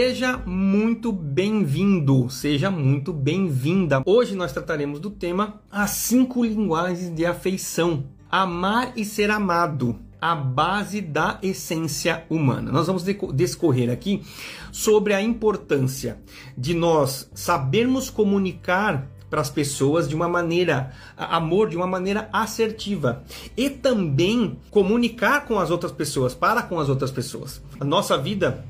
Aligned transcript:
Seja 0.00 0.40
muito 0.46 1.10
bem-vindo, 1.10 2.30
seja 2.30 2.70
muito 2.70 3.12
bem-vinda. 3.12 4.00
Hoje 4.06 4.36
nós 4.36 4.52
trataremos 4.52 5.00
do 5.00 5.10
tema 5.10 5.60
as 5.68 5.90
cinco 5.90 6.44
linguagens 6.44 7.12
de 7.12 7.26
afeição. 7.26 8.04
Amar 8.30 8.92
e 8.96 9.04
ser 9.04 9.28
amado, 9.28 9.98
a 10.20 10.36
base 10.36 11.00
da 11.00 11.40
essência 11.42 12.24
humana. 12.30 12.70
Nós 12.70 12.86
vamos 12.86 13.04
discorrer 13.34 13.90
aqui 13.90 14.22
sobre 14.70 15.14
a 15.14 15.20
importância 15.20 16.18
de 16.56 16.74
nós 16.74 17.28
sabermos 17.34 18.08
comunicar 18.08 19.10
para 19.28 19.40
as 19.40 19.50
pessoas 19.50 20.08
de 20.08 20.14
uma 20.14 20.28
maneira 20.28 20.92
amor 21.16 21.68
de 21.68 21.76
uma 21.76 21.88
maneira 21.88 22.28
assertiva 22.32 23.24
e 23.56 23.68
também 23.68 24.60
comunicar 24.70 25.44
com 25.44 25.58
as 25.58 25.72
outras 25.72 25.90
pessoas 25.90 26.34
para 26.34 26.62
com 26.62 26.78
as 26.78 26.88
outras 26.88 27.10
pessoas. 27.10 27.60
A 27.80 27.84
nossa 27.84 28.16
vida 28.16 28.64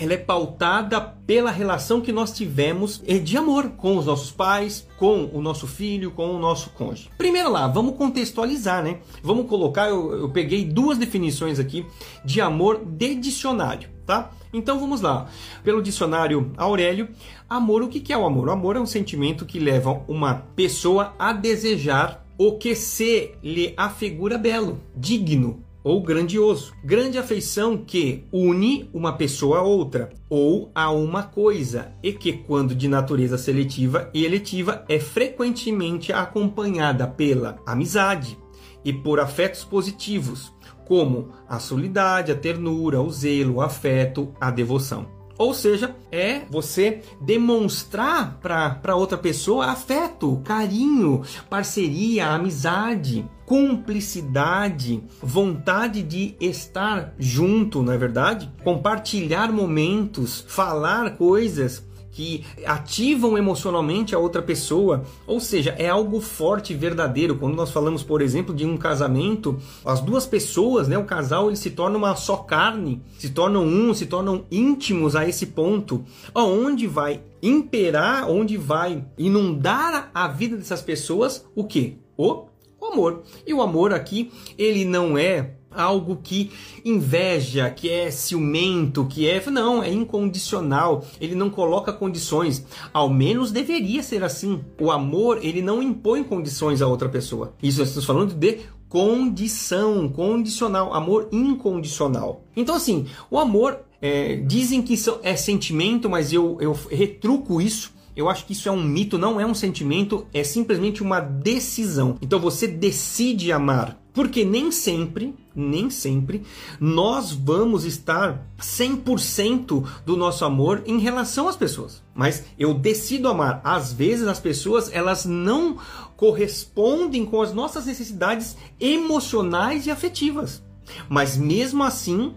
ela 0.00 0.14
é 0.14 0.16
pautada 0.16 1.00
pela 1.00 1.50
relação 1.50 2.00
que 2.00 2.12
nós 2.12 2.32
tivemos 2.32 3.02
de 3.22 3.36
amor 3.36 3.70
com 3.70 3.96
os 3.96 4.06
nossos 4.06 4.30
pais, 4.30 4.86
com 4.98 5.30
o 5.32 5.40
nosso 5.40 5.66
filho, 5.66 6.10
com 6.10 6.34
o 6.34 6.38
nosso 6.38 6.70
cônjuge. 6.70 7.10
Primeiro 7.16 7.50
lá, 7.50 7.66
vamos 7.68 7.96
contextualizar, 7.96 8.82
né? 8.82 8.98
Vamos 9.22 9.46
colocar, 9.46 9.88
eu, 9.88 10.12
eu 10.12 10.30
peguei 10.30 10.64
duas 10.64 10.98
definições 10.98 11.58
aqui 11.58 11.86
de 12.24 12.40
amor 12.40 12.84
de 12.84 13.14
dicionário, 13.14 13.88
tá? 14.04 14.30
Então 14.52 14.78
vamos 14.78 15.00
lá. 15.00 15.28
Pelo 15.62 15.82
dicionário 15.82 16.52
Aurélio, 16.56 17.08
amor, 17.48 17.82
o 17.82 17.88
que 17.88 18.12
é 18.12 18.18
o 18.18 18.26
amor? 18.26 18.48
O 18.48 18.52
amor 18.52 18.76
é 18.76 18.80
um 18.80 18.86
sentimento 18.86 19.46
que 19.46 19.58
leva 19.58 20.02
uma 20.06 20.34
pessoa 20.54 21.14
a 21.18 21.32
desejar 21.32 22.24
o 22.36 22.58
que 22.58 22.74
se 22.74 23.32
lhe 23.42 23.72
afigura 23.76 24.36
belo, 24.36 24.80
digno, 24.96 25.63
ou 25.84 26.02
grandioso. 26.02 26.72
Grande 26.82 27.18
afeição 27.18 27.76
que 27.76 28.24
une 28.32 28.88
uma 28.92 29.12
pessoa 29.12 29.58
a 29.58 29.62
outra 29.62 30.10
ou 30.30 30.72
a 30.74 30.90
uma 30.90 31.22
coisa 31.22 31.92
e 32.02 32.12
que, 32.12 32.32
quando 32.32 32.74
de 32.74 32.88
natureza 32.88 33.36
seletiva 33.36 34.10
e 34.14 34.24
eletiva, 34.24 34.84
é 34.88 34.98
frequentemente 34.98 36.12
acompanhada 36.12 37.06
pela 37.06 37.58
amizade 37.66 38.38
e 38.82 38.92
por 38.92 39.20
afetos 39.20 39.62
positivos, 39.62 40.52
como 40.86 41.32
a 41.48 41.58
solidariedade, 41.58 42.32
a 42.32 42.34
ternura, 42.34 43.00
o 43.00 43.10
zelo, 43.10 43.56
o 43.56 43.60
afeto, 43.60 44.32
a 44.40 44.50
devoção. 44.50 45.23
Ou 45.36 45.52
seja, 45.52 45.94
é 46.12 46.42
você 46.48 47.02
demonstrar 47.20 48.38
para 48.40 48.94
outra 48.94 49.18
pessoa 49.18 49.66
afeto, 49.66 50.40
carinho, 50.44 51.22
parceria, 51.50 52.28
amizade, 52.28 53.28
cumplicidade, 53.44 55.02
vontade 55.20 56.02
de 56.02 56.36
estar 56.40 57.14
junto, 57.18 57.82
não 57.82 57.92
é 57.92 57.98
verdade? 57.98 58.50
Compartilhar 58.62 59.52
momentos, 59.52 60.44
falar 60.48 61.16
coisas 61.16 61.84
que 62.14 62.44
ativam 62.64 63.36
emocionalmente 63.36 64.14
a 64.14 64.18
outra 64.18 64.40
pessoa, 64.40 65.02
ou 65.26 65.40
seja, 65.40 65.74
é 65.76 65.88
algo 65.88 66.20
forte 66.20 66.72
e 66.72 66.76
verdadeiro. 66.76 67.36
Quando 67.36 67.56
nós 67.56 67.72
falamos, 67.72 68.04
por 68.04 68.22
exemplo, 68.22 68.54
de 68.54 68.64
um 68.64 68.76
casamento, 68.76 69.58
as 69.84 70.00
duas 70.00 70.24
pessoas, 70.24 70.86
né, 70.86 70.96
o 70.96 71.04
casal, 71.04 71.48
ele 71.48 71.56
se 71.56 71.70
torna 71.70 71.98
uma 71.98 72.14
só 72.14 72.36
carne, 72.36 73.02
se 73.18 73.30
tornam 73.30 73.64
um, 73.64 73.92
se 73.92 74.06
tornam 74.06 74.44
íntimos 74.48 75.16
a 75.16 75.28
esse 75.28 75.46
ponto, 75.46 76.04
aonde 76.32 76.86
vai 76.86 77.20
imperar, 77.42 78.30
onde 78.30 78.56
vai 78.56 79.04
inundar 79.18 80.10
a 80.14 80.28
vida 80.28 80.56
dessas 80.56 80.80
pessoas 80.80 81.44
o 81.54 81.64
que? 81.64 81.98
O 82.16 82.46
amor. 82.80 83.24
E 83.44 83.52
o 83.52 83.60
amor 83.60 83.92
aqui, 83.92 84.30
ele 84.56 84.84
não 84.84 85.18
é 85.18 85.54
algo 85.74 86.18
que 86.22 86.50
inveja, 86.84 87.70
que 87.70 87.90
é 87.90 88.10
ciumento, 88.10 89.06
que 89.06 89.28
é. 89.28 89.42
Não, 89.50 89.82
é 89.82 89.92
incondicional. 89.92 91.04
Ele 91.20 91.34
não 91.34 91.50
coloca 91.50 91.92
condições. 91.92 92.64
Ao 92.92 93.08
menos 93.08 93.50
deveria 93.50 94.02
ser 94.02 94.24
assim. 94.24 94.60
O 94.80 94.90
amor, 94.90 95.38
ele 95.42 95.62
não 95.62 95.82
impõe 95.82 96.22
condições 96.22 96.82
a 96.82 96.86
outra 96.86 97.08
pessoa. 97.08 97.54
Isso 97.62 97.78
nós 97.78 97.88
estamos 97.88 98.06
falando 98.06 98.34
de 98.34 98.60
condição, 98.88 100.08
condicional, 100.08 100.94
amor 100.94 101.28
incondicional. 101.32 102.44
Então, 102.56 102.74
assim, 102.74 103.06
o 103.30 103.38
amor. 103.38 103.80
É, 104.06 104.36
dizem 104.36 104.82
que 104.82 104.94
é 105.22 105.34
sentimento, 105.34 106.10
mas 106.10 106.30
eu, 106.30 106.58
eu 106.60 106.78
retruco 106.90 107.58
isso 107.58 107.90
eu 108.16 108.28
acho 108.28 108.46
que 108.46 108.52
isso 108.52 108.68
é 108.68 108.72
um 108.72 108.82
mito, 108.82 109.18
não 109.18 109.40
é 109.40 109.46
um 109.46 109.54
sentimento, 109.54 110.26
é 110.32 110.44
simplesmente 110.44 111.02
uma 111.02 111.20
decisão. 111.20 112.16
Então 112.22 112.38
você 112.38 112.68
decide 112.68 113.50
amar. 113.50 114.00
Porque 114.12 114.44
nem 114.44 114.70
sempre, 114.70 115.34
nem 115.54 115.90
sempre, 115.90 116.42
nós 116.80 117.32
vamos 117.32 117.84
estar 117.84 118.46
100% 118.58 119.84
do 120.04 120.16
nosso 120.16 120.44
amor 120.44 120.82
em 120.86 120.98
relação 120.98 121.48
às 121.48 121.56
pessoas. 121.56 122.02
Mas 122.14 122.44
eu 122.58 122.74
decido 122.74 123.28
amar. 123.28 123.60
Às 123.64 123.92
vezes 123.92 124.26
as 124.26 124.40
pessoas, 124.40 124.90
elas 124.92 125.24
não 125.24 125.78
correspondem 126.16 127.24
com 127.24 127.40
as 127.42 127.52
nossas 127.52 127.86
necessidades 127.86 128.56
emocionais 128.80 129.86
e 129.86 129.90
afetivas. 129.90 130.62
Mas 131.08 131.36
mesmo 131.36 131.82
assim, 131.82 132.34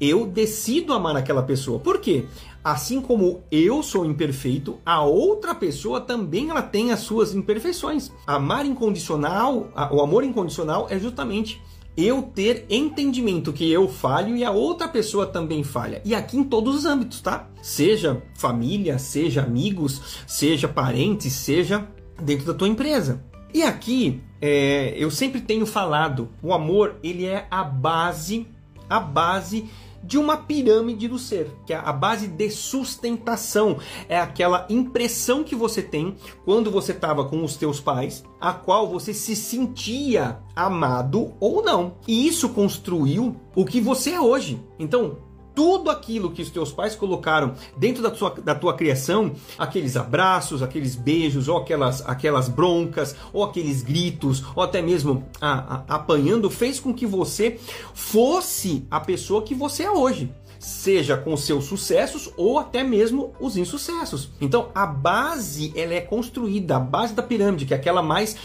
eu 0.00 0.26
decido 0.26 0.92
amar 0.92 1.16
aquela 1.16 1.42
pessoa. 1.42 1.78
Por 1.78 2.00
quê? 2.00 2.26
Assim 2.62 3.00
como 3.00 3.44
eu 3.50 3.82
sou 3.82 4.04
imperfeito, 4.04 4.78
a 4.84 5.00
outra 5.00 5.54
pessoa 5.54 6.00
também 6.00 6.50
ela 6.50 6.62
tem 6.62 6.90
as 6.90 7.00
suas 7.00 7.32
imperfeições. 7.32 8.10
Amar 8.26 8.66
incondicional, 8.66 9.70
o 9.92 10.00
amor 10.00 10.24
incondicional 10.24 10.88
é 10.90 10.98
justamente 10.98 11.62
eu 11.96 12.22
ter 12.22 12.66
entendimento 12.68 13.52
que 13.52 13.70
eu 13.70 13.88
falho 13.88 14.36
e 14.36 14.44
a 14.44 14.50
outra 14.50 14.86
pessoa 14.86 15.26
também 15.26 15.64
falha. 15.64 16.02
E 16.04 16.14
aqui 16.14 16.36
em 16.36 16.44
todos 16.44 16.76
os 16.76 16.84
âmbitos, 16.84 17.20
tá? 17.20 17.48
Seja 17.62 18.22
família, 18.34 18.98
seja 18.98 19.42
amigos, 19.42 20.22
seja 20.26 20.68
parentes, 20.68 21.32
seja 21.32 21.88
dentro 22.20 22.46
da 22.46 22.54
tua 22.54 22.68
empresa. 22.68 23.24
E 23.54 23.62
aqui 23.62 24.20
é, 24.40 24.94
eu 24.96 25.10
sempre 25.10 25.40
tenho 25.40 25.64
falado, 25.64 26.28
o 26.42 26.52
amor 26.52 26.96
ele 27.02 27.24
é 27.24 27.46
a 27.50 27.64
base, 27.64 28.46
a 28.88 29.00
base 29.00 29.68
de 30.06 30.16
uma 30.16 30.36
pirâmide 30.36 31.08
do 31.08 31.18
ser, 31.18 31.50
que 31.66 31.72
é 31.72 31.76
a 31.76 31.92
base 31.92 32.28
de 32.28 32.48
sustentação, 32.50 33.78
é 34.08 34.18
aquela 34.18 34.66
impressão 34.70 35.42
que 35.42 35.54
você 35.54 35.82
tem 35.82 36.14
quando 36.44 36.70
você 36.70 36.92
estava 36.92 37.24
com 37.24 37.42
os 37.42 37.56
teus 37.56 37.80
pais, 37.80 38.24
a 38.40 38.52
qual 38.52 38.88
você 38.88 39.12
se 39.12 39.34
sentia 39.34 40.38
amado 40.54 41.34
ou 41.40 41.62
não. 41.62 41.96
E 42.06 42.26
isso 42.26 42.50
construiu 42.50 43.36
o 43.54 43.64
que 43.64 43.80
você 43.80 44.10
é 44.12 44.20
hoje. 44.20 44.62
Então, 44.78 45.18
tudo 45.56 45.90
aquilo 45.90 46.30
que 46.30 46.42
os 46.42 46.50
teus 46.50 46.70
pais 46.70 46.94
colocaram 46.94 47.54
dentro 47.78 48.02
da 48.02 48.10
tua, 48.10 48.30
da 48.30 48.54
tua 48.54 48.74
criação, 48.74 49.32
aqueles 49.56 49.96
abraços, 49.96 50.62
aqueles 50.62 50.94
beijos, 50.94 51.48
ou 51.48 51.56
aquelas, 51.56 52.06
aquelas 52.06 52.46
broncas, 52.46 53.16
ou 53.32 53.42
aqueles 53.42 53.82
gritos, 53.82 54.44
ou 54.54 54.62
até 54.62 54.82
mesmo 54.82 55.26
a, 55.40 55.76
a, 55.88 55.94
apanhando, 55.96 56.50
fez 56.50 56.78
com 56.78 56.92
que 56.92 57.06
você 57.06 57.58
fosse 57.94 58.86
a 58.90 59.00
pessoa 59.00 59.42
que 59.42 59.54
você 59.54 59.84
é 59.84 59.90
hoje 59.90 60.30
seja 60.58 61.16
com 61.16 61.36
seus 61.36 61.66
sucessos 61.66 62.30
ou 62.36 62.58
até 62.58 62.82
mesmo 62.82 63.34
os 63.38 63.56
insucessos. 63.56 64.30
Então 64.40 64.70
a 64.74 64.86
base 64.86 65.72
ela 65.76 65.94
é 65.94 66.00
construída, 66.00 66.76
a 66.76 66.80
base 66.80 67.14
da 67.14 67.22
pirâmide, 67.22 67.66
que 67.66 67.74
é 67.74 67.76
aquela 67.76 68.02
mais 68.02 68.36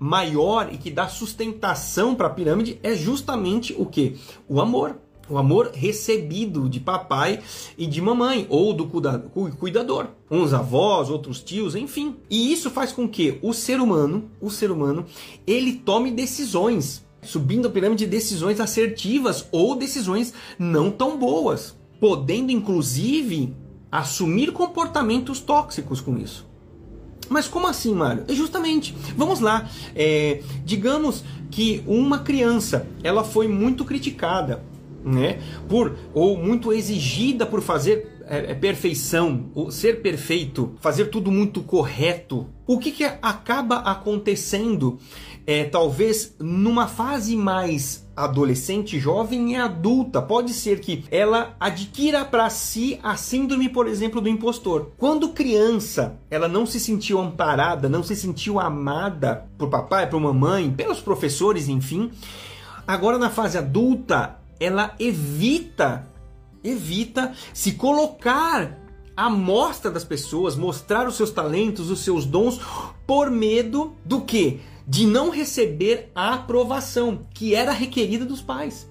maior 0.00 0.72
e 0.72 0.78
que 0.78 0.90
dá 0.90 1.08
sustentação 1.08 2.14
para 2.14 2.26
a 2.26 2.30
pirâmide 2.30 2.80
é 2.82 2.94
justamente 2.94 3.74
o 3.78 3.86
que? 3.86 4.18
O 4.48 4.60
amor 4.60 4.96
o 5.32 5.38
amor 5.38 5.70
recebido 5.74 6.68
de 6.68 6.78
papai 6.78 7.40
e 7.78 7.86
de 7.86 8.02
mamãe, 8.02 8.46
ou 8.50 8.74
do 8.74 8.86
cuidador, 8.86 10.08
uns 10.30 10.52
avós, 10.52 11.08
outros 11.08 11.40
tios, 11.40 11.74
enfim. 11.74 12.16
E 12.28 12.52
isso 12.52 12.70
faz 12.70 12.92
com 12.92 13.08
que 13.08 13.38
o 13.40 13.54
ser 13.54 13.80
humano, 13.80 14.30
o 14.40 14.50
ser 14.50 14.70
humano, 14.70 15.06
ele 15.46 15.72
tome 15.72 16.10
decisões, 16.10 17.02
subindo 17.22 17.66
a 17.66 17.70
pirâmide 17.70 18.04
de 18.04 18.10
decisões 18.10 18.60
assertivas 18.60 19.48
ou 19.50 19.74
decisões 19.74 20.34
não 20.58 20.90
tão 20.90 21.18
boas, 21.18 21.74
podendo 21.98 22.52
inclusive 22.52 23.54
assumir 23.90 24.52
comportamentos 24.52 25.40
tóxicos 25.40 26.00
com 26.00 26.18
isso. 26.18 26.46
Mas 27.28 27.48
como 27.48 27.66
assim, 27.66 27.94
Mário? 27.94 28.24
É 28.28 28.34
justamente, 28.34 28.94
vamos 29.16 29.40
lá, 29.40 29.66
é, 29.94 30.42
digamos 30.62 31.24
que 31.50 31.82
uma 31.86 32.18
criança 32.18 32.86
ela 33.02 33.24
foi 33.24 33.48
muito 33.48 33.84
criticada 33.84 34.62
né? 35.04 35.40
Por 35.68 35.96
ou 36.14 36.36
muito 36.36 36.72
exigida 36.72 37.44
por 37.46 37.60
fazer 37.60 38.12
é, 38.26 38.52
é 38.52 38.54
perfeição, 38.54 39.50
ser 39.70 40.00
perfeito, 40.00 40.74
fazer 40.80 41.06
tudo 41.06 41.30
muito 41.30 41.62
correto. 41.62 42.46
O 42.66 42.78
que, 42.78 42.90
que 42.90 43.04
acaba 43.04 43.76
acontecendo, 43.76 44.98
é, 45.46 45.64
talvez 45.64 46.34
numa 46.38 46.86
fase 46.86 47.36
mais 47.36 48.08
adolescente, 48.14 48.98
jovem 48.98 49.52
e 49.52 49.56
adulta, 49.56 50.22
pode 50.22 50.52
ser 50.52 50.80
que 50.80 51.04
ela 51.10 51.56
adquira 51.58 52.24
para 52.24 52.48
si 52.50 52.98
a 53.02 53.16
síndrome, 53.16 53.68
por 53.68 53.86
exemplo, 53.86 54.20
do 54.20 54.28
impostor. 54.28 54.92
Quando 54.96 55.30
criança, 55.30 56.18
ela 56.30 56.48
não 56.48 56.64
se 56.64 56.78
sentiu 56.78 57.18
amparada, 57.18 57.88
não 57.88 58.02
se 58.02 58.14
sentiu 58.14 58.60
amada 58.60 59.46
por 59.58 59.68
papai, 59.68 60.08
por 60.08 60.20
mamãe, 60.20 60.70
pelos 60.70 61.00
professores, 61.00 61.68
enfim. 61.68 62.10
Agora 62.86 63.16
na 63.18 63.30
fase 63.30 63.56
adulta, 63.56 64.38
ela 64.62 64.94
evita 64.98 66.12
evita 66.64 67.32
se 67.52 67.72
colocar 67.72 68.78
à 69.16 69.28
mostra 69.28 69.90
das 69.90 70.04
pessoas, 70.04 70.56
mostrar 70.56 71.06
os 71.06 71.16
seus 71.16 71.30
talentos, 71.30 71.90
os 71.90 72.00
seus 72.00 72.24
dons, 72.24 72.60
por 73.06 73.30
medo 73.30 73.94
do 74.04 74.22
que? 74.22 74.60
De 74.86 75.06
não 75.06 75.30
receber 75.30 76.10
a 76.14 76.34
aprovação 76.34 77.26
que 77.34 77.54
era 77.54 77.72
requerida 77.72 78.24
dos 78.24 78.40
pais. 78.40 78.90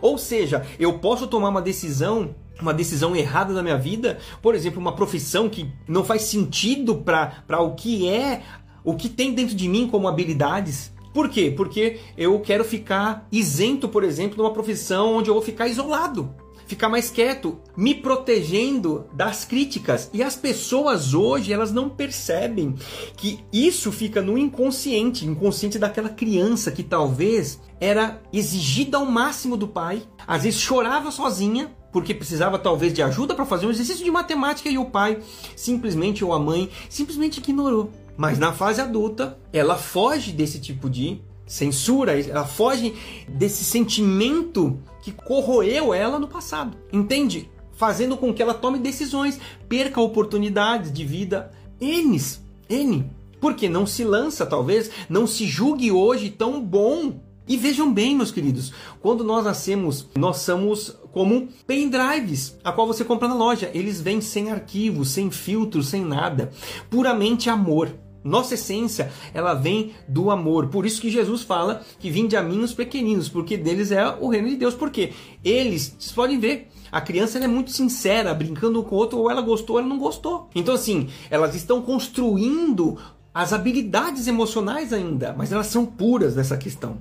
Ou 0.00 0.16
seja, 0.16 0.64
eu 0.78 0.98
posso 0.98 1.26
tomar 1.26 1.48
uma 1.48 1.62
decisão, 1.62 2.34
uma 2.60 2.72
decisão 2.72 3.14
errada 3.14 3.52
na 3.52 3.62
minha 3.62 3.78
vida, 3.78 4.18
por 4.40 4.54
exemplo, 4.54 4.80
uma 4.80 4.94
profissão 4.94 5.48
que 5.48 5.70
não 5.86 6.04
faz 6.04 6.22
sentido 6.22 6.96
para 6.96 7.60
o 7.60 7.74
que 7.74 8.08
é, 8.08 8.42
o 8.84 8.94
que 8.94 9.08
tem 9.08 9.34
dentro 9.34 9.54
de 9.54 9.68
mim 9.68 9.88
como 9.88 10.08
habilidades. 10.08 10.92
Por 11.12 11.28
quê? 11.28 11.52
Porque 11.54 11.98
eu 12.16 12.38
quero 12.40 12.64
ficar 12.64 13.26
isento, 13.30 13.88
por 13.88 14.04
exemplo, 14.04 14.36
de 14.36 14.40
uma 14.40 14.52
profissão 14.52 15.14
onde 15.14 15.28
eu 15.28 15.34
vou 15.34 15.42
ficar 15.42 15.68
isolado 15.68 16.34
ficar 16.72 16.88
mais 16.88 17.10
quieto, 17.10 17.58
me 17.76 17.94
protegendo 17.94 19.04
das 19.12 19.44
críticas. 19.44 20.08
E 20.12 20.22
as 20.22 20.36
pessoas 20.36 21.12
hoje, 21.12 21.52
elas 21.52 21.70
não 21.70 21.90
percebem 21.90 22.74
que 23.14 23.44
isso 23.52 23.92
fica 23.92 24.22
no 24.22 24.38
inconsciente, 24.38 25.26
inconsciente 25.26 25.78
daquela 25.78 26.08
criança 26.08 26.70
que 26.70 26.82
talvez 26.82 27.60
era 27.78 28.22
exigida 28.32 28.96
ao 28.96 29.04
máximo 29.04 29.56
do 29.56 29.68
pai, 29.68 30.02
às 30.26 30.44
vezes 30.44 30.60
chorava 30.60 31.10
sozinha, 31.10 31.70
porque 31.92 32.14
precisava 32.14 32.58
talvez 32.58 32.94
de 32.94 33.02
ajuda 33.02 33.34
para 33.34 33.44
fazer 33.44 33.66
um 33.66 33.70
exercício 33.70 34.04
de 34.04 34.10
matemática 34.10 34.70
e 34.70 34.78
o 34.78 34.86
pai 34.86 35.18
simplesmente 35.54 36.24
ou 36.24 36.32
a 36.32 36.38
mãe 36.38 36.70
simplesmente 36.88 37.38
ignorou. 37.38 37.92
Mas 38.16 38.38
na 38.38 38.52
fase 38.52 38.80
adulta, 38.80 39.38
ela 39.52 39.76
foge 39.76 40.32
desse 40.32 40.60
tipo 40.60 40.88
de 40.88 41.20
censura, 41.46 42.18
ela 42.18 42.44
foge 42.44 42.94
desse 43.28 43.64
sentimento 43.64 44.78
que 45.02 45.12
corroeu 45.12 45.92
ela 45.92 46.18
no 46.18 46.28
passado. 46.28 46.76
Entende? 46.92 47.50
Fazendo 47.72 48.16
com 48.16 48.32
que 48.32 48.42
ela 48.42 48.54
tome 48.54 48.78
decisões, 48.78 49.40
perca 49.68 50.00
oportunidades 50.00 50.92
de 50.92 51.04
vida 51.04 51.50
N, 51.80 52.20
N. 52.68 53.10
Porque 53.40 53.68
não 53.68 53.86
se 53.86 54.04
lança, 54.04 54.46
talvez, 54.46 54.90
não 55.08 55.26
se 55.26 55.46
julgue 55.46 55.90
hoje 55.90 56.30
tão 56.30 56.62
bom. 56.62 57.20
E 57.48 57.56
vejam 57.56 57.92
bem, 57.92 58.14
meus 58.14 58.30
queridos, 58.30 58.72
quando 59.00 59.24
nós 59.24 59.44
nascemos, 59.44 60.06
nós 60.16 60.38
somos 60.38 60.96
como 61.10 61.48
pendrives, 61.66 62.56
a 62.62 62.70
qual 62.70 62.86
você 62.86 63.04
compra 63.04 63.26
na 63.26 63.34
loja. 63.34 63.68
Eles 63.74 64.00
vêm 64.00 64.20
sem 64.20 64.50
arquivos, 64.50 65.10
sem 65.10 65.28
filtros, 65.30 65.88
sem 65.88 66.04
nada. 66.04 66.52
Puramente 66.88 67.50
amor. 67.50 67.92
Nossa 68.24 68.54
essência, 68.54 69.10
ela 69.34 69.54
vem 69.54 69.92
do 70.06 70.30
amor. 70.30 70.68
Por 70.68 70.86
isso 70.86 71.00
que 71.00 71.10
Jesus 71.10 71.42
fala 71.42 71.82
que 71.98 72.10
vinde 72.10 72.36
a 72.36 72.42
mim 72.42 72.60
os 72.60 72.72
pequeninos, 72.72 73.28
porque 73.28 73.56
deles 73.56 73.90
é 73.90 74.06
o 74.20 74.28
reino 74.28 74.48
de 74.48 74.56
Deus. 74.56 74.74
Porque 74.74 75.12
eles, 75.44 75.94
vocês 75.98 76.12
podem 76.12 76.38
ver, 76.38 76.68
a 76.90 77.00
criança 77.00 77.38
é 77.38 77.46
muito 77.46 77.70
sincera, 77.70 78.34
brincando 78.34 78.82
com 78.82 78.94
o 78.94 78.98
outro, 78.98 79.18
ou 79.18 79.30
ela 79.30 79.40
gostou 79.40 79.76
ou 79.76 79.80
ela 79.80 79.88
não 79.88 79.98
gostou. 79.98 80.48
Então, 80.54 80.74
assim, 80.74 81.08
elas 81.30 81.54
estão 81.54 81.82
construindo 81.82 82.98
as 83.34 83.52
habilidades 83.52 84.26
emocionais 84.26 84.92
ainda, 84.92 85.34
mas 85.36 85.50
elas 85.50 85.66
são 85.66 85.86
puras 85.86 86.36
nessa 86.36 86.56
questão. 86.56 86.98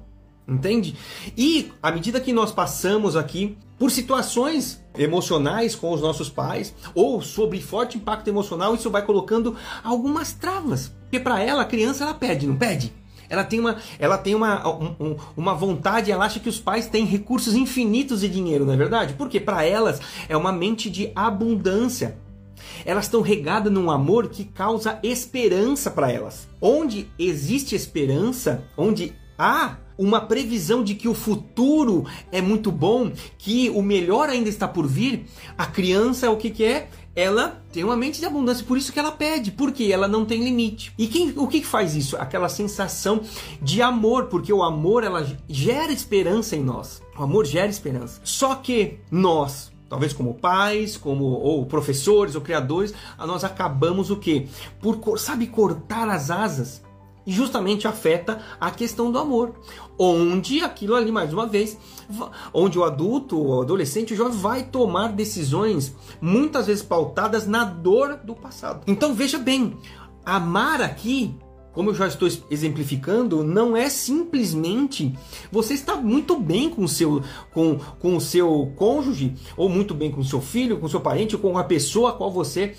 Entende? 0.48 0.96
E 1.38 1.72
à 1.82 1.92
medida 1.92 2.20
que 2.20 2.34
nós 2.34 2.52
passamos 2.52 3.16
aqui 3.16 3.58
por 3.78 3.92
situações 3.92 4.84
emocionais 4.98 5.76
com 5.76 5.94
os 5.94 6.02
nossos 6.02 6.30
pais 6.30 6.74
ou 6.94 7.22
sobre 7.22 7.62
forte 7.62 7.98
impacto 7.98 8.28
emocional, 8.28 8.76
isso 8.76 8.90
vai 8.90 9.06
colocando 9.06 9.56
algumas 9.84 10.34
travas. 10.34 10.92
Porque 11.12 11.20
para 11.20 11.44
ela, 11.44 11.64
a 11.64 11.66
criança 11.66 12.06
ela 12.06 12.14
pede, 12.14 12.48
não 12.48 12.56
pede? 12.56 12.94
Ela 13.28 13.44
tem 13.44 13.60
uma, 13.60 13.76
ela 14.00 14.18
tem 14.18 14.34
uma, 14.34 14.66
um, 14.66 15.18
uma 15.36 15.54
vontade, 15.54 16.10
ela 16.10 16.24
acha 16.24 16.40
que 16.40 16.48
os 16.48 16.58
pais 16.58 16.88
têm 16.88 17.04
recursos 17.06 17.54
infinitos 17.54 18.22
de 18.22 18.30
dinheiro, 18.30 18.66
não 18.66 18.74
é 18.74 18.78
verdade? 18.78 19.14
Porque 19.16 19.38
para 19.38 19.66
elas 19.66 20.00
é 20.30 20.38
uma 20.38 20.54
mente 20.54 20.90
de 20.90 21.12
abundância. 21.14 22.18
Elas 22.86 23.06
estão 23.06 23.20
regadas 23.20 23.74
num 23.74 23.92
amor 23.92 24.30
que 24.30 24.46
causa 24.46 25.00
esperança 25.04 25.92
para 25.92 26.10
elas. 26.10 26.48
Onde 26.62 27.10
existe 27.20 27.76
esperança, 27.76 28.64
onde 28.78 29.14
há 29.38 29.76
uma 29.98 30.22
previsão 30.22 30.82
de 30.82 30.96
que 30.96 31.08
o 31.08 31.14
futuro 31.14 32.06
é 32.32 32.42
muito 32.42 32.72
bom, 32.72 33.12
que 33.38 33.70
o 33.70 33.82
melhor 33.82 34.30
ainda 34.30 34.50
está 34.50 34.68
por 34.68 34.88
vir, 34.88 35.26
a 35.58 35.66
criança 35.66 36.32
o 36.32 36.38
que, 36.38 36.50
que 36.50 36.64
é? 36.64 36.90
Ela 37.16 37.62
tem 37.74 37.84
uma 37.84 37.96
mente 37.96 38.20
de 38.20 38.26
abundância, 38.26 38.66
por 38.66 38.78
isso 38.78 38.92
que 38.92 39.00
ela 39.00 39.12
pede, 39.12 39.52
porque 39.52 39.86
ela 39.92 40.08
não 40.08 40.24
tem 40.24 40.44
limite. 40.44 40.94
E 40.98 41.08
quem, 41.08 41.34
o 41.36 41.48
que 41.48 41.64
faz 41.64 41.96
isso? 41.96 42.16
Aquela 42.16 42.48
sensação 42.48 43.22
de 43.62 43.82
amor, 43.82 44.26
porque 44.26 44.52
o 44.54 44.64
amor 44.64 45.04
ela 45.04 45.28
gera 45.48 45.92
esperança 45.92 46.56
em 46.56 46.64
nós. 46.64 47.02
O 47.18 47.24
amor 47.24 47.46
gera 47.46 47.68
esperança. 47.68 48.22
Só 48.24 48.56
que 48.56 49.00
nós, 49.12 49.72
talvez 49.90 50.14
como 50.14 50.36
pais, 50.36 50.96
como 50.96 51.26
ou 51.26 51.66
professores 51.66 52.36
ou 52.36 52.42
criadores, 52.42 52.94
nós 53.20 53.44
acabamos 53.44 54.10
o 54.10 54.16
quê? 54.16 54.48
Por 54.82 55.20
sabe 55.20 55.48
cortar 55.48 56.08
as 56.08 56.32
asas 56.32 56.82
e 57.26 57.32
justamente 57.32 57.88
afeta 57.88 58.42
a 58.60 58.72
questão 58.72 59.12
do 59.12 59.20
amor, 59.20 59.54
onde 59.98 60.62
aquilo 60.62 60.96
ali 60.96 61.12
mais 61.12 61.32
uma 61.32 61.46
vez, 61.46 61.78
onde 62.54 62.78
o 62.78 62.84
adulto, 62.84 63.40
o 63.42 63.62
adolescente, 63.62 64.14
o 64.14 64.18
jovem 64.18 64.38
vai 64.38 64.64
tomar 64.64 65.10
decisões 65.10 65.96
muitas 66.20 66.68
vezes 66.68 66.84
pautadas 66.84 67.48
na 67.48 67.64
dor 67.64 68.20
do 68.24 68.36
passado. 68.36 68.84
Então 68.88 69.14
veja 69.14 69.38
bem, 69.38 69.78
amar 70.26 70.82
aqui 70.82 71.36
como 71.74 71.90
eu 71.90 71.96
já 71.96 72.08
estou 72.08 72.28
exemplificando, 72.50 73.44
não 73.44 73.76
é 73.78 73.90
simplesmente 73.90 75.18
você 75.52 75.74
está 75.74 75.96
muito 75.96 76.38
bem 76.38 76.70
com 76.70 76.84
o 76.84 76.88
seu, 76.88 77.24
com, 77.54 77.78
com 78.00 78.18
o 78.18 78.22
seu 78.22 78.72
cônjuge, 78.76 79.36
ou 79.56 79.70
muito 79.70 79.94
bem 79.94 80.12
com 80.12 80.22
o 80.22 80.26
seu 80.26 80.42
filho, 80.42 80.80
com 80.80 80.86
o 80.86 80.90
seu 80.90 81.00
parente, 81.00 81.36
ou 81.36 81.42
com 81.42 81.58
a 81.58 81.64
pessoa 81.64 82.10
a 82.10 82.14
qual 82.14 82.30
você 82.30 82.76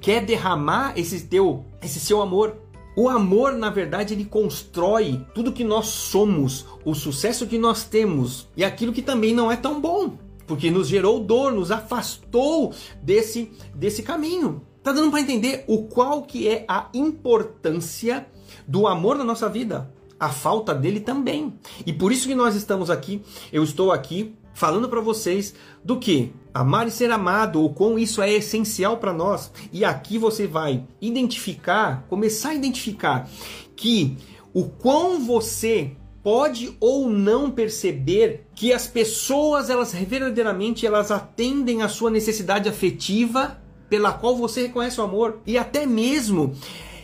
quer 0.00 0.24
derramar 0.24 0.92
esse 0.96 1.26
teu, 1.26 1.64
esse 1.82 1.98
seu 1.98 2.22
amor. 2.22 2.56
O 2.98 3.10
amor, 3.10 3.52
na 3.52 3.68
verdade, 3.68 4.14
ele 4.14 4.24
constrói 4.24 5.22
tudo 5.34 5.52
que 5.52 5.62
nós 5.62 5.88
somos, 5.88 6.64
o 6.82 6.94
sucesso 6.94 7.46
que 7.46 7.58
nós 7.58 7.84
temos 7.84 8.48
e 8.56 8.64
aquilo 8.64 8.90
que 8.90 9.02
também 9.02 9.34
não 9.34 9.52
é 9.52 9.56
tão 9.56 9.78
bom, 9.78 10.16
porque 10.46 10.70
nos 10.70 10.88
gerou 10.88 11.20
dor, 11.20 11.52
nos 11.52 11.70
afastou 11.70 12.72
desse 13.02 13.52
desse 13.74 14.02
caminho. 14.02 14.62
Tá 14.82 14.92
dando 14.92 15.10
para 15.10 15.20
entender 15.20 15.62
o 15.66 15.82
qual 15.82 16.22
que 16.22 16.48
é 16.48 16.64
a 16.66 16.88
importância 16.94 18.26
do 18.66 18.86
amor 18.86 19.18
na 19.18 19.24
nossa 19.24 19.46
vida? 19.46 19.92
A 20.18 20.30
falta 20.30 20.74
dele 20.74 21.00
também. 21.00 21.52
E 21.84 21.92
por 21.92 22.10
isso 22.10 22.26
que 22.26 22.34
nós 22.34 22.54
estamos 22.54 22.88
aqui, 22.88 23.20
eu 23.52 23.62
estou 23.62 23.92
aqui 23.92 24.34
falando 24.56 24.88
para 24.88 25.02
vocês 25.02 25.54
do 25.84 25.98
que 25.98 26.32
amar 26.52 26.88
e 26.88 26.90
ser 26.90 27.10
amado, 27.10 27.62
o 27.62 27.68
quão 27.74 27.98
isso 27.98 28.22
é 28.22 28.32
essencial 28.32 28.96
para 28.96 29.12
nós. 29.12 29.52
E 29.70 29.84
aqui 29.84 30.16
você 30.16 30.46
vai 30.46 30.82
identificar, 30.98 32.06
começar 32.08 32.48
a 32.48 32.54
identificar 32.54 33.28
que 33.76 34.16
o 34.54 34.64
quão 34.64 35.22
você 35.22 35.92
pode 36.22 36.74
ou 36.80 37.10
não 37.10 37.50
perceber 37.50 38.46
que 38.54 38.72
as 38.72 38.86
pessoas 38.86 39.68
elas 39.68 39.92
verdadeiramente 39.92 40.86
elas 40.86 41.10
atendem 41.10 41.82
a 41.82 41.88
sua 41.88 42.10
necessidade 42.10 42.66
afetiva 42.66 43.58
pela 43.90 44.10
qual 44.10 44.34
você 44.34 44.62
reconhece 44.62 44.98
o 44.98 45.04
amor 45.04 45.40
e 45.46 45.58
até 45.58 45.84
mesmo 45.84 46.56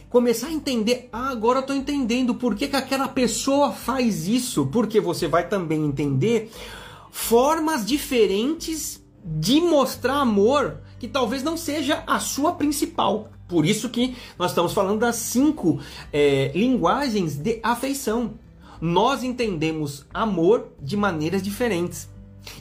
começar 0.08 0.46
a 0.46 0.52
entender, 0.52 1.10
ah, 1.12 1.28
agora 1.28 1.58
eu 1.58 1.62
estou 1.62 1.76
entendendo 1.76 2.34
por 2.34 2.54
que, 2.54 2.68
que 2.68 2.76
aquela 2.76 3.08
pessoa 3.08 3.72
faz 3.72 4.26
isso, 4.26 4.66
porque 4.66 5.00
você 5.00 5.28
vai 5.28 5.46
também 5.46 5.84
entender 5.84 6.50
formas 7.12 7.84
diferentes 7.84 9.04
de 9.22 9.60
mostrar 9.60 10.14
amor 10.14 10.80
que 10.98 11.06
talvez 11.06 11.42
não 11.42 11.58
seja 11.58 12.02
a 12.06 12.18
sua 12.18 12.54
principal. 12.54 13.28
Por 13.46 13.66
isso 13.66 13.90
que 13.90 14.16
nós 14.38 14.50
estamos 14.50 14.72
falando 14.72 15.00
das 15.00 15.16
cinco 15.16 15.78
é, 16.10 16.50
linguagens 16.54 17.36
de 17.36 17.60
afeição. 17.62 18.34
Nós 18.80 19.22
entendemos 19.22 20.06
amor 20.12 20.72
de 20.80 20.96
maneiras 20.96 21.42
diferentes. 21.42 22.08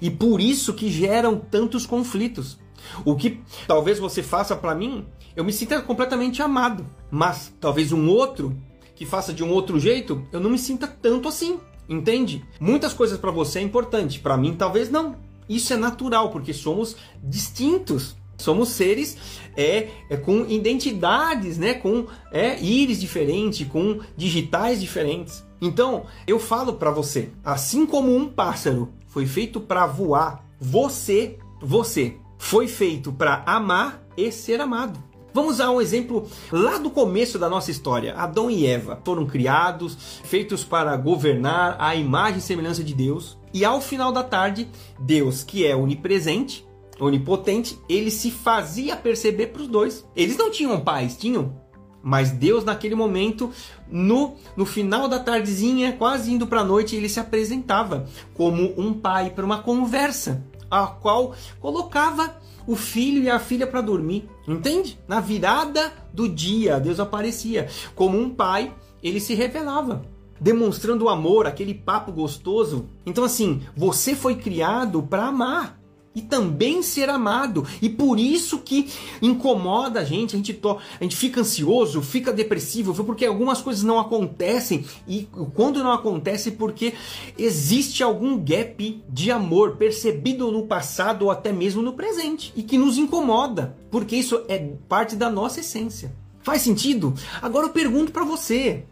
E 0.01 0.11
por 0.11 0.41
isso 0.41 0.73
que 0.73 0.91
geram 0.91 1.37
tantos 1.37 1.85
conflitos. 1.85 2.59
O 3.05 3.15
que 3.15 3.39
talvez 3.65 3.99
você 3.99 4.21
faça 4.21 4.55
para 4.55 4.75
mim, 4.75 5.05
eu 5.33 5.45
me 5.45 5.53
sinta 5.53 5.81
completamente 5.81 6.41
amado. 6.41 6.85
Mas 7.09 7.53
talvez 7.59 7.93
um 7.93 8.09
outro 8.09 8.55
que 8.95 9.05
faça 9.05 9.31
de 9.31 9.43
um 9.43 9.49
outro 9.49 9.79
jeito, 9.79 10.27
eu 10.31 10.41
não 10.41 10.49
me 10.49 10.59
sinta 10.59 10.87
tanto 10.87 11.29
assim. 11.29 11.57
Entende? 11.91 12.41
Muitas 12.57 12.93
coisas 12.93 13.19
para 13.19 13.31
você 13.31 13.59
é 13.59 13.61
importante, 13.61 14.17
para 14.17 14.37
mim 14.37 14.55
talvez 14.57 14.89
não. 14.89 15.17
Isso 15.49 15.73
é 15.73 15.75
natural, 15.75 16.29
porque 16.31 16.53
somos 16.53 16.95
distintos. 17.21 18.15
Somos 18.37 18.69
seres 18.69 19.17
é, 19.57 19.89
é, 20.09 20.15
com 20.15 20.45
identidades, 20.47 21.57
né? 21.57 21.73
com 21.73 22.07
é, 22.31 22.57
íris 22.63 22.99
diferentes, 22.99 23.67
com 23.67 23.99
digitais 24.15 24.79
diferentes. 24.79 25.43
Então, 25.61 26.05
eu 26.25 26.39
falo 26.39 26.73
para 26.73 26.89
você, 26.89 27.29
assim 27.43 27.85
como 27.85 28.15
um 28.15 28.27
pássaro 28.27 28.93
foi 29.07 29.25
feito 29.25 29.59
para 29.59 29.85
voar, 29.85 30.43
você, 30.57 31.37
você 31.61 32.15
foi 32.39 32.69
feito 32.69 33.11
para 33.11 33.43
amar 33.45 34.01
e 34.15 34.31
ser 34.31 34.61
amado. 34.61 35.10
Vamos 35.33 35.61
a 35.61 35.71
um 35.71 35.79
exemplo 35.79 36.27
lá 36.51 36.77
do 36.77 36.89
começo 36.89 37.39
da 37.39 37.47
nossa 37.47 37.71
história. 37.71 38.15
Adão 38.15 38.51
e 38.51 38.65
Eva 38.65 38.99
foram 39.03 39.25
criados, 39.25 39.95
feitos 40.23 40.63
para 40.63 40.95
governar 40.97 41.77
a 41.79 41.95
imagem 41.95 42.39
e 42.39 42.41
semelhança 42.41 42.83
de 42.83 42.93
Deus. 42.93 43.37
E 43.53 43.63
ao 43.63 43.79
final 43.79 44.11
da 44.11 44.23
tarde, 44.23 44.67
Deus, 44.99 45.43
que 45.43 45.65
é 45.65 45.75
onipresente, 45.75 46.67
onipotente, 46.99 47.79
ele 47.87 48.11
se 48.11 48.29
fazia 48.29 48.97
perceber 48.97 49.47
para 49.47 49.61
os 49.61 49.67
dois. 49.67 50.05
Eles 50.15 50.35
não 50.35 50.51
tinham 50.51 50.79
pais, 50.81 51.15
tinham. 51.15 51.55
Mas 52.03 52.31
Deus, 52.31 52.65
naquele 52.65 52.95
momento, 52.95 53.51
no, 53.89 54.35
no 54.57 54.65
final 54.65 55.07
da 55.07 55.19
tardezinha, 55.19 55.93
quase 55.93 56.33
indo 56.33 56.47
para 56.47 56.61
a 56.61 56.65
noite, 56.65 56.95
ele 56.95 57.07
se 57.07 57.19
apresentava 57.19 58.07
como 58.33 58.73
um 58.75 58.93
pai 58.93 59.29
para 59.29 59.45
uma 59.45 59.61
conversa, 59.61 60.43
a 60.71 60.87
qual 60.87 61.35
colocava 61.59 62.37
o 62.65 62.75
filho 62.75 63.21
e 63.21 63.29
a 63.29 63.39
filha 63.39 63.67
para 63.67 63.81
dormir. 63.81 64.27
Entende? 64.47 64.97
Na 65.07 65.19
virada 65.19 65.91
do 66.13 66.27
dia, 66.27 66.79
Deus 66.79 66.99
aparecia 66.99 67.67
como 67.93 68.17
um 68.17 68.29
pai, 68.29 68.73
ele 69.03 69.19
se 69.19 69.35
revelava 69.35 70.03
demonstrando 70.39 71.05
o 71.05 71.09
amor, 71.09 71.45
aquele 71.45 71.71
papo 71.71 72.11
gostoso. 72.11 72.89
Então 73.05 73.23
assim, 73.23 73.61
você 73.77 74.15
foi 74.15 74.35
criado 74.35 75.03
para 75.03 75.27
amar 75.27 75.79
e 76.15 76.21
também 76.21 76.81
ser 76.81 77.09
amado. 77.09 77.65
E 77.81 77.89
por 77.89 78.19
isso 78.19 78.59
que 78.59 78.89
incomoda 79.21 80.01
a 80.01 80.03
gente, 80.03 80.35
a 80.35 80.37
gente, 80.37 80.53
to, 80.53 80.77
a 80.99 81.03
gente 81.03 81.15
fica 81.15 81.41
ansioso, 81.41 82.01
fica 82.01 82.33
depressivo, 82.33 83.03
porque 83.03 83.25
algumas 83.25 83.61
coisas 83.61 83.83
não 83.83 83.99
acontecem. 83.99 84.85
E 85.07 85.27
quando 85.53 85.83
não 85.83 85.91
acontece, 85.91 86.51
porque 86.51 86.93
existe 87.37 88.03
algum 88.03 88.37
gap 88.37 89.03
de 89.09 89.31
amor 89.31 89.77
percebido 89.77 90.51
no 90.51 90.67
passado 90.67 91.23
ou 91.23 91.31
até 91.31 91.51
mesmo 91.51 91.81
no 91.81 91.93
presente 91.93 92.51
e 92.55 92.63
que 92.63 92.77
nos 92.77 92.97
incomoda, 92.97 93.77
porque 93.89 94.15
isso 94.15 94.43
é 94.47 94.57
parte 94.87 95.15
da 95.15 95.29
nossa 95.29 95.59
essência. 95.59 96.13
Faz 96.43 96.61
sentido? 96.61 97.13
Agora 97.41 97.67
eu 97.67 97.71
pergunto 97.71 98.11
para 98.11 98.23
você: 98.23 98.83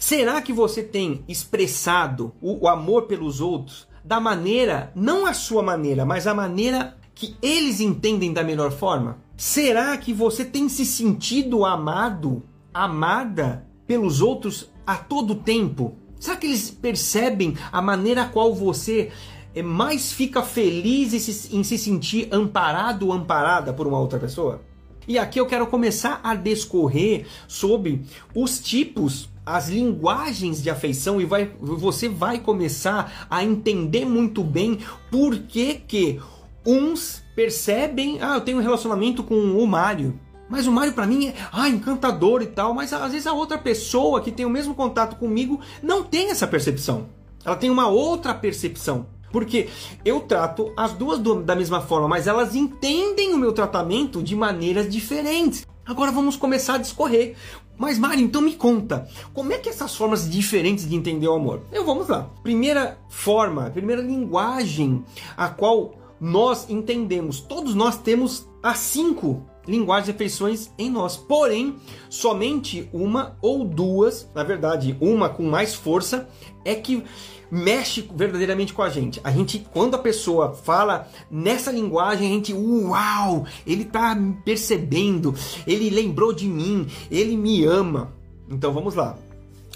será 0.00 0.40
que 0.40 0.52
você 0.52 0.82
tem 0.82 1.22
expressado 1.28 2.32
o 2.40 2.66
amor 2.66 3.02
pelos 3.02 3.40
outros? 3.40 3.86
Da 4.04 4.20
maneira, 4.20 4.92
não 4.94 5.24
a 5.24 5.32
sua 5.32 5.62
maneira, 5.62 6.04
mas 6.04 6.26
a 6.26 6.34
maneira 6.34 6.96
que 7.14 7.36
eles 7.40 7.80
entendem 7.80 8.32
da 8.32 8.44
melhor 8.44 8.70
forma? 8.70 9.18
Será 9.36 9.96
que 9.96 10.12
você 10.12 10.44
tem 10.44 10.68
se 10.68 10.84
sentido 10.84 11.64
amado, 11.64 12.42
amada 12.72 13.66
pelos 13.86 14.20
outros 14.20 14.70
a 14.86 14.96
todo 14.96 15.34
tempo? 15.34 15.96
Será 16.20 16.36
que 16.36 16.46
eles 16.46 16.70
percebem 16.70 17.56
a 17.72 17.80
maneira 17.80 18.22
a 18.22 18.28
qual 18.28 18.54
você 18.54 19.10
eh, 19.54 19.62
mais 19.62 20.12
fica 20.12 20.42
feliz 20.42 21.12
em 21.50 21.62
se 21.64 21.78
sentir 21.78 22.28
amparado 22.30 23.06
ou 23.06 23.12
amparada 23.12 23.72
por 23.72 23.86
uma 23.86 23.98
outra 23.98 24.18
pessoa? 24.18 24.60
E 25.06 25.18
aqui 25.18 25.38
eu 25.38 25.46
quero 25.46 25.66
começar 25.66 26.20
a 26.22 26.34
discorrer 26.34 27.26
sobre 27.46 28.02
os 28.34 28.58
tipos 28.58 29.28
as 29.46 29.68
linguagens 29.68 30.62
de 30.62 30.70
afeição 30.70 31.20
e 31.20 31.24
vai, 31.24 31.50
você 31.60 32.08
vai 32.08 32.38
começar 32.38 33.26
a 33.28 33.44
entender 33.44 34.04
muito 34.04 34.42
bem 34.42 34.78
por 35.10 35.38
que, 35.40 35.74
que 35.74 36.20
uns 36.64 37.22
percebem, 37.36 38.18
ah, 38.22 38.34
eu 38.34 38.40
tenho 38.40 38.58
um 38.58 38.62
relacionamento 38.62 39.22
com 39.22 39.34
o 39.34 39.66
Mário. 39.66 40.18
Mas 40.48 40.66
o 40.66 40.72
Mário 40.72 40.92
para 40.92 41.06
mim 41.06 41.28
é 41.28 41.34
ah, 41.52 41.68
encantador 41.68 42.42
e 42.42 42.46
tal, 42.46 42.74
mas 42.74 42.92
às 42.92 43.12
vezes 43.12 43.26
a 43.26 43.32
outra 43.32 43.58
pessoa 43.58 44.20
que 44.20 44.30
tem 44.30 44.46
o 44.46 44.50
mesmo 44.50 44.74
contato 44.74 45.16
comigo 45.16 45.60
não 45.82 46.02
tem 46.02 46.30
essa 46.30 46.46
percepção. 46.46 47.08
Ela 47.44 47.56
tem 47.56 47.70
uma 47.70 47.88
outra 47.88 48.34
percepção. 48.34 49.06
Porque 49.30 49.68
eu 50.04 50.20
trato 50.20 50.72
as 50.76 50.92
duas 50.92 51.18
da 51.44 51.56
mesma 51.56 51.80
forma, 51.80 52.06
mas 52.06 52.28
elas 52.28 52.54
entendem 52.54 53.34
o 53.34 53.36
meu 53.36 53.52
tratamento 53.52 54.22
de 54.22 54.36
maneiras 54.36 54.88
diferentes. 54.88 55.66
Agora 55.84 56.12
vamos 56.12 56.36
começar 56.36 56.74
a 56.74 56.78
discorrer. 56.78 57.34
Mas 57.76 57.98
Mari, 57.98 58.22
então 58.22 58.40
me 58.40 58.54
conta, 58.54 59.08
como 59.32 59.52
é 59.52 59.58
que 59.58 59.68
essas 59.68 59.94
formas 59.94 60.30
diferentes 60.30 60.88
de 60.88 60.94
entender 60.94 61.26
o 61.26 61.34
amor? 61.34 61.62
Eu 61.72 61.84
vamos 61.84 62.08
lá. 62.08 62.30
Primeira 62.42 62.98
forma, 63.08 63.70
primeira 63.70 64.00
linguagem 64.00 65.04
a 65.36 65.48
qual 65.48 65.94
nós 66.20 66.70
entendemos. 66.70 67.40
Todos 67.40 67.74
nós 67.74 67.98
temos 67.98 68.48
as 68.62 68.78
cinco 68.78 69.42
linguagens 69.66 70.06
de 70.06 70.12
afeições 70.12 70.70
em 70.78 70.90
nós. 70.90 71.16
Porém, 71.16 71.76
somente 72.08 72.88
uma 72.92 73.36
ou 73.40 73.64
duas, 73.64 74.28
na 74.34 74.42
verdade, 74.42 74.96
uma 75.00 75.28
com 75.28 75.44
mais 75.44 75.74
força, 75.74 76.28
é 76.64 76.74
que 76.74 77.04
mexe 77.50 78.08
verdadeiramente 78.14 78.72
com 78.72 78.82
a 78.82 78.88
gente. 78.88 79.20
A 79.22 79.30
gente, 79.30 79.64
quando 79.72 79.94
a 79.94 79.98
pessoa 79.98 80.52
fala 80.52 81.08
nessa 81.30 81.70
linguagem, 81.70 82.28
a 82.28 82.32
gente, 82.32 82.52
uau, 82.52 83.46
ele 83.66 83.84
tá 83.84 84.16
percebendo, 84.44 85.34
ele 85.66 85.90
lembrou 85.90 86.32
de 86.32 86.46
mim, 86.46 86.86
ele 87.10 87.36
me 87.36 87.64
ama. 87.64 88.12
Então 88.50 88.72
vamos 88.72 88.94
lá. 88.94 89.16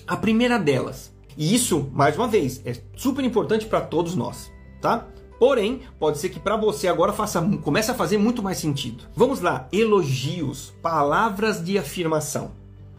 A 0.06 0.16
primeira 0.16 0.58
delas, 0.58 1.12
e 1.36 1.54
isso, 1.54 1.88
mais 1.92 2.16
uma 2.16 2.26
vez, 2.26 2.60
é 2.64 2.74
super 2.96 3.24
importante 3.24 3.66
para 3.66 3.80
todos 3.80 4.16
nós, 4.16 4.50
tá? 4.80 5.06
Porém, 5.38 5.82
pode 5.98 6.18
ser 6.18 6.30
que 6.30 6.40
para 6.40 6.56
você 6.56 6.88
agora 6.88 7.12
faça, 7.12 7.40
comece 7.62 7.90
a 7.90 7.94
fazer 7.94 8.18
muito 8.18 8.42
mais 8.42 8.58
sentido. 8.58 9.04
Vamos 9.14 9.40
lá, 9.40 9.68
elogios, 9.72 10.74
palavras 10.82 11.64
de 11.64 11.78
afirmação. 11.78 12.52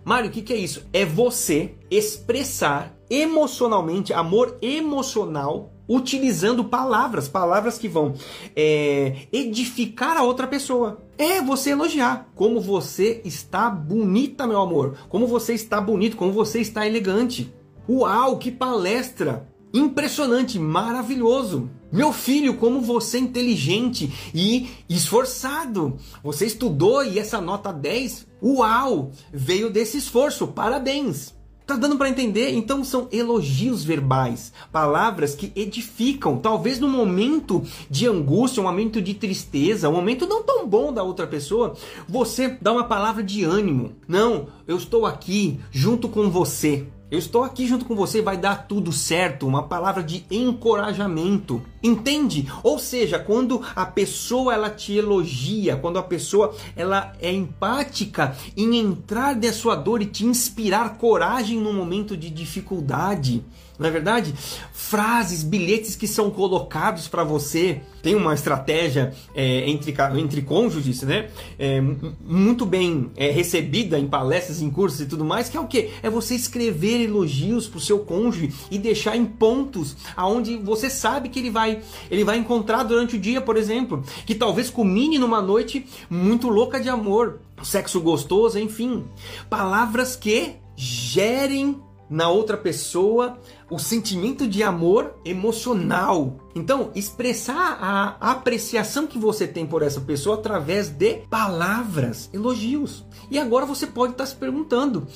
Mário, 0.06 0.30
o 0.30 0.32
que, 0.32 0.42
que 0.42 0.54
é 0.54 0.58
isso? 0.58 0.84
É 0.94 1.06
você 1.06 1.76
expressar 1.92 2.96
emocionalmente, 3.10 4.14
amor 4.14 4.58
emocional, 4.62 5.74
utilizando 5.88 6.64
palavras, 6.64 7.28
palavras 7.28 7.78
que 7.78 7.88
vão 7.88 8.14
é, 8.56 9.28
edificar 9.32 10.16
a 10.16 10.24
outra 10.24 10.48
pessoa. 10.48 11.02
É 11.18 11.42
você 11.42 11.72
elogiar. 11.72 12.30
Como 12.36 12.62
você 12.62 13.22
está 13.26 13.70
bonita, 13.70 14.48
meu 14.48 14.62
amor. 14.62 14.96
Como 15.10 15.28
você 15.28 15.54
está 15.54 15.82
bonito, 15.82 16.16
como 16.16 16.32
você 16.32 16.62
está 16.62 16.88
elegante. 16.88 17.54
Uau, 17.88 18.38
que 18.38 18.52
palestra! 18.52 19.48
Impressionante, 19.74 20.58
maravilhoso. 20.58 21.70
Meu 21.92 22.14
filho, 22.14 22.56
como 22.56 22.82
você 22.82 23.18
é 23.18 23.22
inteligente 23.22 24.14
e 24.34 24.70
esforçado. 24.88 25.98
Você 26.24 26.46
estudou 26.46 27.04
e 27.04 27.18
essa 27.18 27.42
nota 27.42 27.74
10, 27.74 28.28
uau, 28.44 29.12
veio 29.34 29.72
desse 29.72 29.98
esforço. 29.98 30.48
Parabéns. 30.48 31.34
Tá 31.66 31.76
dando 31.76 31.98
para 31.98 32.10
entender? 32.10 32.52
Então 32.56 32.84
são 32.84 33.08
elogios 33.12 33.84
verbais, 33.84 34.52
palavras 34.72 35.36
que 35.36 35.52
edificam. 35.56 36.38
Talvez 36.38 36.80
no 36.80 36.88
momento 36.88 37.64
de 37.88 38.08
angústia, 38.08 38.62
um 38.62 38.66
momento 38.66 39.00
de 39.00 39.14
tristeza, 39.14 39.88
um 39.88 39.94
momento 39.94 40.28
não 40.28 40.42
tão 40.42 40.68
bom 40.68 40.92
da 40.92 41.04
outra 41.04 41.28
pessoa, 41.28 41.76
você 42.08 42.58
dá 42.60 42.72
uma 42.72 42.86
palavra 42.86 43.22
de 43.22 43.44
ânimo. 43.44 43.92
Não, 44.08 44.48
eu 44.68 44.78
estou 44.78 45.06
aqui 45.06 45.60
junto 45.72 46.10
com 46.10 46.30
você. 46.32 46.88
Eu 47.12 47.18
estou 47.18 47.44
aqui 47.44 47.66
junto 47.66 47.86
com 47.86 47.96
você, 47.96 48.22
vai 48.22 48.38
dar 48.38 48.68
tudo 48.68 48.92
certo, 48.92 49.48
uma 49.48 49.64
palavra 49.64 50.04
de 50.04 50.26
encorajamento. 50.30 51.60
Entende? 51.82 52.48
Ou 52.62 52.78
seja, 52.78 53.18
quando 53.18 53.64
a 53.76 53.84
pessoa 53.84 54.54
ela 54.54 54.70
te 54.70 54.94
elogia, 54.94 55.76
quando 55.76 55.98
a 55.98 56.04
pessoa 56.04 56.56
ela 56.76 57.14
é 57.20 57.32
empática 57.32 58.38
em 58.56 58.78
entrar 58.78 59.36
na 59.36 59.52
sua 59.52 59.74
dor 59.76 60.04
e 60.04 60.06
te 60.06 60.24
inspirar 60.24 60.98
coragem 60.98 61.60
no 61.60 61.74
momento 61.74 62.16
de 62.16 62.30
dificuldade. 62.30 63.44
Não 63.80 63.88
é 63.88 63.92
verdade? 63.92 64.36
Frases, 64.74 65.42
bilhetes 65.42 65.96
que 65.96 66.06
são 66.06 66.30
colocados 66.30 67.08
para 67.08 67.24
você. 67.24 67.82
Tem 68.04 68.14
uma 68.14 68.34
estratégia 68.34 69.14
é, 69.34 69.70
entre, 69.70 69.96
entre 70.18 70.42
cônjuges, 70.42 71.02
né? 71.04 71.30
É, 71.58 71.82
muito 72.20 72.66
bem 72.66 73.10
é, 73.16 73.32
recebida 73.32 73.98
em 73.98 74.06
palestras, 74.06 74.62
em 74.62 74.70
cursos 74.70 75.00
e 75.00 75.06
tudo 75.06 75.24
mais, 75.24 75.48
que 75.48 75.56
é 75.56 75.60
o 75.60 75.68
que? 75.68 75.92
É 76.04 76.10
você 76.10 76.36
escrever 76.36 77.02
elogios 77.02 77.68
para 77.70 77.78
o 77.78 77.82
seu 77.82 78.00
cônjuge 78.00 78.54
e 78.70 78.78
deixar 78.78 79.16
em 79.16 79.26
pontos 79.26 79.96
aonde 80.16 80.58
você 80.58 80.90
sabe 80.90 81.30
que 81.30 81.40
ele 81.40 81.50
vai, 81.50 81.80
ele 82.12 82.26
vai 82.26 82.38
encontrar 82.38 82.84
durante 82.84 83.16
o 83.16 83.20
dia, 83.20 83.40
por 83.40 83.56
exemplo, 83.56 84.04
que 84.26 84.36
talvez 84.36 84.70
culmine 84.70 85.18
numa 85.18 85.42
noite 85.42 85.86
muito 86.10 86.50
louca 86.50 86.82
de 86.82 86.90
amor, 86.90 87.40
sexo 87.64 88.02
gostoso, 88.02 88.60
enfim, 88.60 89.06
palavras 89.50 90.18
que 90.18 90.56
gerem 90.76 91.80
na 92.10 92.30
outra 92.30 92.58
pessoa 92.58 93.38
o 93.70 93.78
sentimento 93.78 94.48
de 94.48 94.64
amor 94.64 95.16
emocional. 95.24 96.38
Então, 96.56 96.92
expressar 96.96 97.78
a 97.82 98.32
apreciação 98.32 99.08
que 99.08 99.18
você 99.18 99.48
tem 99.48 99.66
por 99.66 99.82
essa 99.82 100.02
pessoa 100.02 100.36
através 100.36 100.90
de 100.90 101.22
palavras, 101.30 102.30
elogios. 102.34 103.06
E 103.30 103.38
agora 103.38 103.66
você 103.66 103.86
pode 103.86 104.14
estar 104.14 104.26
se 104.26 104.36
perguntando: 104.36 105.08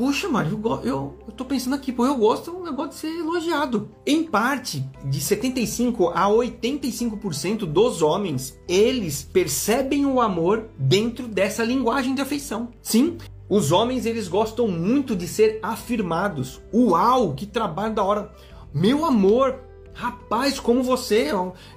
Puxa, 0.00 0.30
Mário, 0.30 0.58
eu, 0.64 0.80
eu, 0.82 1.14
eu 1.26 1.32
tô 1.36 1.44
pensando 1.44 1.74
aqui, 1.74 1.92
pô, 1.92 2.06
eu 2.06 2.16
gosto 2.16 2.50
um 2.50 2.64
negócio 2.64 2.92
de 2.92 2.96
ser 2.96 3.18
elogiado. 3.18 3.90
Em 4.06 4.24
parte, 4.24 4.82
de 5.04 5.20
75 5.20 6.08
a 6.08 6.26
85% 6.26 7.66
dos 7.66 8.00
homens, 8.00 8.58
eles 8.66 9.22
percebem 9.22 10.06
o 10.06 10.18
amor 10.18 10.70
dentro 10.78 11.28
dessa 11.28 11.62
linguagem 11.62 12.14
de 12.14 12.22
afeição. 12.22 12.70
Sim, 12.80 13.18
os 13.50 13.72
homens 13.72 14.06
eles 14.06 14.28
gostam 14.28 14.68
muito 14.68 15.16
de 15.16 15.26
ser 15.26 15.58
afirmados. 15.60 16.60
Uau, 16.72 17.34
que 17.34 17.44
trabalho 17.44 17.92
da 17.92 18.04
hora. 18.04 18.30
Meu 18.72 19.04
amor, 19.04 19.58
rapaz, 19.92 20.60
como 20.60 20.84
você, 20.84 21.30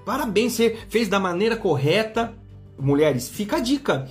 parabéns, 0.05 0.53
você 0.53 0.77
fez 0.87 1.07
da 1.07 1.19
maneira 1.19 1.57
correta. 1.57 2.35
Mulheres, 2.77 3.29
fica 3.29 3.57
a 3.57 3.59
dica. 3.59 4.09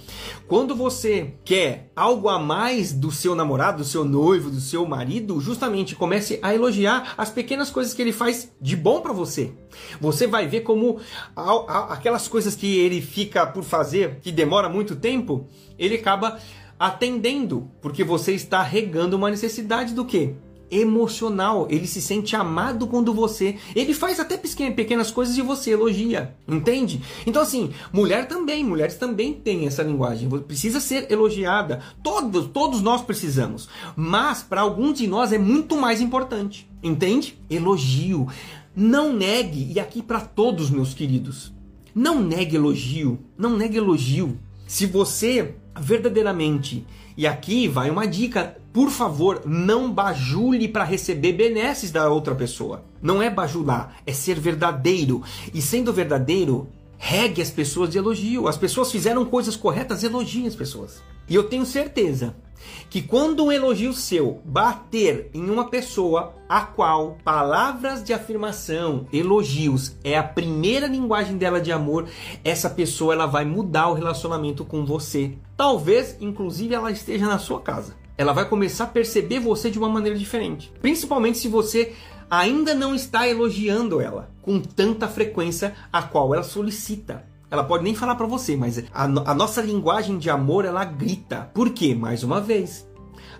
Quando 0.49 0.75
você 0.75 1.35
quer 1.45 1.90
algo 1.95 2.28
a 2.28 2.38
mais 2.38 2.92
do 2.92 3.11
seu 3.11 3.35
namorado, 3.35 3.78
do 3.78 3.85
seu 3.85 4.04
noivo, 4.04 4.50
do 4.50 4.61
seu 4.61 4.87
marido, 4.87 5.40
justamente 5.40 5.95
comece 5.95 6.38
a 6.42 6.54
elogiar 6.54 7.14
as 7.16 7.31
pequenas 7.31 7.71
coisas 7.71 7.92
que 7.95 8.02
ele 8.02 8.12
faz 8.12 8.52
de 8.61 8.76
bom 8.76 9.00
para 9.00 9.12
você. 9.12 9.52
Você 10.00 10.26
vai 10.26 10.47
ver 10.47 10.61
como 10.61 10.99
aquelas 11.88 12.28
coisas 12.28 12.54
que 12.54 12.78
ele 12.78 13.00
fica 13.00 13.47
por 13.47 13.62
fazer, 13.62 14.19
que 14.21 14.31
demora 14.33 14.69
muito 14.69 14.97
tempo, 14.97 15.47
ele 15.78 15.97
acaba 15.97 16.38
atendendo, 16.83 17.71
porque 17.81 18.03
você 18.03 18.33
está 18.33 18.61
regando 18.61 19.17
uma 19.17 19.31
necessidade 19.31 19.95
do 19.95 20.05
quê? 20.05 20.35
emocional. 20.69 21.69
Ele 21.71 21.87
se 21.87 22.01
sente 22.01 22.35
amado 22.35 22.87
quando 22.87 23.12
você. 23.12 23.59
Ele 23.77 23.93
faz 23.93 24.19
até 24.19 24.39
pequenas 24.39 25.11
coisas 25.11 25.37
e 25.37 25.43
você 25.43 25.73
elogia. 25.73 26.35
Entende? 26.49 27.03
Então, 27.27 27.43
assim, 27.43 27.73
mulher 27.93 28.27
também. 28.27 28.65
Mulheres 28.65 28.95
também 28.95 29.35
têm 29.35 29.67
essa 29.67 29.83
linguagem. 29.83 30.31
Precisa 30.31 30.81
ser 30.81 31.12
elogiada. 31.12 31.83
Todos, 32.03 32.47
todos 32.47 32.81
nós 32.81 33.03
precisamos. 33.03 33.69
Mas, 33.95 34.43
para 34.43 34.62
alguns 34.62 34.97
de 34.97 35.07
nós, 35.07 35.31
é 35.31 35.37
muito 35.37 35.77
mais 35.77 36.01
importante. 36.01 36.67
Entende? 36.83 37.39
Elogio. 37.51 38.27
Não 38.75 39.12
negue. 39.12 39.71
E 39.75 39.79
aqui 39.79 40.03
para 40.03 40.23
todos, 40.23 40.71
meus 40.71 40.95
queridos. 40.95 41.53
Não 41.95 42.19
negue 42.19 42.57
elogio. 42.57 43.19
Não 43.37 43.59
negue 43.59 43.77
elogio. 43.77 44.39
Se 44.67 44.87
você 44.87 45.55
verdadeiramente. 45.83 46.87
E 47.17 47.27
aqui 47.27 47.69
vai 47.69 47.91
uma 47.91 48.07
dica 48.07 48.57
por 48.73 48.89
favor, 48.89 49.43
não 49.45 49.93
bajule 49.93 50.67
para 50.67 50.83
receber 50.83 51.35
benesses 51.35 51.91
da 51.91 52.09
outra 52.09 52.35
pessoa. 52.35 52.83
Não 53.03 53.23
é 53.23 53.29
bajular, 53.29 53.97
é 54.07 54.12
ser 54.15 54.41
verdadeiro. 54.41 55.23
E 55.53 55.61
sendo 55.61 55.93
verdadeiro, 55.93 56.69
regue 56.97 57.43
as 57.43 57.51
pessoas 57.51 57.91
de 57.91 57.99
elogio. 57.99 58.49
As 58.49 58.57
pessoas 58.57 58.91
fizeram 58.91 59.27
coisas 59.27 59.57
corretas, 59.57 60.03
elogie 60.03 60.47
as 60.47 60.55
pessoas. 60.55 61.03
E 61.29 61.35
eu 61.35 61.45
tenho 61.45 61.67
certeza 61.67 62.35
que 62.88 63.02
quando 63.02 63.45
um 63.45 63.52
elogio 63.52 63.92
seu 63.92 64.40
bater 64.45 65.31
em 65.33 65.49
uma 65.49 65.69
pessoa 65.69 66.35
a 66.49 66.61
qual 66.62 67.19
palavras 67.25 68.02
de 68.04 68.12
afirmação, 68.12 69.07
elogios 69.12 69.97
é 70.04 70.16
a 70.16 70.23
primeira 70.23 70.87
linguagem 70.87 71.37
dela 71.37 71.61
de 71.61 71.73
amor, 71.73 72.09
essa 72.45 72.69
pessoa 72.69 73.14
ela 73.14 73.26
vai 73.26 73.45
mudar 73.45 73.88
o 73.88 73.95
relacionamento 73.95 74.64
com 74.64 74.85
você. 74.85 75.33
Talvez, 75.57 76.16
inclusive, 76.21 76.75
ela 76.75 76.90
esteja 76.90 77.26
na 77.26 77.38
sua 77.38 77.61
casa 77.61 78.02
ela 78.16 78.33
vai 78.33 78.49
começar 78.49 78.85
a 78.85 78.88
perceber 78.88 79.40
você 79.40 79.71
de 79.71 79.78
uma 79.78 79.88
maneira 79.88 80.19
diferente. 80.19 80.73
Principalmente 80.81 81.38
se 81.38 81.49
você 81.49 81.92
ainda 82.31 82.75
não 82.75 82.95
está 82.95 83.28
elogiando 83.28 84.00
ela 84.00 84.31
com 84.40 84.61
tanta 84.61 85.07
frequência 85.09 85.75
a 85.92 86.02
qual 86.02 86.35
ela 86.35 86.42
solicita. 86.42 87.25
Ela 87.53 87.65
pode 87.65 87.85
nem 87.85 87.95
falar 87.95 88.15
para 88.15 88.27
você, 88.27 88.57
mas 88.57 88.79
a, 88.95 89.05
a, 89.05 89.35
nossa 89.35 89.61
linguagem 89.61 90.17
de 90.17 90.31
amor 90.31 90.65
ela 90.65 90.87
grita. 90.87 91.51
Por 91.53 91.69
quê? 91.69 91.95
Mais 91.95 92.23
uma 92.23 92.41
vez, 92.41 92.89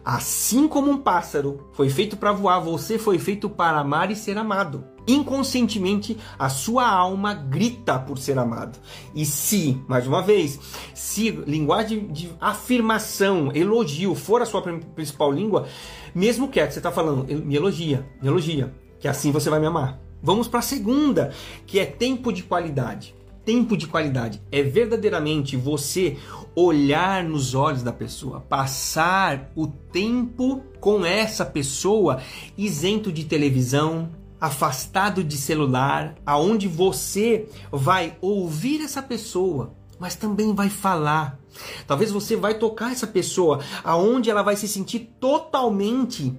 assim 0.05 0.69
como 0.69 0.91
um 0.91 0.99
pássaro 0.99 1.71
foi 1.73 1.89
feito 1.89 2.15
para 2.19 2.31
voar, 2.31 2.61
você 2.61 2.99
foi 2.99 3.19
feito 3.19 3.49
para 3.49 3.79
amar 3.79 4.11
e 4.11 4.15
ser 4.15 4.37
amado 4.37 4.85
inconscientemente 5.07 6.17
a 6.39 6.49
sua 6.49 6.87
alma 6.87 7.33
grita 7.35 7.99
por 7.99 8.19
ser 8.19 8.39
amado. 8.39 8.79
E 9.15 9.25
se, 9.25 9.81
mais 9.89 10.07
uma 10.07 10.21
vez, 10.21 10.61
se 10.95 11.31
linguagem 11.31 12.07
de 12.09 12.31
afirmação, 12.39 13.51
elogio 13.53 14.15
for 14.15 14.43
a 14.43 14.47
sua 14.47 14.63
principal 14.63 15.33
língua, 15.33 15.67
mesmo 16.15 16.49
que 16.49 16.61
você 16.61 16.79
está 16.79 16.93
falando, 16.93 17.25
me 17.25 17.57
elogia, 17.57 18.07
me 18.21 18.29
elogia, 18.29 18.73
que 19.01 19.09
assim 19.09 19.33
você 19.33 19.49
vai 19.49 19.59
me 19.59 19.67
amar. 19.67 19.99
Vamos 20.23 20.47
para 20.47 20.61
a 20.61 20.63
segunda, 20.63 21.33
que 21.67 21.81
é 21.81 21.87
tempo 21.87 22.33
de 22.33 22.45
qualidade. 22.45 23.13
Tempo 23.45 23.77
de 23.77 23.89
qualidade 23.89 24.41
é 24.53 24.63
verdadeiramente 24.63 25.57
você 25.57 26.17
olhar 26.55 27.25
nos 27.25 27.55
olhos 27.55 27.83
da 27.83 27.93
pessoa, 27.93 28.41
passar 28.41 29.51
o 29.57 29.67
tempo 29.67 30.63
com 30.79 31.05
essa 31.05 31.45
pessoa 31.45 32.21
isento 32.57 33.11
de 33.11 33.25
televisão, 33.25 34.11
afastado 34.41 35.25
de 35.25 35.37
celular, 35.37 36.15
aonde 36.25 36.69
você 36.69 37.49
vai 37.73 38.17
ouvir 38.21 38.81
essa 38.81 39.03
pessoa, 39.03 39.75
mas 39.99 40.15
também 40.15 40.55
vai 40.55 40.69
falar. 40.69 41.39
Talvez 41.87 42.13
você 42.13 42.37
vai 42.37 42.55
tocar 42.55 42.93
essa 42.93 43.07
pessoa, 43.09 43.59
aonde 43.83 44.31
ela 44.31 44.43
vai 44.43 44.55
se 44.55 44.69
sentir 44.69 45.15
totalmente 45.19 46.33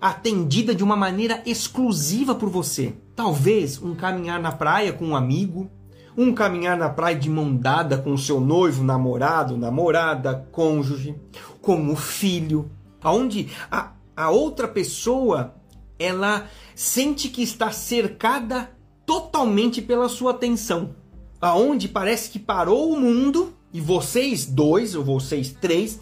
atendida 0.00 0.74
de 0.74 0.82
uma 0.82 0.96
maneira 0.96 1.42
exclusiva 1.46 2.34
por 2.34 2.50
você. 2.50 2.94
Talvez 3.14 3.80
um 3.80 3.94
caminhar 3.94 4.40
na 4.40 4.50
praia 4.50 4.92
com 4.92 5.06
um 5.06 5.16
amigo, 5.16 5.70
um 6.16 6.32
caminhar 6.32 6.76
na 6.76 6.88
praia 6.88 7.16
de 7.16 7.28
mão 7.28 7.54
dada 7.54 7.96
com 7.98 8.16
seu 8.16 8.40
noivo, 8.40 8.84
namorado, 8.84 9.56
namorada, 9.56 10.46
cônjuge, 10.52 11.14
com 11.60 11.90
o 11.90 11.96
filho, 11.96 12.70
aonde 13.02 13.48
a, 13.70 13.92
a 14.16 14.30
outra 14.30 14.68
pessoa 14.68 15.54
ela 15.98 16.48
sente 16.74 17.28
que 17.28 17.42
está 17.42 17.70
cercada 17.70 18.70
totalmente 19.06 19.80
pela 19.80 20.08
sua 20.08 20.32
atenção. 20.32 20.94
Aonde 21.40 21.88
parece 21.88 22.30
que 22.30 22.38
parou 22.38 22.92
o 22.92 23.00
mundo 23.00 23.54
e 23.72 23.80
vocês 23.80 24.46
dois 24.46 24.94
ou 24.94 25.04
vocês 25.04 25.50
três, 25.60 25.98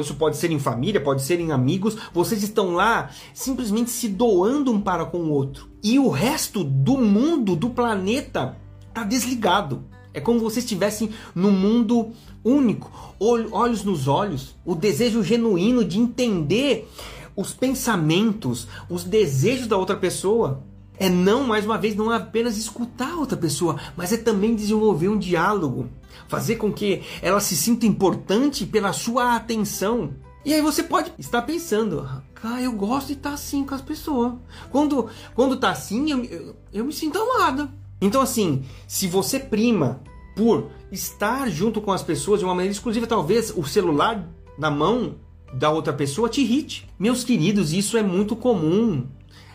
isso 0.00 0.14
pode 0.14 0.36
ser 0.36 0.50
em 0.50 0.58
família, 0.58 1.00
pode 1.00 1.22
ser 1.22 1.38
em 1.38 1.52
amigos, 1.52 1.96
vocês 2.12 2.42
estão 2.42 2.72
lá 2.72 3.10
simplesmente 3.34 3.90
se 3.90 4.08
doando 4.08 4.72
um 4.72 4.80
para 4.80 5.04
com 5.04 5.18
o 5.18 5.30
outro. 5.30 5.68
E 5.82 5.98
o 5.98 6.08
resto 6.08 6.64
do 6.64 6.96
mundo, 6.96 7.54
do 7.54 7.70
planeta, 7.70 8.56
está 8.92 9.02
desligado. 9.02 9.84
É 10.14 10.20
como 10.20 10.38
se 10.38 10.44
vocês 10.44 10.64
estivessem 10.64 11.10
num 11.34 11.50
mundo 11.50 12.10
único, 12.44 12.90
olhos 13.18 13.82
nos 13.82 14.06
olhos, 14.06 14.54
o 14.64 14.74
desejo 14.74 15.22
genuíno 15.22 15.84
de 15.84 15.98
entender 15.98 16.88
os 17.34 17.54
pensamentos, 17.54 18.68
os 18.90 19.04
desejos 19.04 19.66
da 19.66 19.76
outra 19.76 19.96
pessoa. 19.96 20.62
É 20.98 21.08
não, 21.08 21.44
mais 21.44 21.64
uma 21.64 21.78
vez, 21.78 21.96
não 21.96 22.12
é 22.12 22.16
apenas 22.16 22.58
escutar 22.58 23.12
a 23.12 23.16
outra 23.16 23.36
pessoa, 23.36 23.80
mas 23.96 24.12
é 24.12 24.16
também 24.18 24.54
desenvolver 24.54 25.08
um 25.08 25.18
diálogo, 25.18 25.88
fazer 26.28 26.56
com 26.56 26.70
que 26.70 27.02
ela 27.22 27.40
se 27.40 27.56
sinta 27.56 27.86
importante 27.86 28.66
pela 28.66 28.92
sua 28.92 29.34
atenção. 29.34 30.10
E 30.44 30.52
aí 30.52 30.60
você 30.60 30.82
pode 30.82 31.10
estar 31.18 31.42
pensando, 31.42 32.06
ah, 32.42 32.60
eu 32.60 32.72
gosto 32.72 33.08
de 33.08 33.12
estar 33.14 33.32
assim 33.32 33.64
com 33.64 33.74
as 33.74 33.80
pessoas. 33.80 34.34
Quando, 34.70 35.08
quando 35.34 35.56
tá 35.56 35.70
assim, 35.70 36.10
eu, 36.10 36.24
eu, 36.24 36.56
eu 36.72 36.84
me 36.84 36.92
sinto 36.92 37.18
amada. 37.18 37.70
Então, 38.02 38.20
assim, 38.20 38.64
se 38.86 39.06
você 39.06 39.38
prima 39.38 40.02
por 40.34 40.70
estar 40.90 41.48
junto 41.48 41.80
com 41.80 41.92
as 41.92 42.02
pessoas 42.02 42.40
de 42.40 42.44
uma 42.44 42.54
maneira 42.54 42.72
exclusiva, 42.72 43.06
talvez 43.06 43.52
o 43.56 43.64
celular 43.64 44.28
na 44.58 44.70
mão 44.70 45.14
da 45.54 45.70
outra 45.70 45.92
pessoa 45.92 46.28
te 46.28 46.40
irrite. 46.40 46.88
Meus 46.98 47.22
queridos, 47.22 47.72
isso 47.72 47.96
é 47.96 48.02
muito 48.02 48.34
comum. 48.34 49.06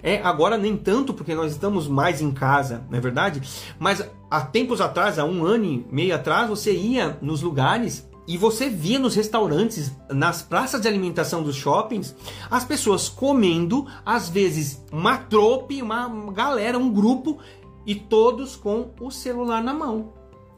É, 0.01 0.21
agora 0.21 0.57
nem 0.57 0.77
tanto 0.77 1.13
porque 1.13 1.36
nós 1.36 1.51
estamos 1.51 1.88
mais 1.88 2.21
em 2.21 2.31
casa, 2.31 2.86
não 2.89 2.97
é 2.97 3.01
verdade? 3.01 3.41
Mas 3.77 4.07
há 4.29 4.41
tempos 4.41 4.79
atrás, 4.79 5.19
há 5.19 5.25
um 5.25 5.43
ano 5.43 5.65
e 5.65 5.86
meio 5.91 6.15
atrás, 6.15 6.47
você 6.47 6.71
ia 6.71 7.17
nos 7.21 7.41
lugares 7.41 8.07
e 8.27 8.38
você 8.38 8.69
via 8.69 8.99
nos 8.99 9.15
restaurantes, 9.15 9.95
nas 10.10 10.41
praças 10.41 10.81
de 10.81 10.88
alimentação 10.88 11.41
dos 11.41 11.55
shoppings, 11.55 12.13
as 12.51 12.65
pessoas 12.65 13.07
comendo, 13.07 13.88
às 14.05 14.27
vezes 14.27 14.83
uma 14.91 15.17
trope, 15.17 15.81
uma 15.81 16.10
galera, 16.33 16.77
um 16.77 16.91
grupo, 16.91 17.39
e 17.88 17.95
todos 17.95 18.56
com 18.56 18.91
o 19.00 19.10
celular 19.10 19.63
na 19.63 19.73
mão, 19.73 20.13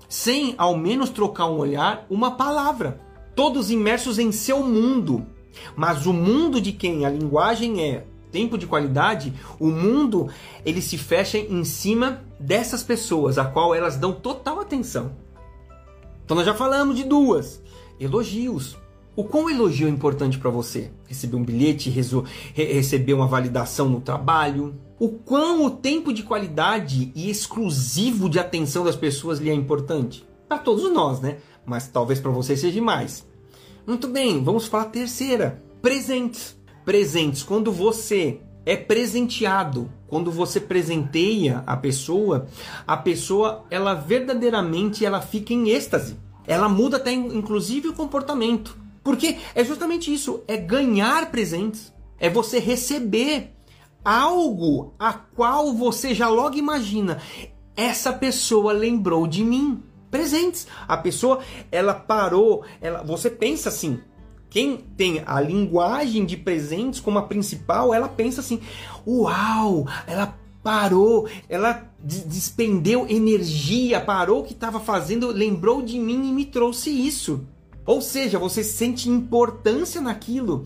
sem 0.09 0.53
ao 0.57 0.75
menos 0.75 1.09
trocar 1.09 1.45
um 1.45 1.59
olhar, 1.59 2.05
uma 2.09 2.31
palavra 2.31 3.07
todos 3.39 3.71
imersos 3.71 4.19
em 4.19 4.33
seu 4.33 4.61
mundo. 4.61 5.25
Mas 5.73 6.05
o 6.05 6.11
mundo 6.11 6.59
de 6.59 6.73
quem 6.73 7.05
a 7.05 7.09
linguagem 7.09 7.81
é 7.81 8.05
tempo 8.29 8.57
de 8.57 8.67
qualidade, 8.67 9.33
o 9.57 9.67
mundo 9.67 10.29
ele 10.65 10.81
se 10.81 10.97
fecha 10.97 11.37
em 11.37 11.63
cima 11.63 12.21
dessas 12.37 12.83
pessoas, 12.83 13.37
a 13.37 13.45
qual 13.45 13.73
elas 13.73 13.95
dão 13.95 14.11
total 14.11 14.59
atenção. 14.59 15.15
Então 16.25 16.35
nós 16.35 16.45
já 16.45 16.53
falamos 16.53 16.97
de 16.97 17.05
duas, 17.05 17.61
elogios. 17.97 18.77
O 19.19 19.25
quão 19.25 19.49
elogio 19.49 19.85
é 19.85 19.91
importante 19.91 20.39
para 20.39 20.49
você? 20.49 20.91
Receber 21.05 21.35
um 21.35 21.43
bilhete, 21.43 21.89
receber 21.89 23.13
uma 23.13 23.27
validação 23.27 23.89
no 23.89 23.99
trabalho? 23.99 24.79
O 24.97 25.09
quão 25.09 25.65
o 25.65 25.69
tempo 25.69 26.13
de 26.13 26.23
qualidade 26.23 27.11
e 27.13 27.29
exclusivo 27.29 28.29
de 28.29 28.39
atenção 28.39 28.85
das 28.85 28.95
pessoas 28.95 29.39
lhe 29.39 29.49
é 29.49 29.53
importante? 29.53 30.25
Para 30.47 30.59
todos 30.59 30.89
nós, 30.93 31.19
né? 31.19 31.39
Mas 31.65 31.85
talvez 31.89 32.21
para 32.21 32.31
você 32.31 32.55
seja 32.55 32.81
mais. 32.81 33.27
Muito 33.85 34.07
bem, 34.07 34.41
vamos 34.41 34.69
para 34.69 34.83
a 34.83 34.85
terceira. 34.85 35.61
Presentes. 35.81 36.57
presentes. 36.85 37.43
Quando 37.43 37.73
você 37.73 38.39
é 38.65 38.77
presenteado, 38.77 39.91
quando 40.07 40.31
você 40.31 40.61
presenteia 40.61 41.61
a 41.67 41.75
pessoa, 41.75 42.47
a 42.87 42.95
pessoa 42.95 43.65
ela 43.69 43.93
verdadeiramente 43.93 45.05
ela 45.05 45.19
fica 45.19 45.53
em 45.53 45.71
êxtase. 45.71 46.15
Ela 46.47 46.69
muda 46.69 46.95
até 46.95 47.11
inclusive 47.11 47.89
o 47.89 47.93
comportamento. 47.93 48.78
Porque 49.03 49.37
é 49.55 49.63
justamente 49.63 50.13
isso, 50.13 50.43
é 50.47 50.57
ganhar 50.57 51.31
presentes, 51.31 51.93
é 52.19 52.29
você 52.29 52.59
receber 52.59 53.53
algo 54.03 54.93
a 54.99 55.13
qual 55.13 55.73
você 55.73 56.13
já 56.13 56.27
logo 56.27 56.57
imagina, 56.57 57.21
essa 57.75 58.11
pessoa 58.11 58.73
lembrou 58.73 59.27
de 59.27 59.43
mim. 59.43 59.83
Presentes. 60.11 60.65
A 60.87 60.97
pessoa, 60.97 61.39
ela 61.71 61.93
parou, 61.93 62.63
ela, 62.81 63.03
você 63.03 63.29
pensa 63.29 63.69
assim, 63.69 63.99
quem 64.49 64.77
tem 64.77 65.21
a 65.25 65.39
linguagem 65.39 66.25
de 66.25 66.35
presentes 66.35 66.99
como 66.99 67.19
a 67.19 67.23
principal, 67.23 67.93
ela 67.93 68.09
pensa 68.09 68.41
assim: 68.41 68.59
uau, 69.05 69.87
ela 70.07 70.35
parou, 70.63 71.29
ela 71.47 71.87
despendeu 71.99 73.05
energia, 73.07 74.01
parou 74.01 74.41
o 74.41 74.43
que 74.43 74.53
estava 74.53 74.79
fazendo, 74.79 75.27
lembrou 75.27 75.81
de 75.81 75.99
mim 75.99 76.29
e 76.29 76.33
me 76.33 76.45
trouxe 76.45 76.89
isso. 76.89 77.45
Ou 77.89 78.03
seja, 78.03 78.37
você 78.37 78.63
sente 78.63 79.09
importância 79.09 79.99
naquilo. 79.99 80.63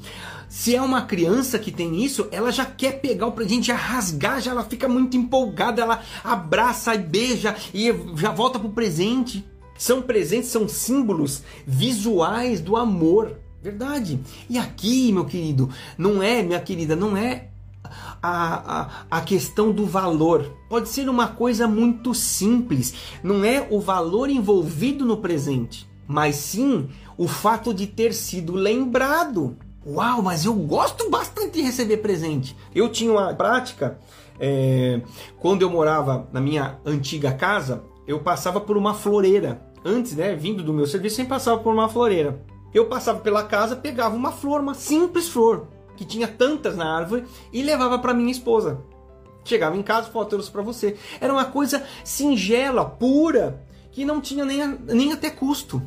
Se 0.49 0.75
é 0.75 0.81
uma 0.81 1.03
criança 1.03 1.57
que 1.57 1.71
tem 1.71 2.03
isso, 2.03 2.27
ela 2.33 2.51
já 2.51 2.65
quer 2.65 2.99
pegar 2.99 3.27
o 3.27 3.31
presente, 3.31 3.67
já 3.67 3.77
rasgar, 3.77 4.41
já 4.41 4.51
ela 4.51 4.65
fica 4.65 4.89
muito 4.89 5.15
empolgada, 5.15 5.81
ela 5.81 6.03
abraça 6.21 6.93
e 6.93 6.97
beija 6.97 7.55
e 7.73 7.85
já 8.17 8.29
volta 8.29 8.59
pro 8.59 8.67
presente. 8.71 9.45
São 9.77 10.01
presentes, 10.01 10.49
são 10.49 10.67
símbolos 10.67 11.43
visuais 11.65 12.59
do 12.59 12.75
amor. 12.75 13.39
Verdade. 13.61 14.19
E 14.49 14.57
aqui, 14.57 15.09
meu 15.13 15.23
querido, 15.23 15.69
não 15.97 16.21
é, 16.21 16.43
minha 16.43 16.59
querida, 16.59 16.93
não 16.93 17.15
é 17.15 17.47
a, 18.21 18.81
a, 18.81 18.89
a 19.09 19.21
questão 19.21 19.71
do 19.71 19.85
valor. 19.85 20.57
Pode 20.67 20.89
ser 20.89 21.07
uma 21.07 21.29
coisa 21.29 21.69
muito 21.69 22.13
simples. 22.13 22.93
Não 23.23 23.45
é 23.45 23.65
o 23.71 23.79
valor 23.79 24.29
envolvido 24.29 25.05
no 25.05 25.15
presente, 25.15 25.87
mas 26.05 26.35
sim 26.35 26.89
o 27.17 27.27
fato 27.27 27.73
de 27.73 27.87
ter 27.87 28.13
sido 28.13 28.53
lembrado. 28.53 29.57
Uau, 29.85 30.21
mas 30.21 30.45
eu 30.45 30.53
gosto 30.53 31.09
bastante 31.09 31.53
de 31.53 31.61
receber 31.61 31.97
presente. 31.97 32.55
Eu 32.73 32.89
tinha 32.89 33.11
uma 33.11 33.33
prática 33.33 33.99
é, 34.39 35.01
quando 35.39 35.61
eu 35.61 35.69
morava 35.69 36.27
na 36.31 36.41
minha 36.41 36.79
antiga 36.85 37.31
casa, 37.31 37.83
eu 38.07 38.19
passava 38.19 38.59
por 38.59 38.77
uma 38.77 38.93
floreira. 38.93 39.61
Antes, 39.85 40.15
né, 40.15 40.35
vindo 40.35 40.63
do 40.63 40.73
meu 40.73 40.87
serviço, 40.87 41.17
sempre 41.17 41.31
passava 41.31 41.59
por 41.59 41.73
uma 41.73 41.89
floreira. 41.89 42.41
Eu 42.73 42.85
passava 42.85 43.19
pela 43.19 43.43
casa, 43.43 43.75
pegava 43.75 44.15
uma 44.15 44.31
flor, 44.31 44.61
uma 44.61 44.73
simples 44.73 45.29
flor, 45.29 45.67
que 45.95 46.05
tinha 46.05 46.27
tantas 46.27 46.75
na 46.75 46.97
árvore, 46.97 47.25
e 47.51 47.61
levava 47.61 47.99
para 47.99 48.13
minha 48.13 48.31
esposa. 48.31 48.81
Chegava 49.43 49.75
em 49.75 49.83
casa, 49.83 50.09
falou, 50.09 50.27
trouxe 50.27 50.49
para 50.49 50.61
você. 50.61 50.95
Era 51.19 51.33
uma 51.33 51.45
coisa 51.45 51.83
singela, 52.03 52.85
pura, 52.85 53.61
que 53.91 54.05
não 54.05 54.21
tinha 54.21 54.45
nem, 54.45 54.77
nem 54.85 55.11
até 55.11 55.29
custo. 55.29 55.81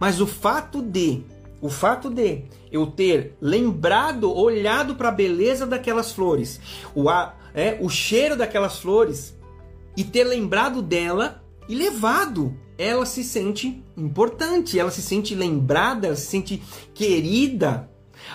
Mas 0.00 0.20
o 0.20 0.26
fato 0.26 0.80
de, 0.80 1.22
o 1.60 1.68
fato 1.68 2.08
de 2.08 2.44
eu 2.72 2.86
ter 2.86 3.36
lembrado, 3.40 4.34
olhado 4.34 4.96
para 4.96 5.10
a 5.10 5.12
beleza 5.12 5.66
daquelas 5.66 6.10
flores, 6.10 6.58
o, 6.94 7.10
é, 7.54 7.78
o 7.80 7.88
cheiro 7.90 8.34
daquelas 8.36 8.78
flores, 8.78 9.38
e 9.96 10.02
ter 10.02 10.24
lembrado 10.24 10.80
dela 10.80 11.44
e 11.68 11.74
levado 11.74 12.56
ela 12.80 13.04
se 13.04 13.22
sente 13.22 13.84
importante, 13.94 14.78
ela 14.78 14.90
se 14.90 15.02
sente 15.02 15.34
lembrada, 15.34 16.06
ela 16.06 16.16
se 16.16 16.24
sente 16.24 16.62
querida, 16.94 17.90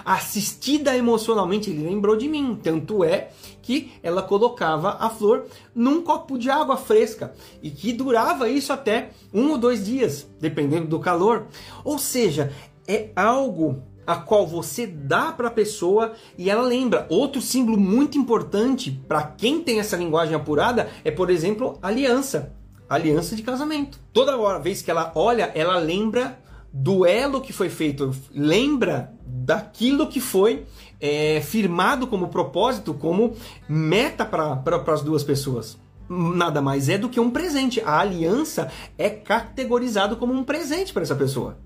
assistida 0.05 0.95
emocionalmente. 0.95 1.71
Ele 1.71 1.83
lembrou 1.83 2.15
de 2.15 2.27
mim, 2.27 2.59
tanto 2.61 3.03
é 3.03 3.31
que 3.65 3.91
ela 4.03 4.21
colocava 4.21 4.95
a 4.99 5.09
flor 5.09 5.47
num 5.73 6.03
copo 6.03 6.37
de 6.37 6.51
água 6.51 6.77
fresca 6.77 7.33
e 7.63 7.71
que 7.71 7.91
durava 7.91 8.47
isso 8.47 8.71
até 8.71 9.09
um 9.33 9.49
ou 9.49 9.57
dois 9.57 9.83
dias, 9.83 10.27
dependendo 10.39 10.85
do 10.85 10.99
calor. 10.99 11.47
Ou 11.83 11.97
seja, 11.97 12.53
é 12.87 13.09
algo 13.15 13.81
a 14.05 14.17
qual 14.17 14.45
você 14.45 14.85
dá 14.85 15.31
para 15.31 15.47
a 15.47 15.51
pessoa 15.51 16.13
e 16.37 16.47
ela 16.47 16.61
lembra. 16.61 17.07
Outro 17.09 17.41
símbolo 17.41 17.75
muito 17.75 18.19
importante 18.19 18.91
para 19.07 19.23
quem 19.23 19.63
tem 19.63 19.79
essa 19.79 19.97
linguagem 19.97 20.35
apurada 20.35 20.87
é, 21.03 21.09
por 21.09 21.31
exemplo, 21.31 21.79
aliança 21.81 22.55
aliança 22.87 23.35
de 23.35 23.41
casamento. 23.41 23.99
Toda 24.13 24.59
vez 24.59 24.83
que 24.83 24.91
ela 24.91 25.11
olha, 25.15 25.51
ela 25.55 25.79
lembra 25.79 26.39
do 26.71 27.03
elo 27.03 27.41
que 27.41 27.51
foi 27.51 27.67
feito, 27.67 28.13
lembra 28.31 29.11
daquilo 29.25 30.07
que 30.07 30.19
foi 30.19 30.65
é, 30.99 31.41
firmado 31.41 32.07
como 32.07 32.29
propósito, 32.29 32.93
como 32.93 33.33
meta 33.67 34.25
para 34.25 34.83
as 34.87 35.01
duas 35.01 35.23
pessoas. 35.23 35.77
Nada 36.07 36.61
mais 36.61 36.87
é 36.87 36.97
do 36.97 37.09
que 37.09 37.19
um 37.19 37.31
presente. 37.31 37.81
A 37.81 37.99
aliança 37.99 38.71
é 38.97 39.09
categorizado 39.09 40.17
como 40.17 40.33
um 40.33 40.43
presente 40.43 40.93
para 40.93 41.01
essa 41.01 41.15
pessoa. 41.15 41.57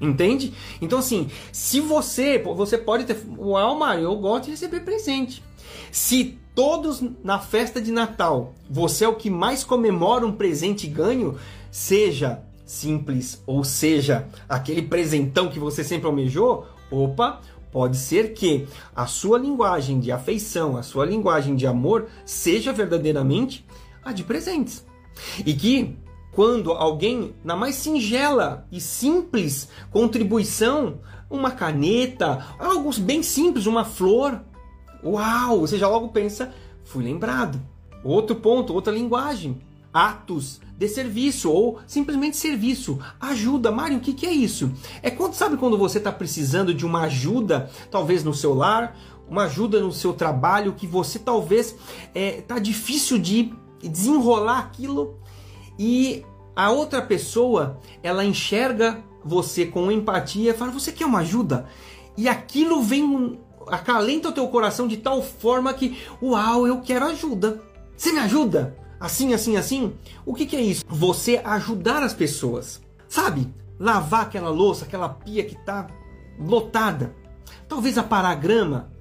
Entende? 0.00 0.52
Então, 0.80 0.98
assim, 0.98 1.30
se 1.52 1.80
você, 1.80 2.38
você 2.38 2.76
pode 2.78 3.04
ter. 3.04 3.22
Uau, 3.38 3.78
Mário, 3.78 4.04
eu 4.04 4.16
gosto 4.16 4.46
de 4.46 4.50
receber 4.52 4.80
presente. 4.80 5.42
Se 5.92 6.38
todos 6.54 7.02
na 7.22 7.38
festa 7.38 7.80
de 7.80 7.92
Natal 7.92 8.52
você 8.68 9.04
é 9.04 9.08
o 9.08 9.14
que 9.14 9.30
mais 9.30 9.64
comemora 9.64 10.26
um 10.26 10.32
presente 10.32 10.86
ganho, 10.86 11.38
seja 11.70 12.42
simples 12.66 13.42
ou 13.46 13.62
seja 13.64 14.26
aquele 14.48 14.82
presentão 14.82 15.48
que 15.48 15.58
você 15.58 15.84
sempre 15.84 16.06
almejou, 16.06 16.66
opa, 16.90 17.40
pode 17.72 17.96
ser 17.96 18.34
que 18.34 18.68
a 18.94 19.06
sua 19.06 19.38
linguagem 19.38 19.98
de 19.98 20.12
afeição, 20.12 20.76
a 20.76 20.82
sua 20.82 21.04
linguagem 21.04 21.56
de 21.56 21.66
amor 21.66 22.06
seja 22.24 22.72
verdadeiramente 22.72 23.66
a 24.04 24.12
de 24.12 24.22
presentes. 24.22 24.86
E 25.44 25.54
que 25.54 25.96
quando 26.30 26.72
alguém, 26.72 27.34
na 27.42 27.56
mais 27.56 27.74
singela 27.74 28.66
e 28.70 28.80
simples 28.80 29.68
contribuição, 29.90 31.00
uma 31.28 31.50
caneta, 31.50 32.46
algo 32.58 32.90
bem 33.00 33.22
simples, 33.22 33.66
uma 33.66 33.84
flor, 33.84 34.40
Uau! 35.04 35.60
Você 35.60 35.76
já 35.78 35.88
logo 35.88 36.08
pensa, 36.08 36.54
fui 36.84 37.02
lembrado. 37.02 37.60
Outro 38.04 38.36
ponto, 38.36 38.72
outra 38.72 38.92
linguagem. 38.92 39.60
Atos 39.92 40.60
de 40.76 40.88
serviço 40.88 41.50
ou 41.50 41.80
simplesmente 41.86 42.36
serviço. 42.36 42.98
Ajuda. 43.20 43.70
Mário, 43.70 43.98
o 43.98 44.00
que, 44.00 44.12
que 44.12 44.26
é 44.26 44.32
isso? 44.32 44.72
É 45.02 45.10
quando 45.10 45.34
sabe 45.34 45.56
quando 45.56 45.76
você 45.78 45.98
está 45.98 46.10
precisando 46.10 46.74
de 46.74 46.84
uma 46.86 47.02
ajuda, 47.02 47.70
talvez 47.90 48.24
no 48.24 48.34
seu 48.34 48.54
lar, 48.54 48.96
uma 49.28 49.44
ajuda 49.44 49.80
no 49.80 49.92
seu 49.92 50.12
trabalho, 50.12 50.74
que 50.74 50.86
você 50.86 51.18
talvez 51.18 51.74
é, 52.14 52.40
tá 52.42 52.58
difícil 52.58 53.18
de 53.18 53.52
desenrolar 53.82 54.58
aquilo 54.58 55.18
e 55.78 56.24
a 56.54 56.70
outra 56.70 57.00
pessoa 57.00 57.80
ela 58.02 58.24
enxerga 58.24 59.02
você 59.24 59.66
com 59.66 59.90
empatia 59.90 60.50
e 60.50 60.54
fala: 60.54 60.70
Você 60.70 60.92
quer 60.92 61.06
uma 61.06 61.20
ajuda? 61.20 61.66
E 62.16 62.28
aquilo 62.28 62.82
vem 62.82 63.38
acalenta 63.68 64.28
o 64.28 64.32
teu 64.32 64.48
coração 64.48 64.86
de 64.86 64.96
tal 64.96 65.22
forma 65.22 65.72
que, 65.72 65.98
uau, 66.20 66.66
eu 66.66 66.80
quero 66.80 67.06
ajuda. 67.06 67.62
Você 67.96 68.12
me 68.12 68.18
ajuda? 68.18 68.76
Assim, 69.02 69.34
assim, 69.34 69.56
assim? 69.56 69.94
O 70.24 70.32
que, 70.32 70.46
que 70.46 70.54
é 70.54 70.60
isso? 70.60 70.84
Você 70.88 71.40
ajudar 71.44 72.04
as 72.04 72.14
pessoas. 72.14 72.80
Sabe? 73.08 73.52
Lavar 73.76 74.22
aquela 74.22 74.48
louça, 74.48 74.84
aquela 74.84 75.08
pia 75.08 75.42
que 75.42 75.56
está 75.56 75.88
lotada. 76.38 77.12
Talvez 77.68 77.98
aparar 77.98 78.30
a 78.30 78.36
grama. 78.36 78.92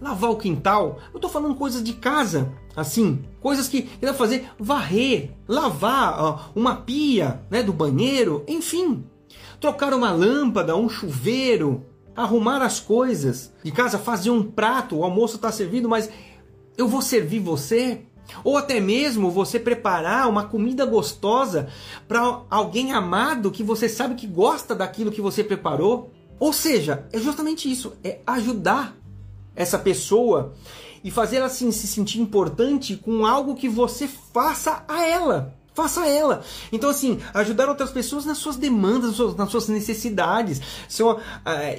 Lavar 0.00 0.30
o 0.30 0.38
quintal. 0.38 0.98
Eu 1.12 1.20
tô 1.20 1.28
falando 1.28 1.56
coisas 1.56 1.84
de 1.84 1.92
casa, 1.92 2.50
assim. 2.74 3.22
Coisas 3.38 3.68
que 3.68 3.86
dá 4.00 4.14
fazer. 4.14 4.48
Varrer, 4.58 5.32
lavar 5.46 6.18
ó, 6.18 6.38
uma 6.54 6.76
pia 6.76 7.42
né, 7.50 7.62
do 7.62 7.74
banheiro. 7.74 8.42
Enfim. 8.48 9.04
Trocar 9.60 9.92
uma 9.92 10.10
lâmpada, 10.10 10.74
um 10.74 10.88
chuveiro 10.88 11.84
arrumar 12.16 12.62
as 12.62 12.80
coisas 12.80 13.52
de 13.62 13.70
casa, 13.70 13.98
fazer 13.98 14.30
um 14.30 14.42
prato, 14.42 14.96
o 14.96 15.04
almoço 15.04 15.36
está 15.36 15.52
servido, 15.52 15.88
mas 15.88 16.10
eu 16.76 16.88
vou 16.88 17.02
servir 17.02 17.40
você? 17.40 18.06
Ou 18.44 18.56
até 18.56 18.80
mesmo 18.80 19.30
você 19.30 19.58
preparar 19.58 20.28
uma 20.28 20.44
comida 20.44 20.84
gostosa 20.84 21.68
para 22.06 22.42
alguém 22.50 22.92
amado 22.92 23.50
que 23.50 23.62
você 23.62 23.88
sabe 23.88 24.14
que 24.14 24.26
gosta 24.26 24.74
daquilo 24.74 25.12
que 25.12 25.20
você 25.20 25.44
preparou? 25.44 26.10
Ou 26.38 26.52
seja, 26.52 27.06
é 27.12 27.18
justamente 27.18 27.70
isso, 27.70 27.92
é 28.02 28.20
ajudar 28.26 28.96
essa 29.54 29.78
pessoa 29.78 30.54
e 31.02 31.10
fazer 31.10 31.36
ela 31.36 31.46
assim, 31.46 31.70
se 31.70 31.86
sentir 31.86 32.20
importante 32.20 32.96
com 32.96 33.26
algo 33.26 33.54
que 33.54 33.68
você 33.68 34.08
faça 34.08 34.84
a 34.88 35.06
ela. 35.06 35.59
Faça 35.72 36.06
ela. 36.06 36.42
Então, 36.72 36.90
assim, 36.90 37.20
ajudar 37.32 37.68
outras 37.68 37.90
pessoas 37.90 38.24
nas 38.24 38.38
suas 38.38 38.56
demandas, 38.56 39.16
nas 39.36 39.50
suas, 39.50 39.68
necessidades. 39.68 40.60
Seu, 40.88 41.12
uh, 41.12 41.20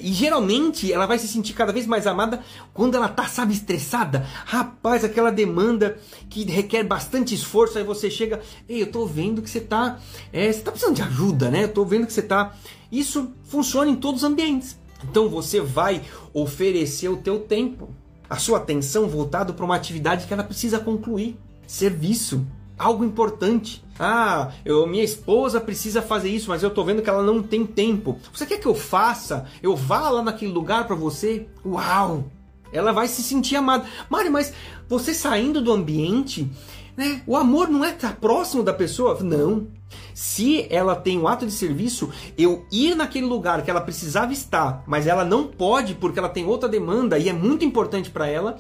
e 0.02 0.14
geralmente 0.14 0.92
ela 0.92 1.06
vai 1.06 1.20
se 1.20 1.28
sentir 1.28 1.54
cada 1.54 1.74
vez 1.74 1.86
mais 1.86 2.08
amada 2.08 2.42
quando 2.74 2.96
ela 2.96 3.10
tá, 3.10 3.28
sabe, 3.28 3.54
estressada. 3.54 4.26
Rapaz, 4.46 5.04
aquela 5.04 5.30
demanda 5.30 5.98
que 6.30 6.46
requer 6.46 6.84
bastante 6.84 7.36
esforço. 7.36 7.78
Aí 7.78 7.84
você 7.84 8.10
chega, 8.10 8.40
ei, 8.68 8.82
eu 8.82 8.92
tô 8.92 9.06
vendo 9.06 9.42
que 9.42 9.50
você 9.50 9.60
tá. 9.60 10.00
É, 10.32 10.52
você 10.52 10.62
tá 10.62 10.72
precisando 10.72 10.96
de 10.96 11.02
ajuda, 11.02 11.52
né? 11.52 11.66
Eu 11.66 11.74
tô 11.74 11.84
vendo 11.84 12.08
que 12.08 12.14
você 12.14 12.22
tá. 12.22 12.56
Isso 12.90 13.32
funciona 13.44 13.92
em 13.92 13.96
todos 13.96 14.24
os 14.24 14.30
ambientes. 14.30 14.80
Então 15.04 15.28
você 15.28 15.60
vai 15.60 16.02
oferecer 16.34 17.10
o 17.10 17.18
teu 17.18 17.40
tempo, 17.40 17.90
a 18.30 18.38
sua 18.38 18.60
atenção 18.60 19.10
voltado 19.10 19.54
para 19.54 19.66
uma 19.66 19.76
atividade 19.76 20.28
que 20.28 20.34
ela 20.34 20.44
precisa 20.44 20.80
concluir, 20.80 21.38
serviço, 21.68 22.46
algo 22.82 23.06
importante. 23.06 23.84
Ah, 24.00 24.52
eu, 24.66 24.88
minha 24.88 25.04
esposa 25.04 25.62
precisa 25.62 26.02
fazer 26.02 26.30
isso, 26.30 26.50
mas 26.50 26.64
eu 26.64 26.72
tô 26.72 26.84
vendo 26.84 27.02
que 27.02 27.10
ela 27.10 27.22
não 27.22 27.44
tem 27.44 27.66
tempo. 27.66 28.18
Você 28.34 28.46
quer 28.46 28.58
que 28.58 28.66
eu 28.66 28.74
faça? 28.74 29.46
Eu 29.62 29.76
vá 29.76 30.10
lá 30.10 30.24
naquele 30.24 30.52
lugar 30.52 30.88
para 30.88 30.96
você? 30.96 31.48
Uau! 31.64 32.26
Ela 32.74 32.92
vai 32.92 33.08
se 33.08 33.22
sentir 33.22 33.58
amada. 33.58 33.86
Mari, 34.10 34.30
mas 34.30 34.54
você 34.90 35.14
saindo 35.14 35.62
do 35.62 35.72
ambiente, 35.72 36.50
né? 36.98 37.22
O 37.28 37.36
amor 37.36 37.70
não 37.70 37.86
é 37.86 37.92
estar 37.92 38.16
próximo 38.16 38.64
da 38.64 38.74
pessoa? 38.74 39.20
Não. 39.22 39.68
Se 40.14 40.66
ela 40.70 40.96
tem 40.96 41.20
um 41.20 41.28
ato 41.28 41.46
de 41.46 41.52
serviço, 41.52 42.10
eu 42.38 42.66
ir 42.72 42.96
naquele 42.96 43.26
lugar 43.26 43.62
que 43.64 43.70
ela 43.70 43.82
precisava 43.82 44.34
estar, 44.34 44.84
mas 44.88 45.06
ela 45.06 45.26
não 45.26 45.48
pode 45.48 45.96
porque 45.96 46.18
ela 46.18 46.30
tem 46.30 46.46
outra 46.46 46.70
demanda 46.70 47.20
e 47.20 47.30
é 47.30 47.34
muito 47.34 47.66
importante 47.66 48.10
para 48.10 48.28
ela, 48.28 48.58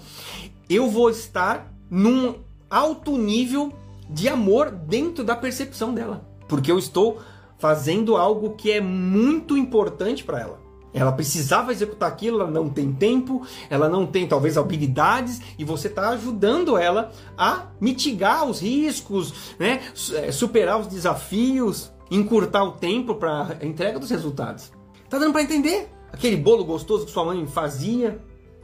eu 0.69 0.89
vou 0.89 1.09
estar 1.09 1.71
num 1.89 2.35
alto 2.69 3.17
nível 3.17 3.73
de 4.11 4.27
amor 4.27 4.69
dentro 4.69 5.23
da 5.23 5.35
percepção 5.35 5.93
dela, 5.93 6.27
porque 6.47 6.71
eu 6.71 6.77
estou 6.77 7.19
fazendo 7.57 8.17
algo 8.17 8.55
que 8.55 8.71
é 8.71 8.81
muito 8.81 9.55
importante 9.57 10.23
para 10.23 10.39
ela. 10.39 10.59
Ela 10.93 11.11
precisava 11.11 11.71
executar 11.71 12.09
aquilo, 12.09 12.41
ela 12.41 12.51
não 12.51 12.69
tem 12.69 12.91
tempo, 12.91 13.45
ela 13.69 13.87
não 13.87 14.05
tem 14.05 14.27
talvez 14.27 14.57
habilidades 14.57 15.39
e 15.57 15.63
você 15.63 15.87
está 15.87 16.09
ajudando 16.09 16.77
ela 16.77 17.11
a 17.37 17.67
mitigar 17.79 18.45
os 18.45 18.59
riscos, 18.59 19.55
né? 19.57 19.81
É, 20.15 20.31
superar 20.31 20.79
os 20.79 20.87
desafios, 20.87 21.91
encurtar 22.09 22.63
o 22.65 22.73
tempo 22.73 23.15
para 23.15 23.57
a 23.61 23.65
entrega 23.65 23.99
dos 23.99 24.09
resultados. 24.09 24.71
Tá 25.09 25.17
dando 25.17 25.31
para 25.31 25.43
entender? 25.43 25.89
Aquele 26.11 26.35
bolo 26.35 26.65
gostoso 26.65 27.05
que 27.05 27.11
sua 27.11 27.23
mãe 27.23 27.47
fazia, 27.47 28.21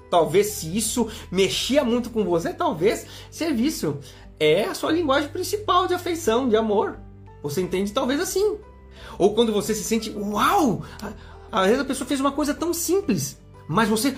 talvez 0.09 0.47
se 0.47 0.75
isso 0.75 1.07
mexia 1.31 1.83
muito 1.83 2.09
com 2.09 2.25
você, 2.25 2.53
talvez 2.53 3.05
serviço 3.31 3.99
é 4.39 4.65
a 4.65 4.73
sua 4.73 4.91
linguagem 4.91 5.29
principal 5.29 5.87
de 5.87 5.93
afeição, 5.93 6.47
de 6.47 6.55
amor. 6.55 6.97
Você 7.41 7.61
entende 7.61 7.91
talvez 7.91 8.19
assim. 8.19 8.57
Ou 9.17 9.33
quando 9.33 9.53
você 9.53 9.73
se 9.73 9.83
sente, 9.83 10.09
uau, 10.11 10.83
às 11.51 11.67
vezes 11.67 11.81
a 11.81 11.85
pessoa 11.85 12.07
fez 12.07 12.19
uma 12.19 12.31
coisa 12.31 12.53
tão 12.53 12.73
simples, 12.73 13.39
mas 13.67 13.89
você 13.89 14.15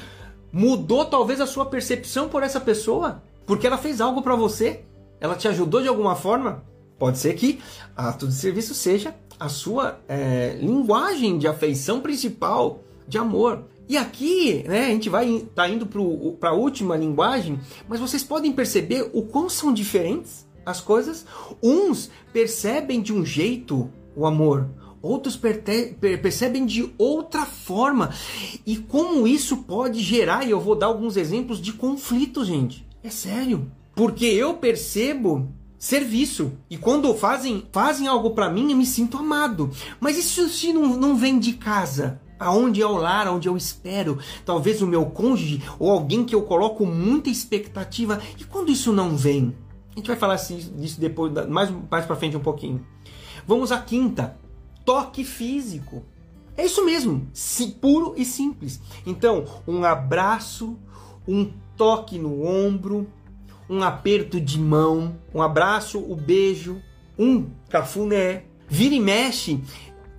mudou 0.51 1.05
talvez 1.05 1.39
a 1.39 1.47
sua 1.47 1.65
percepção 1.65 2.27
por 2.27 2.43
essa 2.43 2.59
pessoa, 2.59 3.21
porque 3.45 3.67
ela 3.67 3.77
fez 3.77 4.01
algo 4.01 4.21
para 4.21 4.35
você, 4.35 4.83
ela 5.19 5.35
te 5.35 5.47
ajudou 5.47 5.81
de 5.81 5.87
alguma 5.87 6.15
forma. 6.15 6.63
Pode 6.97 7.17
ser 7.17 7.33
que 7.35 7.61
ato 7.95 8.27
de 8.27 8.33
serviço 8.33 8.73
seja 8.73 9.15
a 9.39 9.47
sua 9.47 9.99
é, 10.07 10.57
linguagem 10.59 11.37
de 11.37 11.47
afeição 11.47 12.01
principal, 12.01 12.83
de 13.07 13.17
amor. 13.17 13.63
E 13.89 13.97
aqui, 13.97 14.63
né, 14.67 14.85
a 14.85 14.89
gente 14.89 15.09
vai 15.09 15.47
tá 15.55 15.67
indo 15.67 15.87
para 16.39 16.51
a 16.51 16.53
última 16.53 16.95
linguagem, 16.95 17.59
mas 17.87 17.99
vocês 17.99 18.23
podem 18.23 18.51
perceber 18.51 19.09
o 19.13 19.23
quão 19.23 19.49
são 19.49 19.73
diferentes 19.73 20.47
as 20.63 20.79
coisas. 20.79 21.25
Uns 21.61 22.11
percebem 22.31 23.01
de 23.01 23.11
um 23.11 23.25
jeito 23.25 23.89
o 24.15 24.27
amor, 24.27 24.69
outros 25.01 25.35
percebem 26.21 26.67
de 26.67 26.93
outra 26.99 27.47
forma. 27.47 28.13
E 28.63 28.77
como 28.77 29.27
isso 29.27 29.57
pode 29.57 30.01
gerar, 30.01 30.45
e 30.45 30.51
eu 30.51 30.61
vou 30.61 30.75
dar 30.75 30.85
alguns 30.85 31.17
exemplos 31.17 31.59
de 31.59 31.73
conflitos, 31.73 32.45
gente. 32.45 32.87
É 33.03 33.09
sério. 33.09 33.71
Porque 33.95 34.25
eu 34.25 34.53
percebo 34.53 35.49
serviço. 35.79 36.51
E 36.69 36.77
quando 36.77 37.11
fazem, 37.15 37.65
fazem 37.71 38.07
algo 38.07 38.31
para 38.31 38.51
mim, 38.51 38.69
eu 38.69 38.77
me 38.77 38.85
sinto 38.85 39.17
amado. 39.17 39.71
Mas 39.99 40.15
isso 40.15 40.47
se 40.47 40.71
não, 40.71 40.95
não 40.95 41.15
vem 41.15 41.39
de 41.39 41.53
casa? 41.53 42.21
Aonde 42.39 42.81
é 42.81 42.85
o 42.85 42.95
lar, 42.95 43.27
onde 43.27 43.49
eu 43.49 43.57
espero, 43.57 44.17
talvez 44.45 44.81
o 44.81 44.87
meu 44.87 45.05
cônjuge 45.07 45.61
ou 45.77 45.91
alguém 45.91 46.23
que 46.23 46.33
eu 46.33 46.43
coloco 46.43 46.85
muita 46.85 47.29
expectativa. 47.29 48.21
E 48.37 48.45
quando 48.45 48.71
isso 48.71 48.93
não 48.93 49.17
vem? 49.17 49.53
A 49.91 49.99
gente 49.99 50.07
vai 50.07 50.15
falar 50.15 50.35
disso 50.35 50.99
depois, 50.99 51.33
mais, 51.47 51.69
mais 51.91 52.05
para 52.05 52.15
frente 52.15 52.37
um 52.37 52.41
pouquinho. 52.41 52.85
Vamos 53.45 53.71
à 53.71 53.79
quinta 53.79 54.37
toque 54.89 55.23
físico. 55.23 56.03
É 56.57 56.65
isso 56.65 56.83
mesmo, 56.83 57.27
puro 57.79 58.15
e 58.17 58.25
simples. 58.25 58.81
Então, 59.05 59.45
um 59.67 59.83
abraço, 59.83 60.77
um 61.27 61.51
toque 61.77 62.17
no 62.17 62.43
ombro, 62.43 63.07
um 63.69 63.83
aperto 63.83 64.41
de 64.41 64.59
mão, 64.59 65.15
um 65.33 65.43
abraço, 65.43 65.99
o 65.99 66.13
um 66.13 66.15
beijo, 66.15 66.81
um 67.17 67.51
cafuné. 67.69 68.45
Vira 68.67 68.95
e 68.95 68.99
mexe, 68.99 69.63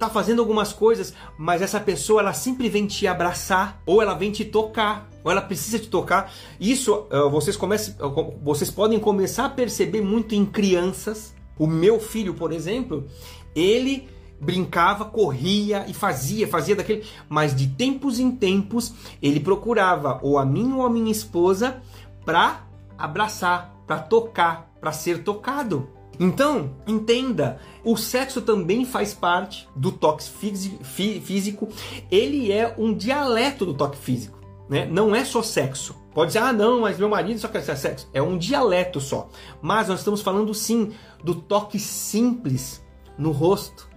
tá 0.01 0.09
fazendo 0.09 0.41
algumas 0.41 0.73
coisas, 0.73 1.13
mas 1.37 1.61
essa 1.61 1.79
pessoa 1.79 2.23
ela 2.23 2.33
sempre 2.33 2.69
vem 2.69 2.87
te 2.87 3.07
abraçar, 3.07 3.81
ou 3.85 4.01
ela 4.01 4.15
vem 4.15 4.33
te 4.33 4.45
tocar, 4.45 5.09
ou 5.23 5.31
ela 5.31 5.43
precisa 5.43 5.79
te 5.79 5.89
tocar. 5.89 6.33
Isso 6.59 7.07
vocês 7.31 7.57
comecem, 7.57 7.95
vocês 8.43 8.71
podem 8.71 8.99
começar 8.99 9.45
a 9.45 9.51
perceber 9.51 10.01
muito 10.01 10.35
em 10.35 10.47
crianças. 10.47 11.35
O 11.59 11.67
meu 11.67 12.01
filho, 12.01 12.33
por 12.33 12.51
exemplo, 12.51 13.07
ele 13.55 14.09
brincava, 14.41 15.05
corria 15.05 15.85
e 15.87 15.93
fazia, 15.93 16.49
fazia 16.49 16.75
daquele. 16.75 17.05
Mas 17.29 17.55
de 17.55 17.67
tempos 17.67 18.19
em 18.19 18.31
tempos 18.31 18.95
ele 19.21 19.39
procurava 19.39 20.19
ou 20.23 20.39
a 20.39 20.47
mim 20.47 20.73
ou 20.73 20.87
a 20.87 20.89
minha 20.89 21.13
esposa 21.13 21.83
para 22.25 22.67
abraçar, 22.97 23.77
para 23.87 23.99
tocar, 23.99 24.73
para 24.81 24.93
ser 24.93 25.23
tocado. 25.23 25.91
Então, 26.19 26.77
entenda, 26.87 27.59
o 27.85 27.97
sexo 27.97 28.43
também 28.43 28.85
faz 28.85 29.15
parte 29.15 29.69
do 29.75 29.91
toque 29.91 30.25
físico, 30.25 31.69
ele 32.11 32.53
é 32.53 32.75
um 32.77 32.95
dialeto 32.95 33.65
do 33.65 33.75
toque 33.75 33.97
físico, 33.97 34.39
né? 34.69 34.87
Não 34.87 35.15
é 35.15 35.25
só 35.25 35.43
sexo. 35.43 35.99
Pode 36.13 36.29
dizer, 36.29 36.41
ah, 36.41 36.53
não, 36.53 36.81
mas 36.81 36.99
meu 36.99 37.09
marido 37.09 37.39
só 37.39 37.49
quer 37.49 37.63
ser 37.63 37.77
sexo. 37.77 38.09
É 38.13 38.21
um 38.21 38.37
dialeto 38.37 39.01
só. 39.01 39.29
Mas 39.63 39.89
nós 39.89 40.01
estamos 40.01 40.21
falando 40.21 40.53
sim 40.53 40.93
do 41.23 41.35
toque 41.35 41.79
simples 41.79 42.85
no 43.17 43.31
rosto, 43.31 43.89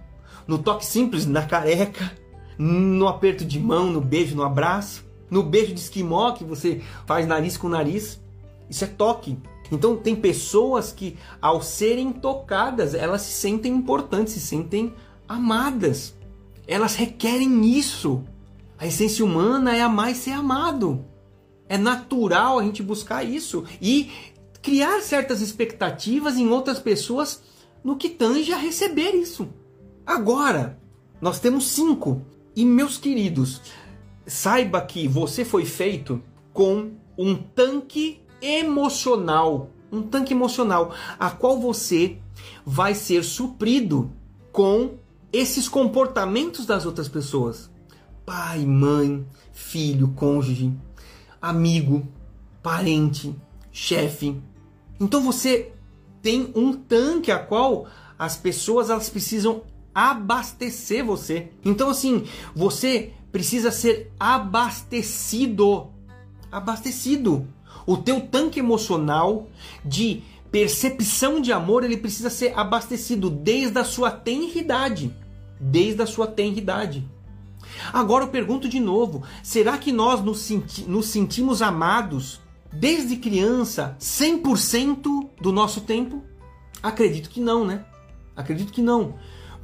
no 0.46 0.58
toque 0.58 0.86
simples 0.86 1.26
na 1.26 1.42
careca, 1.42 2.12
no 2.56 3.08
aperto 3.08 3.44
de 3.44 3.58
mão, 3.58 3.90
no 3.90 4.00
beijo, 4.00 4.36
no 4.36 4.44
abraço, 4.44 5.04
no 5.28 5.42
beijo 5.42 5.74
de 5.74 5.80
esquimó 5.80 6.32
que 6.32 6.44
você 6.44 6.80
faz 7.04 7.26
nariz 7.26 7.56
com 7.56 7.68
nariz. 7.68 8.22
Isso 8.70 8.84
é 8.84 8.86
toque. 8.86 9.36
Então 9.74 9.96
tem 9.96 10.14
pessoas 10.14 10.92
que 10.92 11.16
ao 11.42 11.60
serem 11.60 12.12
tocadas, 12.12 12.94
elas 12.94 13.22
se 13.22 13.32
sentem 13.32 13.72
importantes, 13.72 14.34
se 14.34 14.40
sentem 14.40 14.94
amadas. 15.28 16.14
Elas 16.66 16.94
requerem 16.94 17.66
isso. 17.66 18.22
A 18.78 18.86
essência 18.86 19.24
humana 19.24 19.76
é 19.76 19.82
amar 19.82 20.12
e 20.12 20.14
ser 20.14 20.30
amado. 20.30 21.04
É 21.68 21.76
natural 21.76 22.58
a 22.58 22.62
gente 22.62 22.82
buscar 22.82 23.24
isso 23.24 23.64
e 23.80 24.10
criar 24.62 25.00
certas 25.00 25.40
expectativas 25.40 26.36
em 26.36 26.48
outras 26.48 26.78
pessoas 26.78 27.42
no 27.82 27.96
que 27.96 28.08
tange 28.08 28.52
a 28.52 28.56
receber 28.56 29.10
isso. 29.10 29.48
Agora, 30.06 30.78
nós 31.20 31.40
temos 31.40 31.66
cinco. 31.66 32.22
E 32.56 32.64
meus 32.64 32.96
queridos, 32.96 33.60
saiba 34.26 34.80
que 34.80 35.08
você 35.08 35.44
foi 35.44 35.64
feito 35.64 36.22
com 36.52 36.92
um 37.18 37.34
tanque 37.34 38.23
emocional, 38.44 39.70
um 39.90 40.02
tanque 40.02 40.34
emocional, 40.34 40.94
a 41.18 41.30
qual 41.30 41.58
você 41.58 42.18
vai 42.64 42.94
ser 42.94 43.24
suprido 43.24 44.10
com 44.52 44.98
esses 45.32 45.68
comportamentos 45.68 46.66
das 46.66 46.84
outras 46.84 47.08
pessoas. 47.08 47.70
Pai, 48.26 48.64
mãe, 48.64 49.26
filho, 49.52 50.08
cônjuge, 50.16 50.72
amigo, 51.40 52.06
parente, 52.62 53.34
chefe. 53.72 54.40
Então 55.00 55.22
você 55.22 55.72
tem 56.22 56.52
um 56.54 56.72
tanque 56.72 57.30
a 57.30 57.38
qual 57.38 57.86
as 58.18 58.36
pessoas 58.36 58.90
elas 58.90 59.10
precisam 59.10 59.62
abastecer 59.94 61.04
você. 61.04 61.50
Então, 61.64 61.90
assim, 61.90 62.24
você 62.54 63.12
precisa 63.30 63.70
ser 63.70 64.12
abastecido. 64.18 65.88
Abastecido. 66.50 67.46
O 67.86 67.96
teu 67.96 68.20
tanque 68.20 68.58
emocional 68.58 69.48
de 69.84 70.22
percepção 70.50 71.40
de 71.40 71.52
amor, 71.52 71.84
ele 71.84 71.96
precisa 71.96 72.30
ser 72.30 72.58
abastecido 72.58 73.28
desde 73.28 73.78
a 73.78 73.84
sua 73.84 74.10
tenridade. 74.10 75.14
Desde 75.60 76.02
a 76.02 76.06
sua 76.06 76.26
tenridade. 76.26 77.08
Agora 77.92 78.24
eu 78.24 78.28
pergunto 78.28 78.68
de 78.68 78.80
novo: 78.80 79.22
será 79.42 79.78
que 79.78 79.92
nós 79.92 80.22
nos, 80.22 80.40
senti 80.40 80.82
nos 80.82 81.06
sentimos 81.06 81.62
amados 81.62 82.40
desde 82.72 83.16
criança 83.16 83.96
100% 84.00 85.28
do 85.40 85.52
nosso 85.52 85.80
tempo? 85.82 86.22
Acredito 86.82 87.30
que 87.30 87.40
não, 87.40 87.64
né? 87.64 87.84
Acredito 88.36 88.72
que 88.72 88.82
não 88.82 89.14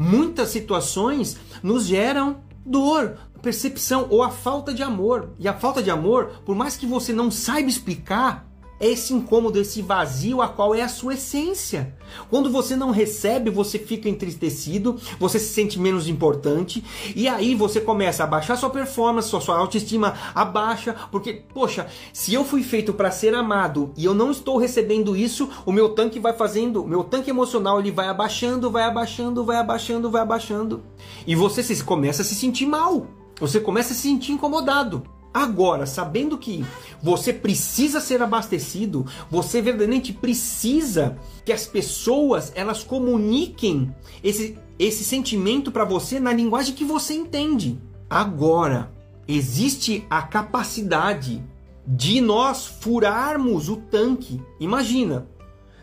muitas 0.00 0.48
situações 0.48 1.36
nos 1.62 1.84
geram 1.84 2.40
dor, 2.64 3.18
percepção 3.42 4.06
ou 4.10 4.22
a 4.22 4.30
falta 4.30 4.72
de 4.72 4.82
amor. 4.82 5.30
E 5.38 5.48
a 5.48 5.54
falta 5.54 5.82
de 5.82 5.90
amor, 5.90 6.42
por 6.44 6.54
mais 6.54 6.76
que 6.76 6.86
você 6.86 7.12
não 7.12 7.30
saiba 7.30 7.68
explicar, 7.68 8.50
é 8.80 8.88
esse 8.88 9.12
incômodo, 9.12 9.60
esse 9.60 9.82
vazio, 9.82 10.40
a 10.40 10.48
qual 10.48 10.74
é 10.74 10.80
a 10.80 10.88
sua 10.88 11.12
essência. 11.12 11.94
Quando 12.30 12.50
você 12.50 12.74
não 12.74 12.90
recebe, 12.90 13.50
você 13.50 13.78
fica 13.78 14.08
entristecido, 14.08 14.98
você 15.18 15.38
se 15.38 15.52
sente 15.52 15.78
menos 15.78 16.08
importante, 16.08 16.82
e 17.14 17.28
aí 17.28 17.54
você 17.54 17.78
começa 17.78 18.24
a 18.24 18.26
baixar 18.26 18.56
sua 18.56 18.70
performance, 18.70 19.28
sua, 19.28 19.40
sua 19.40 19.58
autoestima 19.58 20.14
abaixa, 20.34 20.96
porque, 21.12 21.44
poxa, 21.52 21.88
se 22.10 22.32
eu 22.32 22.42
fui 22.42 22.62
feito 22.62 22.94
para 22.94 23.10
ser 23.10 23.34
amado 23.34 23.92
e 23.98 24.06
eu 24.06 24.14
não 24.14 24.30
estou 24.30 24.56
recebendo 24.56 25.14
isso, 25.14 25.50
o 25.66 25.72
meu 25.72 25.90
tanque 25.90 26.18
vai 26.18 26.32
fazendo, 26.32 26.82
meu 26.86 27.04
tanque 27.04 27.28
emocional 27.28 27.78
ele 27.78 27.92
vai 27.92 28.08
abaixando, 28.08 28.70
vai 28.70 28.84
abaixando, 28.84 29.44
vai 29.44 29.58
abaixando, 29.58 30.10
vai 30.10 30.22
abaixando, 30.22 30.82
e 31.26 31.36
você 31.36 31.62
se, 31.62 31.84
começa 31.84 32.22
a 32.22 32.24
se 32.24 32.34
sentir 32.34 32.64
mal, 32.64 33.06
você 33.40 33.58
começa 33.58 33.92
a 33.92 33.96
se 33.96 34.02
sentir 34.02 34.32
incomodado. 34.32 35.02
Agora, 35.32 35.86
sabendo 35.86 36.36
que 36.36 36.64
você 37.00 37.32
precisa 37.32 38.00
ser 38.00 38.20
abastecido, 38.20 39.06
você 39.30 39.62
verdadeiramente 39.62 40.12
precisa 40.12 41.16
que 41.44 41.52
as 41.52 41.66
pessoas 41.66 42.52
elas 42.56 42.82
comuniquem 42.82 43.94
esse, 44.24 44.58
esse 44.76 45.04
sentimento 45.04 45.70
para 45.70 45.84
você 45.84 46.18
na 46.18 46.32
linguagem 46.32 46.74
que 46.74 46.84
você 46.84 47.14
entende. 47.14 47.78
Agora, 48.08 48.92
existe 49.28 50.04
a 50.10 50.20
capacidade 50.20 51.42
de 51.86 52.20
nós 52.20 52.66
furarmos 52.66 53.68
o 53.68 53.76
tanque. 53.76 54.42
Imagina, 54.58 55.28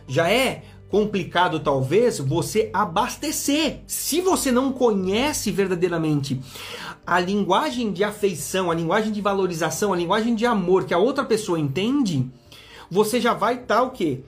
já 0.08 0.30
é 0.30 0.64
complicado 0.90 1.60
talvez 1.60 2.20
você 2.20 2.70
abastecer. 2.74 3.82
Se 3.88 4.22
você 4.22 4.52
não 4.52 4.72
conhece 4.72 5.52
verdadeiramente 5.52 6.40
a 7.06 7.20
linguagem 7.20 7.92
de 7.92 8.04
afeição, 8.04 8.70
a 8.70 8.76
linguagem 8.76 9.12
de 9.12 9.22
valorização, 9.22 9.94
a 9.94 9.98
linguagem 9.98 10.36
de 10.36 10.46
amor 10.46 10.86
que 10.86 10.94
a 10.94 10.98
outra 10.98 11.24
pessoa 11.24 11.60
entende, 11.60 12.30
você 12.90 13.20
já 13.20 13.34
vai 13.34 13.56
estar 13.56 13.78
tá, 13.78 13.84
o 13.84 13.92
quê? 13.92 14.24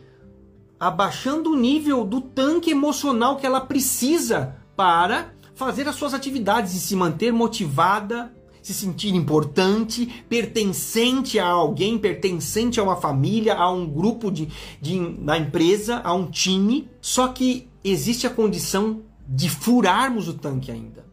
Abaixando 0.80 1.52
o 1.52 1.56
nível 1.56 2.06
do 2.06 2.22
tanque 2.22 2.72
emocional 2.72 3.38
que 3.38 3.45
ela 3.45 3.62
precisa 3.62 4.56
para 4.76 5.34
fazer 5.54 5.88
as 5.89 5.95
suas 5.95 6.13
atividades 6.13 6.74
e 6.74 6.80
se 6.80 6.95
manter 6.95 7.34
motivada, 7.34 8.32
se 8.62 8.74
sentir 8.74 9.13
importante, 9.13 10.24
pertencente 10.28 11.39
a 11.39 11.48
alguém, 11.48 11.98
pertencente 11.98 12.80
a 12.80 12.84
uma 12.84 12.95
família, 12.95 13.56
a 13.56 13.72
um 13.72 13.88
grupo 13.88 14.32
de, 14.32 14.50
de 14.82 15.00
na 15.00 15.38
empresa, 15.38 16.02
a 16.04 16.13
um 16.13 16.26
time. 16.26 16.89
Só 17.02 17.30
que 17.30 17.67
existe 17.84 18.28
a 18.28 18.30
condição 18.30 19.02
de 19.28 19.50
furarmos 19.50 20.28
o 20.28 20.34
tanque 20.34 20.72
ainda. 20.72 21.06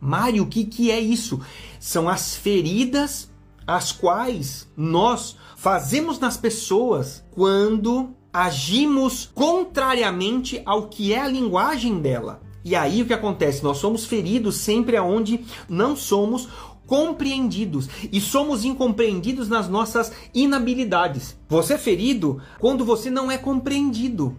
Mário, 0.00 0.44
o 0.44 0.46
que, 0.46 0.64
que 0.64 0.90
é 0.90 0.98
isso? 0.98 1.40
São 1.78 2.08
as 2.08 2.34
feridas 2.34 3.30
as 3.66 3.92
quais 3.92 4.66
nós 4.76 5.36
fazemos 5.56 6.18
nas 6.18 6.36
pessoas 6.36 7.22
quando 7.30 8.10
agimos 8.32 9.30
contrariamente 9.32 10.60
ao 10.64 10.88
que 10.88 11.12
é 11.12 11.20
a 11.20 11.28
linguagem 11.28 12.00
dela. 12.00 12.40
E 12.64 12.74
aí 12.74 13.00
o 13.00 13.06
que 13.06 13.14
acontece? 13.14 13.62
Nós 13.62 13.78
somos 13.78 14.04
feridos 14.04 14.56
sempre 14.56 14.96
aonde 14.96 15.44
não 15.68 15.96
somos 15.96 16.48
compreendidos 16.90 17.88
e 18.10 18.20
somos 18.20 18.64
incompreendidos 18.64 19.48
nas 19.48 19.68
nossas 19.68 20.10
inabilidades. 20.34 21.36
Você 21.48 21.74
é 21.74 21.78
ferido 21.78 22.42
quando 22.58 22.84
você 22.84 23.08
não 23.08 23.30
é 23.30 23.38
compreendido. 23.38 24.36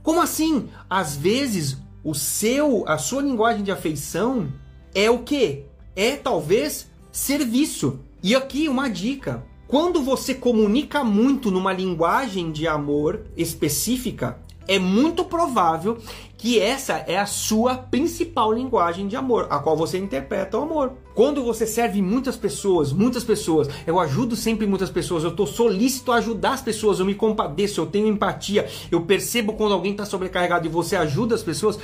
Como 0.00 0.20
assim? 0.20 0.68
Às 0.88 1.16
vezes 1.16 1.76
o 2.04 2.14
seu, 2.14 2.84
a 2.86 2.98
sua 2.98 3.20
linguagem 3.20 3.64
de 3.64 3.72
afeição 3.72 4.46
é 4.94 5.10
o 5.10 5.24
que? 5.24 5.64
É 5.96 6.14
talvez 6.14 6.88
serviço. 7.10 7.98
E 8.22 8.32
aqui 8.36 8.68
uma 8.68 8.88
dica: 8.88 9.44
quando 9.66 10.00
você 10.00 10.32
comunica 10.32 11.02
muito 11.02 11.50
numa 11.50 11.72
linguagem 11.72 12.52
de 12.52 12.68
amor 12.68 13.24
específica, 13.36 14.38
é 14.68 14.78
muito 14.78 15.24
provável 15.24 15.98
que 16.38 16.60
essa 16.60 17.04
é 17.08 17.18
a 17.18 17.26
sua 17.26 17.76
principal 17.76 18.52
linguagem 18.52 19.08
de 19.08 19.16
amor, 19.16 19.48
a 19.50 19.58
qual 19.58 19.76
você 19.76 19.98
interpreta 19.98 20.56
o 20.56 20.62
amor. 20.62 20.92
Quando 21.12 21.42
você 21.42 21.66
serve 21.66 22.00
muitas 22.00 22.36
pessoas, 22.36 22.92
muitas 22.92 23.24
pessoas, 23.24 23.68
eu 23.84 23.98
ajudo 23.98 24.36
sempre 24.36 24.64
muitas 24.64 24.88
pessoas, 24.88 25.24
eu 25.24 25.30
estou 25.30 25.48
solícito 25.48 26.12
a 26.12 26.16
ajudar 26.16 26.52
as 26.52 26.62
pessoas, 26.62 27.00
eu 27.00 27.06
me 27.06 27.14
compadeço, 27.16 27.80
eu 27.80 27.86
tenho 27.86 28.06
empatia, 28.06 28.68
eu 28.88 29.00
percebo 29.00 29.54
quando 29.54 29.74
alguém 29.74 29.90
está 29.90 30.04
sobrecarregado 30.04 30.64
e 30.64 30.70
você 30.70 30.94
ajuda 30.94 31.34
as 31.34 31.42
pessoas, 31.42 31.76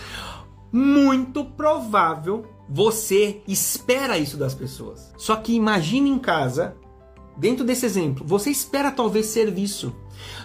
muito 0.73 1.45
provável 1.45 2.47
você 2.69 3.43
espera 3.49 4.17
isso 4.17 4.37
das 4.37 4.55
pessoas. 4.55 5.13
Só 5.17 5.35
que 5.35 5.53
imagine 5.53 6.09
em 6.09 6.19
casa, 6.19 6.77
dentro 7.37 7.65
desse 7.65 7.85
exemplo, 7.85 8.25
você 8.25 8.51
espera 8.51 8.93
talvez 8.93 9.27
serviço. 9.27 9.93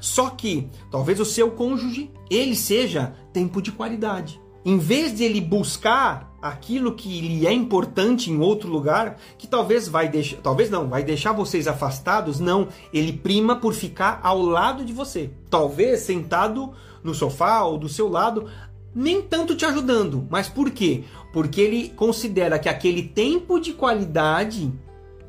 Só 0.02 0.30
que 0.30 0.70
talvez 0.92 1.20
o 1.20 1.26
seu 1.26 1.52
cônjuge, 1.52 2.12
ele 2.30 2.56
seja 2.56 3.14
tempo 3.34 3.62
de 3.62 3.72
qualidade. 3.72 4.40
Em 4.66 4.78
vez 4.78 5.16
de 5.16 5.24
ele 5.24 5.40
buscar 5.40 6.30
aquilo 6.42 6.94
que 6.94 7.22
lhe 7.22 7.46
é 7.46 7.52
importante 7.52 8.32
em 8.32 8.40
outro 8.40 8.70
lugar, 8.70 9.18
que 9.38 9.48
talvez 9.48 9.88
vai 9.88 10.08
deixar, 10.08 10.38
talvez 10.38 10.70
não, 10.70 10.88
vai 10.88 11.04
deixar 11.04 11.32
vocês 11.32 11.68
afastados, 11.68 12.40
não, 12.40 12.68
ele 12.94 13.14
prima 13.14 13.56
por 13.56 13.74
ficar 13.74 14.20
ao 14.24 14.42
lado 14.42 14.86
de 14.86 14.94
você. 14.94 15.32
Talvez 15.50 16.02
sentado 16.02 16.74
no 17.04 17.14
sofá 17.14 17.64
ou 17.64 17.78
do 17.78 17.90
seu 17.90 18.10
lado, 18.10 18.50
nem 18.94 19.22
tanto 19.22 19.56
te 19.56 19.66
ajudando. 19.66 20.28
Mas 20.30 20.48
por 20.48 20.72
quê? 20.72 21.04
Porque 21.34 21.62
ele 21.62 21.90
considera 21.90 22.60
que 22.60 22.70
aquele 22.70 23.04
tempo 23.04 23.60
de 23.60 23.74
qualidade 23.74 24.72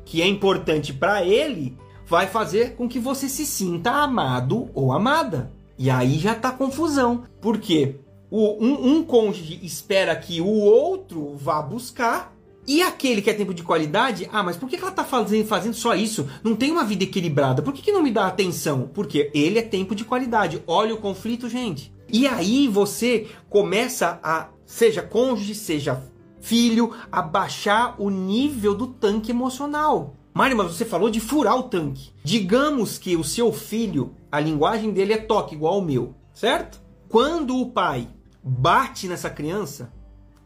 que 0.05 0.21
é 0.21 0.27
importante 0.27 0.93
para 0.93 1.23
ele 1.23 1.77
vai 2.11 2.27
fazer 2.27 2.75
com 2.75 2.89
que 2.89 2.99
você 2.99 3.29
se 3.29 3.45
sinta 3.45 3.89
amado 3.89 4.69
ou 4.73 4.91
amada. 4.91 5.49
E 5.77 5.89
aí 5.89 6.19
já 6.19 6.35
tá 6.35 6.51
confusão. 6.51 7.23
Por 7.39 7.57
quê? 7.57 8.01
O, 8.29 8.61
um, 8.61 8.97
um 8.97 9.03
cônjuge 9.03 9.61
espera 9.63 10.13
que 10.13 10.41
o 10.41 10.45
outro 10.45 11.37
vá 11.37 11.61
buscar 11.61 12.35
e 12.67 12.81
aquele 12.81 13.21
que 13.21 13.29
é 13.29 13.33
tempo 13.33 13.53
de 13.53 13.63
qualidade, 13.63 14.29
ah, 14.29 14.43
mas 14.43 14.57
por 14.57 14.67
que 14.67 14.75
ela 14.75 14.91
tá 14.91 15.05
fazendo, 15.05 15.47
fazendo 15.47 15.73
só 15.73 15.95
isso? 15.95 16.27
Não 16.43 16.53
tem 16.53 16.69
uma 16.69 16.83
vida 16.83 17.05
equilibrada. 17.05 17.61
Por 17.61 17.71
que, 17.71 17.81
que 17.81 17.93
não 17.93 18.03
me 18.03 18.11
dá 18.11 18.27
atenção? 18.27 18.89
Porque 18.93 19.31
ele 19.33 19.57
é 19.57 19.61
tempo 19.61 19.95
de 19.95 20.03
qualidade. 20.03 20.61
Olha 20.67 20.93
o 20.93 20.97
conflito, 20.99 21.47
gente. 21.47 21.93
E 22.11 22.27
aí 22.27 22.67
você 22.67 23.27
começa 23.49 24.19
a, 24.21 24.49
seja 24.65 25.01
cônjuge, 25.01 25.55
seja 25.55 26.03
filho, 26.41 26.91
a 27.09 27.21
baixar 27.21 27.95
o 27.97 28.09
nível 28.09 28.75
do 28.75 28.87
tanque 28.87 29.31
emocional. 29.31 30.17
Mário, 30.33 30.55
mas 30.55 30.67
você 30.67 30.85
falou 30.85 31.09
de 31.09 31.19
furar 31.19 31.57
o 31.57 31.63
tanque. 31.63 32.11
Digamos 32.23 32.97
que 32.97 33.17
o 33.17 33.23
seu 33.23 33.51
filho, 33.51 34.15
a 34.31 34.39
linguagem 34.39 34.91
dele 34.91 35.13
é 35.13 35.17
toque, 35.17 35.55
igual 35.55 35.75
ao 35.75 35.81
meu, 35.81 36.15
certo? 36.33 36.81
Quando 37.09 37.57
o 37.57 37.69
pai 37.69 38.07
bate 38.41 39.07
nessa 39.07 39.29
criança, 39.29 39.91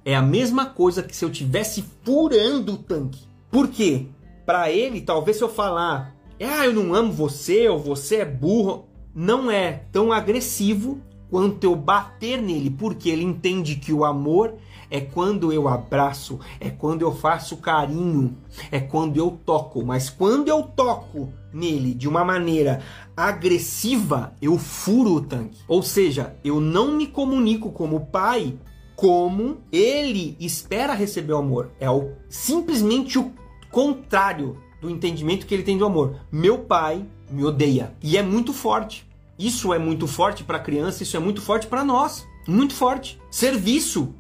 é 0.04 0.16
a 0.16 0.22
mesma 0.22 0.66
coisa 0.66 1.04
que 1.04 1.16
se 1.16 1.24
eu 1.24 1.30
tivesse 1.30 1.84
furando 2.04 2.74
o 2.74 2.78
tanque. 2.78 3.28
Por 3.52 3.68
quê? 3.68 4.08
Para 4.46 4.72
ele, 4.72 5.02
talvez 5.02 5.38
se 5.38 5.44
eu 5.44 5.50
falar, 5.50 6.16
ah, 6.42 6.66
eu 6.66 6.74
não 6.74 6.94
amo 6.94 7.12
você, 7.12 7.70
ou 7.70 7.80
você 7.80 8.18
é 8.18 8.26
burro, 8.26 8.88
não 9.14 9.50
é 9.50 9.84
tão 9.92 10.12
agressivo 10.12 11.00
quanto 11.30 11.64
eu 11.64 11.76
bater 11.76 12.42
nele, 12.42 12.70
porque 12.70 13.10
ele 13.10 13.24
entende 13.24 13.76
que 13.76 13.94
o 13.94 14.04
amor 14.04 14.56
é 14.90 15.02
quando 15.02 15.52
eu 15.52 15.68
abraço, 15.68 16.40
é 16.60 16.70
quando 16.70 17.02
eu 17.02 17.14
faço 17.14 17.58
carinho, 17.58 18.38
é 18.72 18.80
quando 18.80 19.18
eu 19.18 19.40
toco. 19.46 19.86
Mas 19.86 20.10
quando 20.10 20.48
eu 20.48 20.64
toco 20.64 21.30
nele 21.54 21.94
de 21.94 22.08
uma 22.08 22.24
maneira 22.24 22.82
agressiva, 23.16 24.34
eu 24.42 24.58
furo 24.58 25.16
o 25.16 25.22
tanque. 25.22 25.60
Ou 25.68 25.82
seja, 25.82 26.36
eu 26.44 26.60
não 26.60 26.94
me 26.94 27.08
comunico 27.08 27.72
como 27.72 28.08
pai 28.08 28.58
como 28.96 29.58
ele 29.72 30.38
espera 30.40 30.94
receber 30.94 31.34
o 31.34 31.38
amor. 31.38 31.72
É 31.80 31.90
o, 31.90 32.14
simplesmente 32.30 33.20
o 33.20 33.32
contrário 33.70 34.58
do 34.82 34.90
entendimento 34.90 35.46
que 35.46 35.54
ele 35.54 35.64
tem 35.64 35.78
do 35.78 35.86
amor. 35.86 36.16
Meu 36.32 36.60
pai 36.60 37.06
me 37.30 37.44
odeia. 37.44 37.94
E 38.02 38.18
é 38.18 38.24
muito 38.24 38.54
forte. 38.54 39.06
Isso 39.38 39.74
é 39.74 39.80
muito 39.80 40.08
forte 40.08 40.44
para 40.44 40.58
a 40.58 40.62
criança, 40.62 41.04
isso 41.04 41.18
é 41.18 41.20
muito 41.20 41.42
forte 41.42 41.68
para 41.68 41.84
nós. 41.84 42.26
Muito 42.48 42.74
forte. 42.74 43.20
Serviço. 43.30 44.14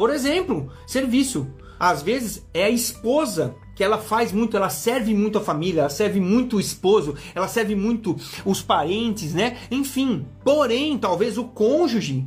Por 0.00 0.08
exemplo, 0.08 0.72
serviço. 0.86 1.46
Às 1.78 2.00
vezes 2.00 2.46
é 2.54 2.64
a 2.64 2.70
esposa 2.70 3.54
que 3.76 3.84
ela 3.84 3.98
faz 3.98 4.32
muito, 4.32 4.56
ela 4.56 4.70
serve 4.70 5.12
muito 5.12 5.36
a 5.36 5.42
família, 5.42 5.80
ela 5.80 5.90
serve 5.90 6.18
muito 6.18 6.56
o 6.56 6.60
esposo, 6.60 7.14
ela 7.34 7.46
serve 7.46 7.76
muito 7.76 8.16
os 8.42 8.62
parentes, 8.62 9.34
né? 9.34 9.58
Enfim. 9.70 10.26
Porém, 10.42 10.96
talvez 10.96 11.36
o 11.36 11.44
cônjuge 11.44 12.26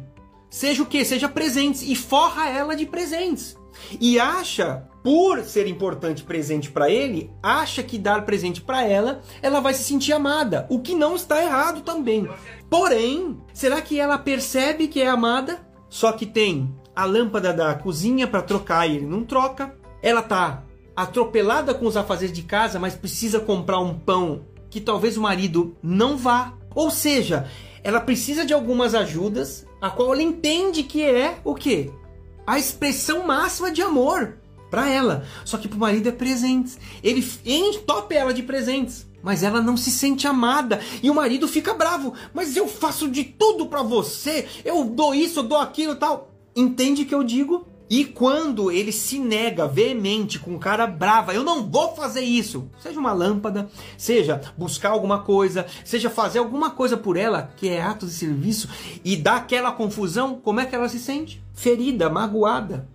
seja 0.51 0.83
o 0.83 0.85
que? 0.85 1.03
Seja 1.03 1.27
presentes 1.27 1.81
e 1.81 1.95
forra 1.95 2.47
ela 2.47 2.75
de 2.75 2.85
presentes. 2.85 3.57
E 3.99 4.19
acha 4.19 4.87
por 5.03 5.41
ser 5.41 5.65
importante 5.65 6.21
presente 6.21 6.69
para 6.69 6.91
ele, 6.91 7.31
acha 7.41 7.81
que 7.81 7.97
dar 7.97 8.23
presente 8.23 8.61
para 8.61 8.83
ela, 8.83 9.21
ela 9.41 9.59
vai 9.59 9.73
se 9.73 9.83
sentir 9.83 10.13
amada, 10.13 10.67
o 10.69 10.79
que 10.79 10.93
não 10.93 11.15
está 11.15 11.41
errado 11.41 11.81
também. 11.81 12.29
Porém, 12.69 13.35
será 13.51 13.81
que 13.81 13.99
ela 13.99 14.19
percebe 14.19 14.87
que 14.87 15.01
é 15.01 15.07
amada? 15.07 15.67
Só 15.89 16.11
que 16.11 16.27
tem 16.27 16.71
a 16.95 17.05
lâmpada 17.05 17.53
da 17.53 17.73
cozinha 17.73 18.27
para 18.27 18.41
trocar 18.41 18.87
e 18.87 18.97
ele 18.97 19.05
não 19.05 19.23
troca. 19.23 19.75
Ela 20.01 20.21
tá 20.21 20.63
atropelada 20.95 21.73
com 21.73 21.85
os 21.85 21.97
afazeres 21.97 22.35
de 22.35 22.43
casa, 22.43 22.79
mas 22.79 22.95
precisa 22.95 23.39
comprar 23.39 23.79
um 23.79 23.97
pão 23.97 24.45
que 24.69 24.81
talvez 24.81 25.17
o 25.17 25.21
marido 25.21 25.75
não 25.83 26.17
vá 26.17 26.53
Ou 26.73 26.89
seja, 26.89 27.47
ela 27.83 27.99
precisa 27.99 28.43
de 28.43 28.53
algumas 28.53 28.95
ajudas, 28.95 29.67
a 29.79 29.89
qual 29.89 30.13
ela 30.13 30.23
entende 30.23 30.83
que 30.83 31.03
é 31.03 31.37
o 31.43 31.53
quê? 31.53 31.91
A 32.47 32.57
expressão 32.57 33.27
máxima 33.27 33.71
de 33.71 33.81
amor 33.81 34.37
para 34.71 34.89
ela. 34.89 35.23
Só 35.45 35.57
que 35.57 35.67
pro 35.67 35.77
marido 35.77 36.09
é 36.09 36.11
presentes. 36.11 36.79
Ele 37.03 37.23
entope 37.45 38.15
ela 38.15 38.33
de 38.33 38.41
presentes. 38.41 39.05
Mas 39.21 39.43
ela 39.43 39.61
não 39.61 39.77
se 39.77 39.91
sente 39.91 40.27
amada 40.27 40.81
e 41.01 41.09
o 41.09 41.15
marido 41.15 41.47
fica 41.47 41.73
bravo. 41.73 42.13
Mas 42.33 42.57
eu 42.57 42.67
faço 42.67 43.07
de 43.07 43.23
tudo 43.23 43.67
para 43.67 43.83
você. 43.83 44.47
Eu 44.65 44.83
dou 44.83 45.13
isso, 45.13 45.39
eu 45.39 45.43
dou 45.43 45.59
aquilo, 45.59 45.95
tal. 45.95 46.32
Entende 46.55 47.05
que 47.05 47.15
eu 47.15 47.23
digo? 47.23 47.67
E 47.89 48.05
quando 48.05 48.71
ele 48.71 48.91
se 48.91 49.19
nega 49.19 49.67
veemente, 49.67 50.39
com 50.39 50.57
cara 50.57 50.87
brava, 50.87 51.33
eu 51.33 51.43
não 51.43 51.69
vou 51.69 51.95
fazer 51.95 52.21
isso, 52.21 52.67
seja 52.79 52.99
uma 52.99 53.13
lâmpada, 53.13 53.69
seja 53.97 54.41
buscar 54.57 54.89
alguma 54.89 55.19
coisa, 55.19 55.67
seja 55.83 56.09
fazer 56.09 56.39
alguma 56.39 56.71
coisa 56.71 56.97
por 56.97 57.17
ela, 57.17 57.51
que 57.55 57.69
é 57.69 57.81
ato 57.81 58.07
de 58.07 58.13
serviço, 58.13 58.67
e 59.03 59.15
dá 59.15 59.35
aquela 59.35 59.71
confusão, 59.71 60.39
como 60.41 60.59
é 60.59 60.65
que 60.65 60.73
ela 60.73 60.89
se 60.89 60.97
sente? 60.97 61.43
Ferida, 61.53 62.09
magoada. 62.09 62.89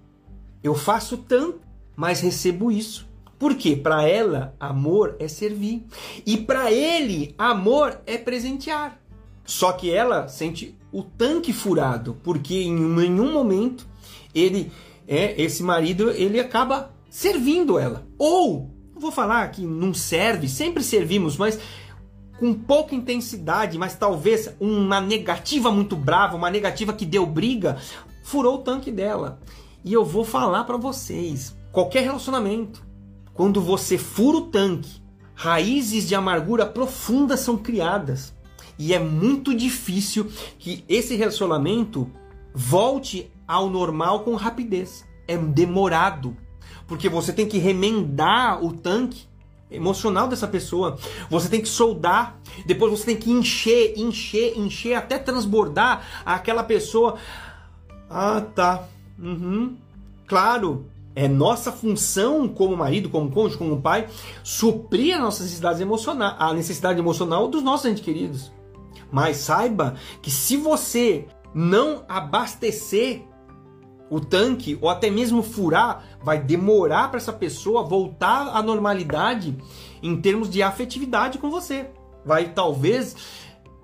Eu 0.62 0.74
faço 0.74 1.16
tanto, 1.18 1.60
mas 1.94 2.20
recebo 2.20 2.72
isso. 2.72 3.06
Porque 3.38 3.76
para 3.76 4.02
ela, 4.02 4.54
amor 4.58 5.14
é 5.20 5.28
servir. 5.28 5.86
E 6.26 6.36
para 6.36 6.72
ele, 6.72 7.34
amor 7.38 8.00
é 8.04 8.18
presentear. 8.18 9.00
Só 9.44 9.72
que 9.72 9.90
ela 9.90 10.28
sente 10.28 10.77
o 10.92 11.02
tanque 11.02 11.52
furado, 11.52 12.16
porque 12.22 12.62
em 12.62 12.74
nenhum 12.74 13.32
momento 13.32 13.86
ele 14.34 14.72
é 15.06 15.40
esse 15.40 15.62
marido, 15.62 16.10
ele 16.10 16.38
acaba 16.38 16.94
servindo 17.10 17.78
ela. 17.78 18.06
Ou, 18.18 18.70
vou 18.94 19.10
falar 19.10 19.48
que 19.50 19.62
não 19.62 19.94
serve, 19.94 20.48
sempre 20.48 20.82
servimos, 20.82 21.36
mas 21.36 21.58
com 22.38 22.54
pouca 22.54 22.94
intensidade, 22.94 23.76
mas 23.76 23.96
talvez 23.96 24.54
uma 24.60 25.00
negativa 25.00 25.70
muito 25.70 25.96
brava, 25.96 26.36
uma 26.36 26.50
negativa 26.50 26.92
que 26.92 27.04
deu 27.04 27.26
briga, 27.26 27.78
furou 28.22 28.56
o 28.56 28.62
tanque 28.62 28.92
dela. 28.92 29.40
E 29.84 29.92
eu 29.92 30.04
vou 30.04 30.24
falar 30.24 30.64
para 30.64 30.76
vocês, 30.76 31.56
qualquer 31.72 32.02
relacionamento, 32.04 32.86
quando 33.34 33.60
você 33.60 33.98
fura 33.98 34.38
o 34.38 34.46
tanque, 34.46 35.02
raízes 35.34 36.08
de 36.08 36.14
amargura 36.14 36.66
profundas 36.66 37.40
são 37.40 37.56
criadas. 37.56 38.34
E 38.78 38.94
é 38.94 38.98
muito 38.98 39.54
difícil 39.54 40.30
que 40.58 40.84
esse 40.88 41.16
relacionamento 41.16 42.10
volte 42.54 43.30
ao 43.46 43.68
normal 43.68 44.20
com 44.20 44.34
rapidez. 44.34 45.06
É 45.26 45.36
demorado, 45.36 46.36
porque 46.86 47.08
você 47.08 47.32
tem 47.32 47.46
que 47.46 47.58
remendar 47.58 48.64
o 48.64 48.72
tanque 48.72 49.26
emocional 49.70 50.28
dessa 50.28 50.46
pessoa. 50.46 50.96
Você 51.28 51.48
tem 51.48 51.60
que 51.60 51.68
soldar, 51.68 52.38
depois 52.66 52.90
você 52.90 53.06
tem 53.06 53.16
que 53.16 53.30
encher, 53.30 53.98
encher, 53.98 54.56
encher 54.56 54.94
até 54.94 55.18
transbordar 55.18 56.22
aquela 56.24 56.62
pessoa. 56.62 57.16
Ah, 58.08 58.40
tá. 58.40 58.84
Uhum. 59.18 59.76
Claro, 60.26 60.86
é 61.14 61.26
nossa 61.26 61.72
função 61.72 62.48
como 62.48 62.76
marido, 62.76 63.10
como 63.10 63.30
cônjuge, 63.30 63.58
como 63.58 63.80
pai, 63.80 64.08
suprir 64.42 65.14
as 65.16 65.20
nossas 65.20 65.42
necessidades 65.42 65.80
emocionais, 65.80 66.36
a 66.38 66.52
necessidade 66.54 66.98
emocional 66.98 67.48
dos 67.48 67.62
nossos 67.62 67.86
entes 67.86 68.04
queridos. 68.04 68.52
Mas 69.10 69.38
saiba 69.38 69.94
que 70.22 70.30
se 70.30 70.56
você 70.56 71.26
não 71.54 72.04
abastecer 72.08 73.22
o 74.10 74.20
tanque 74.20 74.78
ou 74.80 74.88
até 74.88 75.10
mesmo 75.10 75.42
furar, 75.42 76.04
vai 76.22 76.42
demorar 76.42 77.08
para 77.08 77.18
essa 77.18 77.32
pessoa 77.32 77.82
voltar 77.82 78.48
à 78.56 78.62
normalidade 78.62 79.56
em 80.02 80.16
termos 80.20 80.48
de 80.50 80.62
afetividade 80.62 81.38
com 81.38 81.50
você. 81.50 81.90
Vai 82.24 82.52
talvez 82.52 83.16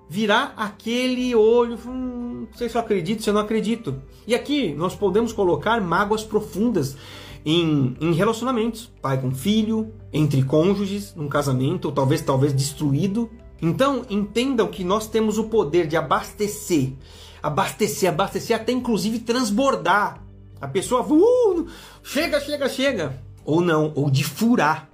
virar 0.09 0.53
aquele 0.55 1.35
olho, 1.35 1.77
hum, 1.85 2.47
não 2.49 2.57
sei 2.57 2.69
se 2.69 2.77
eu 2.77 2.81
acredito, 2.81 3.23
se 3.23 3.29
eu 3.29 3.33
não 3.33 3.41
acredito. 3.41 4.01
E 4.27 4.35
aqui 4.35 4.73
nós 4.73 4.95
podemos 4.95 5.33
colocar 5.33 5.81
mágoas 5.81 6.23
profundas 6.23 6.95
em, 7.45 7.95
em 8.01 8.13
relacionamentos, 8.13 8.91
pai 9.01 9.19
com 9.21 9.31
filho, 9.31 9.93
entre 10.11 10.43
cônjuges, 10.43 11.13
num 11.15 11.27
casamento, 11.27 11.85
ou 11.85 11.91
talvez 11.91 12.21
talvez 12.21 12.53
destruído. 12.53 13.29
Então 13.61 14.05
entendam 14.09 14.67
que 14.67 14.83
nós 14.83 15.07
temos 15.07 15.37
o 15.37 15.45
poder 15.45 15.87
de 15.87 15.95
abastecer 15.95 16.93
abastecer, 17.45 18.09
abastecer, 18.09 18.55
até 18.55 18.71
inclusive 18.71 19.19
transbordar. 19.19 20.19
A 20.59 20.67
pessoa 20.67 21.03
uh, 21.03 21.67
chega, 22.01 22.39
chega, 22.39 22.67
chega. 22.67 23.21
Ou 23.45 23.61
não, 23.61 23.93
ou 23.95 24.09
de 24.09 24.23
furar. 24.23 24.89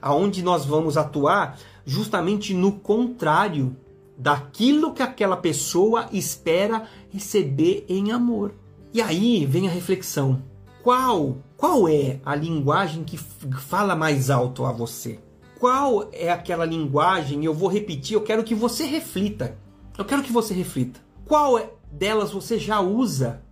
Aonde 0.00 0.42
nós 0.42 0.64
vamos 0.64 0.96
atuar 0.96 1.58
justamente 1.84 2.54
no 2.54 2.72
contrário 2.72 3.76
daquilo 4.16 4.94
que 4.94 5.02
aquela 5.02 5.36
pessoa 5.36 6.08
espera 6.10 6.86
receber 7.10 7.84
em 7.86 8.12
amor. 8.12 8.54
E 8.94 9.02
aí 9.02 9.44
vem 9.44 9.68
a 9.68 9.70
reflexão. 9.70 10.42
Qual, 10.82 11.36
qual 11.54 11.86
é 11.86 12.18
a 12.24 12.34
linguagem 12.34 13.04
que 13.04 13.18
fala 13.18 13.94
mais 13.94 14.30
alto 14.30 14.64
a 14.64 14.72
você? 14.72 15.18
Qual 15.60 16.08
é 16.10 16.30
aquela 16.30 16.64
linguagem? 16.64 17.44
Eu 17.44 17.52
vou 17.52 17.68
repetir, 17.68 18.14
eu 18.14 18.22
quero 18.22 18.42
que 18.42 18.54
você 18.54 18.84
reflita. 18.84 19.58
Eu 19.98 20.06
quero 20.06 20.22
que 20.22 20.32
você 20.32 20.54
reflita. 20.54 20.98
Qual 21.26 21.58
é 21.58 21.68
delas 21.92 22.32
você 22.32 22.58
já 22.58 22.80
usa 22.80 23.42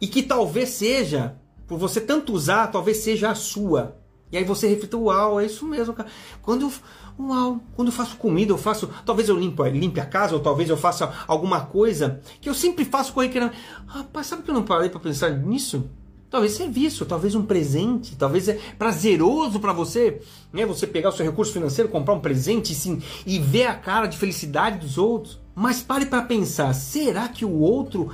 e 0.00 0.06
que 0.06 0.22
talvez 0.22 0.68
seja, 0.68 1.36
por 1.66 1.78
você 1.78 2.00
tanto 2.00 2.32
usar, 2.32 2.68
talvez 2.68 2.98
seja 2.98 3.28
a 3.28 3.34
sua. 3.34 3.96
E 4.30 4.38
aí 4.38 4.44
você 4.44 4.68
reflita, 4.68 4.96
uau, 4.96 5.40
é 5.40 5.46
isso 5.46 5.66
mesmo, 5.66 5.94
cara. 5.94 6.08
Quando 6.40 6.62
eu, 6.62 6.72
uau, 7.18 7.60
quando 7.74 7.88
eu 7.88 7.92
faço 7.92 8.16
comida, 8.18 8.52
eu 8.52 8.58
faço, 8.58 8.88
talvez 9.04 9.28
eu 9.28 9.36
limpo, 9.36 9.64
limpe 9.64 9.98
a 9.98 10.06
casa, 10.06 10.32
ou 10.32 10.40
talvez 10.40 10.70
eu 10.70 10.76
faça 10.76 11.12
alguma 11.26 11.66
coisa 11.66 12.20
que 12.40 12.48
eu 12.48 12.54
sempre 12.54 12.84
faço 12.84 13.12
corriqueiramente. 13.12 13.58
Rapaz, 13.84 14.28
sabe 14.28 14.44
que 14.44 14.50
eu 14.50 14.54
não 14.54 14.62
parei 14.62 14.88
para 14.88 15.00
pensar 15.00 15.30
nisso? 15.30 15.90
Talvez 16.36 16.52
serviço, 16.52 17.06
talvez 17.06 17.34
um 17.34 17.42
presente, 17.42 18.14
talvez 18.14 18.46
é 18.46 18.58
prazeroso 18.78 19.58
para 19.58 19.72
você, 19.72 20.20
né? 20.52 20.66
Você 20.66 20.86
pegar 20.86 21.08
o 21.08 21.12
seu 21.12 21.24
recurso 21.24 21.50
financeiro, 21.50 21.88
comprar 21.88 22.12
um 22.12 22.20
presente 22.20 22.74
sim, 22.74 23.00
e 23.24 23.38
ver 23.38 23.64
a 23.64 23.74
cara 23.74 24.06
de 24.06 24.18
felicidade 24.18 24.80
dos 24.80 24.98
outros. 24.98 25.40
Mas 25.54 25.80
pare 25.80 26.04
para 26.04 26.20
pensar, 26.20 26.74
será 26.74 27.26
que 27.26 27.42
o 27.42 27.58
outro 27.58 28.10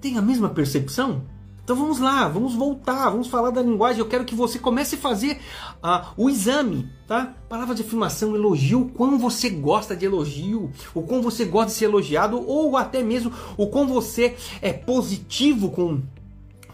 tem 0.00 0.16
a 0.16 0.22
mesma 0.22 0.48
percepção? 0.48 1.22
Então 1.64 1.74
vamos 1.74 1.98
lá, 1.98 2.28
vamos 2.28 2.54
voltar, 2.54 3.10
vamos 3.10 3.26
falar 3.26 3.50
da 3.50 3.60
linguagem. 3.60 3.98
Eu 3.98 4.08
quero 4.08 4.24
que 4.24 4.36
você 4.36 4.56
comece 4.60 4.94
a 4.94 4.98
fazer 4.98 5.40
uh, 5.82 6.06
o 6.16 6.30
exame, 6.30 6.88
tá? 7.08 7.34
Palavra 7.48 7.74
de 7.74 7.82
afirmação, 7.82 8.36
elogio, 8.36 8.82
o 8.82 8.88
quão 8.88 9.18
você 9.18 9.50
gosta 9.50 9.96
de 9.96 10.06
elogio, 10.06 10.70
o 10.94 11.02
quão 11.02 11.20
você 11.20 11.44
gosta 11.44 11.72
de 11.72 11.72
ser 11.72 11.86
elogiado, 11.86 12.40
ou 12.46 12.76
até 12.76 13.02
mesmo 13.02 13.32
o 13.56 13.66
quão 13.66 13.88
você 13.88 14.36
é 14.62 14.72
positivo 14.72 15.72
com 15.72 16.00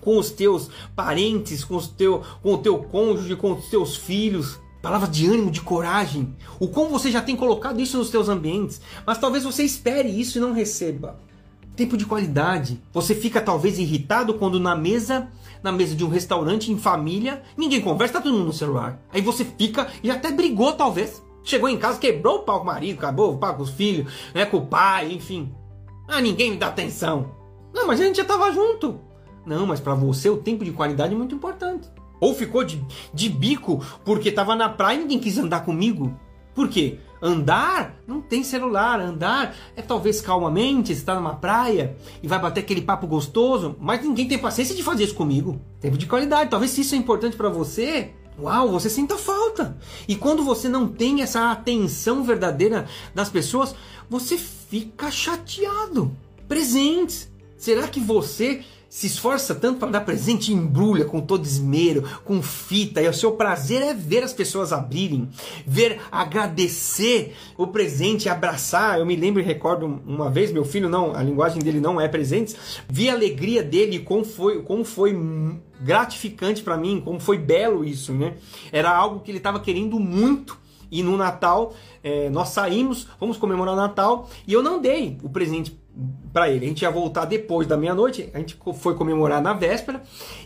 com 0.04 0.18
os 0.18 0.30
teus 0.30 0.68
parentes, 0.94 1.64
com, 1.64 1.76
os 1.76 1.88
teu, 1.88 2.22
com 2.42 2.54
o 2.54 2.58
teu 2.58 2.78
cônjuge, 2.78 3.34
com 3.34 3.52
os 3.52 3.68
teus 3.68 3.96
filhos 3.96 4.62
palavra 4.84 5.08
de 5.08 5.26
ânimo, 5.26 5.50
de 5.50 5.62
coragem, 5.62 6.36
o 6.60 6.68
como 6.68 6.90
você 6.90 7.10
já 7.10 7.22
tem 7.22 7.34
colocado 7.34 7.80
isso 7.80 7.96
nos 7.96 8.10
seus 8.10 8.28
ambientes, 8.28 8.82
mas 9.06 9.16
talvez 9.16 9.42
você 9.42 9.62
espere 9.62 10.08
isso 10.10 10.36
e 10.36 10.40
não 10.42 10.52
receba. 10.52 11.18
Tempo 11.74 11.96
de 11.96 12.04
qualidade. 12.04 12.80
Você 12.92 13.14
fica 13.14 13.40
talvez 13.40 13.78
irritado 13.78 14.34
quando 14.34 14.60
na 14.60 14.76
mesa, 14.76 15.28
na 15.62 15.72
mesa 15.72 15.94
de 15.94 16.04
um 16.04 16.08
restaurante 16.08 16.70
em 16.70 16.76
família, 16.76 17.42
ninguém 17.56 17.80
conversa, 17.80 18.14
tá 18.14 18.20
todo 18.20 18.34
mundo 18.34 18.48
no 18.48 18.52
celular. 18.52 19.00
Aí 19.10 19.22
você 19.22 19.42
fica 19.42 19.88
e 20.02 20.10
até 20.10 20.30
brigou 20.30 20.74
talvez. 20.74 21.22
Chegou 21.42 21.68
em 21.68 21.78
casa, 21.78 21.98
quebrou 21.98 22.36
o 22.36 22.42
pau 22.42 22.58
com 22.58 22.64
o 22.64 22.66
marido, 22.66 22.98
acabou 22.98 23.34
o 23.34 23.38
pau 23.38 23.54
com 23.56 23.62
os 23.62 23.70
filhos, 23.70 24.12
né, 24.34 24.44
com 24.44 24.58
o 24.58 24.66
pai, 24.66 25.12
enfim. 25.12 25.52
Ah, 26.06 26.20
ninguém 26.20 26.50
me 26.50 26.56
dá 26.58 26.66
atenção. 26.68 27.34
Não, 27.72 27.86
mas 27.86 28.00
a 28.00 28.04
gente 28.04 28.16
já 28.16 28.24
tava 28.24 28.52
junto. 28.52 29.00
Não, 29.44 29.66
mas 29.66 29.80
para 29.80 29.94
você 29.94 30.28
o 30.30 30.36
tempo 30.36 30.64
de 30.64 30.72
qualidade 30.72 31.14
é 31.14 31.16
muito 31.16 31.34
importante. 31.34 31.88
Ou 32.20 32.34
ficou 32.34 32.64
de, 32.64 32.82
de 33.12 33.28
bico 33.28 33.84
porque 34.04 34.30
estava 34.30 34.54
na 34.56 34.68
praia 34.68 34.96
e 34.96 35.00
ninguém 35.00 35.18
quis 35.18 35.36
andar 35.36 35.64
comigo. 35.64 36.18
Por 36.54 36.68
quê? 36.68 36.98
Andar 37.20 37.96
não 38.06 38.20
tem 38.20 38.44
celular. 38.44 39.00
Andar 39.00 39.54
é 39.76 39.82
talvez 39.82 40.20
calmamente, 40.20 40.92
está 40.92 41.14
numa 41.14 41.34
praia 41.34 41.96
e 42.22 42.28
vai 42.28 42.38
bater 42.38 42.60
aquele 42.60 42.82
papo 42.82 43.06
gostoso, 43.06 43.76
mas 43.80 44.02
ninguém 44.02 44.28
tem 44.28 44.38
paciência 44.38 44.74
de 44.74 44.82
fazer 44.82 45.04
isso 45.04 45.14
comigo. 45.14 45.60
Tempo 45.80 45.98
de 45.98 46.06
qualidade. 46.06 46.50
Talvez 46.50 46.70
se 46.70 46.82
isso 46.82 46.94
é 46.94 46.98
importante 46.98 47.36
para 47.36 47.48
você, 47.48 48.12
uau, 48.38 48.70
você 48.70 48.88
sinta 48.88 49.16
falta. 49.16 49.76
E 50.06 50.14
quando 50.14 50.44
você 50.44 50.68
não 50.68 50.86
tem 50.86 51.22
essa 51.22 51.50
atenção 51.50 52.22
verdadeira 52.22 52.86
das 53.14 53.28
pessoas, 53.28 53.74
você 54.08 54.38
fica 54.38 55.10
chateado. 55.10 56.14
Presentes. 56.46 57.30
Será 57.56 57.88
que 57.88 57.98
você 57.98 58.62
se 58.94 59.08
esforça 59.08 59.56
tanto 59.56 59.80
para 59.80 59.90
dar 59.90 60.02
presente 60.02 60.52
embrulha 60.52 61.04
com 61.04 61.20
todo 61.20 61.44
esmero, 61.44 62.04
com 62.24 62.40
fita, 62.40 63.02
e 63.02 63.08
o 63.08 63.12
seu 63.12 63.32
prazer 63.32 63.82
é 63.82 63.92
ver 63.92 64.22
as 64.22 64.32
pessoas 64.32 64.72
abrirem, 64.72 65.28
ver, 65.66 66.00
agradecer 66.12 67.34
o 67.58 67.66
presente, 67.66 68.28
abraçar. 68.28 69.00
Eu 69.00 69.04
me 69.04 69.16
lembro 69.16 69.42
e 69.42 69.44
recordo 69.44 70.00
uma 70.06 70.30
vez, 70.30 70.52
meu 70.52 70.64
filho 70.64 70.88
não, 70.88 71.12
a 71.12 71.20
linguagem 71.24 71.60
dele 71.60 71.80
não 71.80 72.00
é 72.00 72.06
presentes, 72.06 72.54
vi 72.88 73.10
a 73.10 73.14
alegria 73.14 73.64
dele, 73.64 73.98
como 73.98 74.24
foi, 74.24 74.62
como 74.62 74.84
foi 74.84 75.12
gratificante 75.80 76.62
para 76.62 76.76
mim, 76.76 77.02
como 77.04 77.18
foi 77.18 77.36
belo 77.36 77.84
isso, 77.84 78.12
né? 78.12 78.34
Era 78.70 78.94
algo 78.94 79.18
que 79.24 79.30
ele 79.32 79.38
estava 79.38 79.58
querendo 79.58 79.98
muito 79.98 80.56
E 80.88 81.02
no 81.02 81.16
Natal, 81.16 81.74
é, 82.00 82.30
nós 82.30 82.50
saímos, 82.50 83.08
vamos 83.18 83.36
comemorar 83.36 83.74
o 83.74 83.76
Natal, 83.76 84.28
e 84.46 84.52
eu 84.52 84.62
não 84.62 84.80
dei 84.80 85.18
o 85.24 85.28
presente 85.28 85.76
para 86.32 86.50
ele. 86.50 86.66
A 86.66 86.68
gente 86.68 86.82
ia 86.82 86.90
voltar 86.90 87.24
depois 87.24 87.66
da 87.66 87.76
meia-noite, 87.76 88.30
a 88.34 88.38
gente 88.38 88.58
foi 88.74 88.94
comemorar 88.94 89.42
na 89.42 89.52
véspera, 89.52 90.02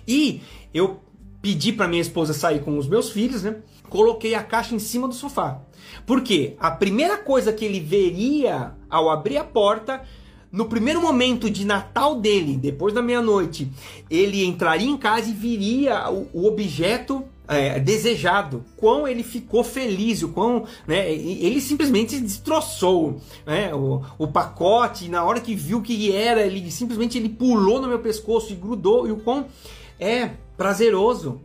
e 0.07 0.43
eu 0.73 1.01
pedi 1.41 1.73
para 1.73 1.89
minha 1.89 2.03
esposa 2.03 2.33
sair 2.33 2.61
com 2.61 2.77
os 2.77 2.89
meus 2.89 3.11
filhos, 3.11 3.43
né? 3.43 3.57
Coloquei 3.89 4.35
a 4.35 4.43
caixa 4.43 4.75
em 4.75 4.79
cima 4.79 5.09
do 5.09 5.15
sofá. 5.15 5.61
Porque 6.05 6.57
a 6.59 6.71
primeira 6.71 7.17
coisa 7.17 7.53
que 7.53 7.65
ele 7.65 7.81
veria 7.81 8.75
ao 8.91 9.09
abrir 9.09 9.39
a 9.39 9.45
porta 9.45 10.03
no 10.51 10.67
primeiro 10.67 11.01
momento 11.01 11.51
de 11.51 11.65
Natal 11.65 12.17
dele, 12.17 12.57
depois 12.57 12.93
da 12.93 13.03
meia-noite, 13.03 13.71
ele 14.11 14.45
entraria 14.45 14.89
em 14.89 14.97
casa 14.97 15.29
e 15.31 15.33
viria 15.33 16.11
o, 16.11 16.29
o 16.33 16.47
objeto 16.47 17.25
é, 17.49 17.81
desejado, 17.81 18.63
quão 18.77 19.09
ele 19.09 19.23
ficou 19.23 19.65
feliz, 19.65 20.23
o 20.23 20.29
quão 20.29 20.67
né, 20.87 21.11
ele 21.11 21.61
simplesmente 21.63 22.21
destroçou 22.21 23.21
né, 23.47 23.75
o, 23.75 24.03
o 24.19 24.29
pacote. 24.29 25.09
Na 25.09 25.25
hora 25.25 25.41
que 25.41 25.55
viu 25.55 25.81
que 25.81 26.15
era, 26.15 26.43
ele 26.43 26.71
simplesmente 26.71 27.17
ele 27.17 27.31
pulou 27.31 27.81
no 27.81 27.89
meu 27.89 27.99
pescoço 28.01 28.53
e 28.53 28.57
grudou. 28.57 29.09
E 29.09 29.13
o 29.13 29.17
quão 29.17 29.47
é 29.99 30.31
prazeroso. 30.57 31.41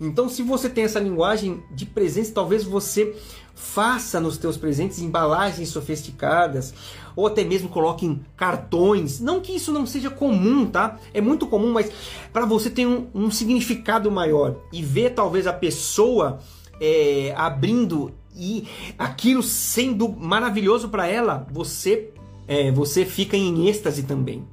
Então, 0.00 0.28
se 0.28 0.42
você 0.42 0.68
tem 0.68 0.84
essa 0.84 1.00
linguagem 1.00 1.60
de 1.72 1.84
presente, 1.84 2.30
talvez 2.30 2.62
você 2.62 3.16
faça 3.52 4.20
nos 4.20 4.38
teus 4.38 4.56
presentes 4.56 5.00
embalagens 5.00 5.70
sofisticadas 5.70 6.72
ou 7.18 7.26
até 7.26 7.42
mesmo 7.42 7.68
coloque 7.68 8.06
em 8.06 8.24
cartões. 8.36 9.18
Não 9.18 9.40
que 9.40 9.50
isso 9.50 9.72
não 9.72 9.84
seja 9.84 10.08
comum, 10.08 10.64
tá? 10.64 11.00
É 11.12 11.20
muito 11.20 11.48
comum, 11.48 11.72
mas 11.72 11.90
para 12.32 12.46
você 12.46 12.70
ter 12.70 12.86
um, 12.86 13.08
um, 13.12 13.28
significado 13.28 14.08
maior 14.08 14.54
e 14.72 14.84
ver 14.84 15.14
talvez 15.14 15.44
a 15.48 15.52
pessoa 15.52 16.38
é, 16.80 17.34
abrindo 17.36 18.12
e 18.36 18.68
aquilo 18.96 19.42
sendo 19.42 20.08
maravilhoso 20.08 20.90
para 20.90 21.08
ela, 21.08 21.44
você 21.50 22.12
é, 22.46 22.70
você 22.70 23.04
fica 23.04 23.36
em 23.36 23.66
êxtase 23.66 24.04
também. 24.04 24.46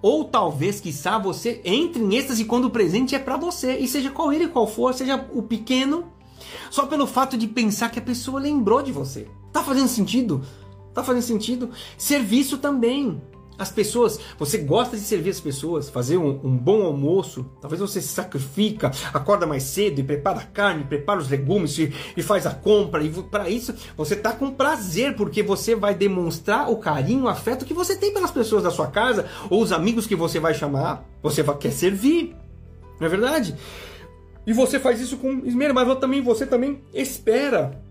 Ou 0.00 0.24
talvez, 0.24 0.80
quiçá, 0.80 1.18
você 1.18 1.60
entre 1.62 2.02
em 2.02 2.14
êxtase 2.16 2.46
quando 2.46 2.64
o 2.64 2.70
presente 2.70 3.14
é 3.14 3.18
para 3.18 3.36
você, 3.36 3.76
e 3.76 3.86
seja 3.86 4.08
qual 4.08 4.32
ele 4.32 4.48
qual 4.48 4.66
for, 4.66 4.94
seja 4.94 5.28
o 5.34 5.42
pequeno, 5.42 6.06
só 6.70 6.86
pelo 6.86 7.06
fato 7.06 7.36
de 7.36 7.46
pensar 7.46 7.90
que 7.90 7.98
a 7.98 8.02
pessoa 8.02 8.40
lembrou 8.40 8.82
de 8.82 8.92
você. 8.92 9.28
Tá 9.52 9.62
fazendo 9.62 9.88
sentido? 9.88 10.42
Tá 10.98 11.04
fazendo 11.04 11.22
sentido? 11.22 11.70
Serviço 11.96 12.58
também. 12.58 13.22
As 13.56 13.70
pessoas, 13.70 14.18
você 14.36 14.58
gosta 14.58 14.96
de 14.96 15.02
servir 15.04 15.30
as 15.30 15.38
pessoas, 15.38 15.88
fazer 15.88 16.16
um, 16.16 16.40
um, 16.44 16.56
bom 16.56 16.82
almoço, 16.82 17.46
talvez 17.60 17.80
você 17.80 18.00
se 18.00 18.08
sacrifica, 18.08 18.90
acorda 19.14 19.46
mais 19.46 19.62
cedo 19.62 20.00
e 20.00 20.02
prepara 20.02 20.40
a 20.40 20.44
carne, 20.44 20.84
prepara 20.84 21.20
os 21.20 21.28
legumes 21.28 21.78
e, 21.78 21.92
e 22.16 22.22
faz 22.22 22.46
a 22.46 22.54
compra. 22.54 23.02
E 23.04 23.10
para 23.10 23.48
isso 23.48 23.72
você 23.96 24.16
tá 24.16 24.32
com 24.32 24.50
prazer, 24.50 25.14
porque 25.14 25.40
você 25.40 25.76
vai 25.76 25.94
demonstrar 25.94 26.68
o 26.68 26.78
carinho, 26.78 27.24
o 27.24 27.28
afeto 27.28 27.64
que 27.64 27.74
você 27.74 27.94
tem 27.94 28.12
pelas 28.12 28.32
pessoas 28.32 28.64
da 28.64 28.70
sua 28.72 28.88
casa 28.88 29.26
ou 29.48 29.62
os 29.62 29.70
amigos 29.70 30.04
que 30.04 30.16
você 30.16 30.40
vai 30.40 30.52
chamar. 30.52 31.08
Você 31.22 31.44
vai, 31.44 31.56
quer 31.58 31.70
servir, 31.70 32.34
não 32.98 33.06
é 33.06 33.08
verdade? 33.10 33.54
E 34.44 34.52
você 34.52 34.80
faz 34.80 35.00
isso 35.00 35.16
com 35.16 35.46
esmero, 35.46 35.74
mas 35.74 35.98
também, 35.98 36.20
você 36.20 36.44
também 36.44 36.82
espera 36.92 37.86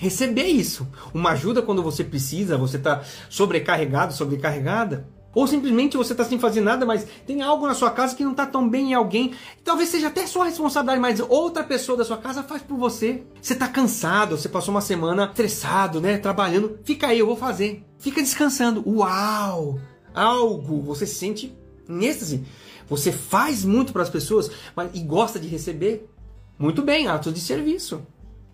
receber 0.00 0.46
isso. 0.46 0.88
Uma 1.12 1.32
ajuda 1.32 1.60
quando 1.60 1.82
você 1.82 2.02
precisa, 2.02 2.56
você 2.56 2.78
está 2.78 3.02
sobrecarregado, 3.28 4.14
sobrecarregada. 4.14 5.06
Ou 5.32 5.46
simplesmente 5.46 5.96
você 5.96 6.12
está 6.12 6.24
sem 6.24 6.40
fazer 6.40 6.62
nada, 6.62 6.86
mas 6.86 7.06
tem 7.26 7.42
algo 7.42 7.66
na 7.66 7.74
sua 7.74 7.90
casa 7.90 8.16
que 8.16 8.24
não 8.24 8.32
está 8.32 8.46
tão 8.46 8.68
bem 8.68 8.90
em 8.90 8.94
alguém. 8.94 9.34
Talvez 9.62 9.90
seja 9.90 10.08
até 10.08 10.26
sua 10.26 10.46
responsabilidade, 10.46 11.00
mas 11.00 11.20
outra 11.20 11.62
pessoa 11.62 11.98
da 11.98 12.04
sua 12.04 12.16
casa 12.16 12.42
faz 12.42 12.62
por 12.62 12.78
você. 12.78 13.22
Você 13.40 13.52
está 13.52 13.68
cansado, 13.68 14.36
você 14.36 14.48
passou 14.48 14.74
uma 14.74 14.80
semana 14.80 15.26
estressado, 15.26 16.00
né? 16.00 16.16
Trabalhando. 16.16 16.78
Fica 16.82 17.08
aí, 17.08 17.18
eu 17.18 17.26
vou 17.26 17.36
fazer. 17.36 17.84
Fica 17.98 18.22
descansando. 18.22 18.82
Uau! 18.88 19.78
Algo, 20.14 20.80
você 20.80 21.06
se 21.06 21.14
sente 21.14 21.54
em 21.88 22.04
êxtase. 22.06 22.44
Você 22.88 23.12
faz 23.12 23.64
muito 23.64 23.92
para 23.92 24.02
as 24.02 24.10
pessoas 24.10 24.50
mas, 24.74 24.90
e 24.94 25.00
gosta 25.00 25.38
de 25.38 25.46
receber. 25.46 26.10
Muito 26.58 26.82
bem, 26.82 27.06
atos 27.06 27.32
de 27.32 27.40
serviço. 27.40 28.02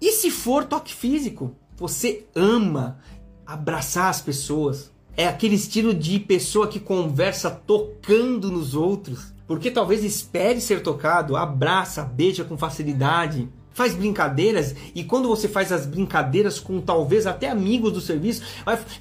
E 0.01 0.13
se 0.13 0.31
for 0.31 0.65
toque 0.65 0.95
físico? 0.95 1.55
Você 1.77 2.27
ama 2.35 2.99
abraçar 3.47 4.09
as 4.09 4.21
pessoas. 4.21 4.91
É 5.17 5.27
aquele 5.27 5.55
estilo 5.55 5.95
de 5.95 6.19
pessoa 6.19 6.69
que 6.69 6.81
conversa 6.81 7.51
tocando 7.51 8.51
nos 8.51 8.75
outros. 8.75 9.33
Porque 9.47 9.71
talvez 9.71 10.03
espere 10.05 10.61
ser 10.61 10.83
tocado, 10.83 11.37
abraça, 11.37 12.03
beija 12.03 12.45
com 12.45 12.59
facilidade 12.59 13.49
faz 13.77 13.95
brincadeiras 13.95 14.75
e 14.95 15.05
quando 15.05 15.29
você 15.29 15.47
faz 15.47 15.71
as 15.71 15.85
brincadeiras 15.85 16.59
com 16.59 16.81
talvez 16.81 17.27
até 17.27 17.51
amigos 17.51 17.93
do 17.93 18.01
serviço, 18.01 18.41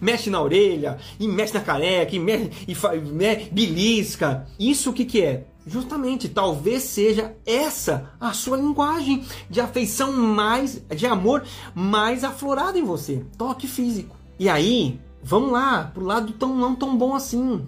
mexe 0.01 0.29
na 0.29 0.41
orelha, 0.41 0.97
e 1.17 1.29
mexe 1.29 1.53
na 1.53 1.61
careca, 1.61 2.13
e, 2.13 2.19
mexe, 2.19 2.51
e 2.67 2.75
fa, 2.75 2.93
né, 2.93 3.47
belisca. 3.53 4.45
Isso 4.59 4.89
o 4.89 4.93
que, 4.93 5.05
que 5.05 5.21
é? 5.21 5.45
Justamente, 5.65 6.29
talvez 6.29 6.83
seja 6.83 7.35
essa 7.45 8.11
a 8.19 8.33
sua 8.33 8.57
linguagem 8.57 9.25
de 9.49 9.59
afeição 9.59 10.13
mais, 10.13 10.81
de 10.95 11.07
amor 11.07 11.43
mais 11.73 12.23
aflorada 12.23 12.77
em 12.77 12.83
você. 12.83 13.25
Toque 13.37 13.67
físico. 13.67 14.15
E 14.37 14.47
aí, 14.47 14.99
vamos 15.23 15.51
lá, 15.51 15.91
pro 15.93 16.05
lado 16.05 16.33
tão 16.33 16.55
não 16.55 16.75
tão 16.75 16.95
bom 16.97 17.15
assim 17.15 17.65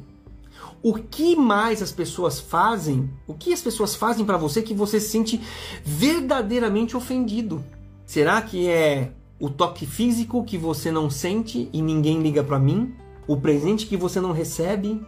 o 0.81 0.93
que 0.93 1.35
mais 1.35 1.81
as 1.81 1.91
pessoas 1.91 2.39
fazem, 2.39 3.09
o 3.25 3.33
que 3.33 3.51
as 3.51 3.61
pessoas 3.61 3.95
fazem 3.95 4.25
para 4.25 4.37
você 4.37 4.61
que 4.61 4.73
você 4.73 4.99
se 4.99 5.09
sente 5.09 5.41
verdadeiramente 5.83 6.95
ofendido? 6.95 7.63
Será 8.05 8.41
que 8.41 8.67
é 8.67 9.11
o 9.39 9.49
toque 9.49 9.85
físico 9.85 10.43
que 10.43 10.57
você 10.57 10.91
não 10.91 11.09
sente 11.09 11.69
e 11.73 11.81
ninguém 11.81 12.21
liga 12.21 12.43
para 12.43 12.59
mim? 12.59 12.93
O 13.27 13.37
presente 13.37 13.85
que 13.85 13.97
você 13.97 14.21
não 14.21 14.31
recebe 14.31 15.01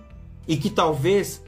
e 0.48 0.58
que 0.58 0.70
talvez 0.70 1.42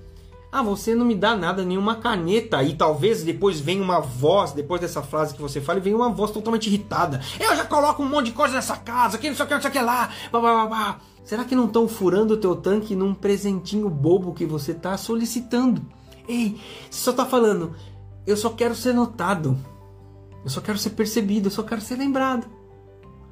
ah, 0.52 0.62
você 0.62 0.94
não 0.94 1.06
me 1.06 1.16
dá 1.16 1.36
nada, 1.36 1.64
nenhuma 1.64 1.96
caneta. 1.96 2.62
E 2.62 2.76
talvez 2.76 3.24
depois 3.24 3.62
venha 3.62 3.82
uma 3.82 4.02
voz, 4.02 4.52
depois 4.52 4.82
dessa 4.82 5.02
frase 5.02 5.34
que 5.34 5.42
você 5.42 5.62
fala, 5.62 5.80
vem 5.80 5.94
uma 5.94 6.10
voz 6.10 6.30
totalmente 6.32 6.68
irritada. 6.68 7.22
Eu 7.40 7.56
já 7.56 7.64
coloco 7.64 8.04
um 8.04 8.10
monte 8.10 8.26
de 8.28 8.32
coisa 8.34 8.56
nessa 8.56 8.76
casa, 8.76 9.18
que 9.18 9.30
não 9.30 9.36
sei 9.36 9.46
o 9.46 9.48
que, 9.48 9.54
não 9.54 9.62
sei 9.62 9.70
o 9.70 9.74
que 9.74 9.80
lá. 9.80 10.10
Blá, 10.30 10.42
blá, 10.42 10.66
blá, 10.66 11.00
Será 11.24 11.46
que 11.46 11.56
não 11.56 11.68
estão 11.68 11.88
furando 11.88 12.34
o 12.34 12.38
teu 12.38 12.56
tanque 12.56 12.96
num 12.96 13.14
presentinho 13.14 13.90
bobo 13.90 14.34
que 14.34 14.46
você 14.46 14.72
está 14.72 14.98
solicitando? 14.98 15.82
Ei, 16.28 16.60
você 16.90 17.04
só 17.04 17.12
está 17.12 17.26
falando, 17.26 17.74
eu 18.28 18.36
só 18.36 18.50
quero 18.50 18.76
ser 18.76 18.94
notado. 18.94 19.58
Eu 20.44 20.50
só 20.50 20.60
quero 20.60 20.78
ser 20.78 20.92
percebido, 20.92 21.48
eu 21.48 21.52
só 21.52 21.64
quero 21.64 21.80
ser 21.80 21.96
lembrado. 21.96 22.48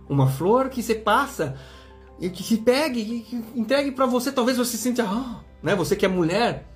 Uma 0.07 0.27
flor 0.27 0.69
que 0.69 0.81
você 0.81 0.95
passa 0.95 1.57
e 2.19 2.29
que 2.29 2.43
se 2.43 2.57
pegue, 2.57 3.21
que 3.21 3.35
entregue 3.55 3.91
para 3.91 4.05
você, 4.05 4.31
talvez 4.31 4.57
você 4.57 4.77
sinta, 4.77 5.03
oh, 5.03 5.43
né? 5.61 5.75
Você 5.75 5.95
que 5.95 6.05
é 6.05 6.09
mulher, 6.09 6.67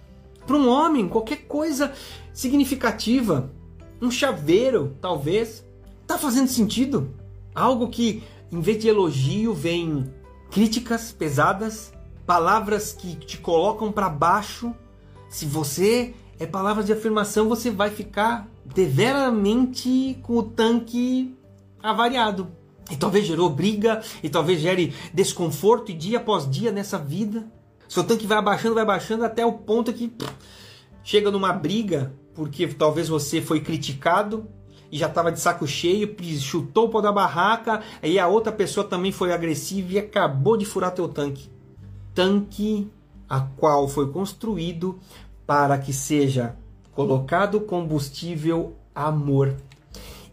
para 0.45 0.55
um 0.55 0.67
homem, 0.67 1.07
qualquer 1.07 1.47
coisa 1.47 1.93
significativa, 2.33 3.51
um 4.01 4.11
chaveiro, 4.11 4.97
talvez, 4.99 5.65
tá 6.05 6.17
fazendo 6.17 6.47
sentido? 6.47 7.13
Algo 7.55 7.87
que, 7.89 8.23
em 8.51 8.59
vez 8.59 8.79
de 8.79 8.87
elogio, 8.87 9.53
vem 9.53 10.11
críticas 10.51 11.11
pesadas, 11.11 11.93
palavras 12.25 12.93
que 12.93 13.15
te 13.15 13.37
colocam 13.37 13.91
para 13.91 14.09
baixo. 14.09 14.73
Se 15.29 15.45
você 15.45 16.13
é 16.39 16.45
palavras 16.45 16.85
de 16.85 16.93
afirmação, 16.93 17.47
você 17.47 17.71
vai 17.71 17.89
ficar 17.89 18.47
deveramente 18.65 20.17
com 20.23 20.37
o 20.37 20.43
tanque 20.43 21.35
avariado. 21.81 22.51
E 22.91 22.97
talvez 22.97 23.25
gerou 23.25 23.49
briga, 23.49 24.01
e 24.21 24.29
talvez 24.29 24.59
gere 24.59 24.93
desconforto 25.13 25.91
e 25.91 25.93
dia 25.93 26.17
após 26.17 26.49
dia 26.49 26.71
nessa 26.71 26.97
vida. 26.97 27.47
Seu 27.93 28.03
tanque 28.03 28.25
vai 28.25 28.39
abaixando, 28.39 28.73
vai 28.73 28.81
abaixando 28.81 29.23
até 29.23 29.45
o 29.45 29.53
ponto 29.53 29.93
que 29.93 30.07
pff, 30.07 30.33
chega 31.03 31.29
numa 31.29 31.53
briga, 31.53 32.11
porque 32.33 32.65
talvez 32.65 33.07
você 33.07 33.39
foi 33.39 33.61
criticado 33.61 34.47
e 34.91 34.97
já 34.97 35.05
estava 35.05 35.31
de 35.31 35.39
saco 35.39 35.67
cheio, 35.67 36.15
chutou 36.39 36.87
o 36.87 36.89
pau 36.89 37.03
da 37.03 37.11
barraca, 37.11 37.83
aí 38.01 38.17
a 38.17 38.27
outra 38.27 38.51
pessoa 38.51 38.83
também 38.83 39.11
foi 39.11 39.31
agressiva 39.31 39.93
e 39.93 39.99
acabou 39.99 40.57
de 40.57 40.65
furar 40.65 40.89
teu 40.89 41.07
tanque. 41.07 41.51
Tanque 42.15 42.89
a 43.29 43.41
qual 43.41 43.87
foi 43.87 44.09
construído 44.11 44.97
para 45.45 45.77
que 45.77 45.93
seja 45.93 46.55
colocado 46.93 47.61
combustível 47.61 48.73
amor. 48.95 49.55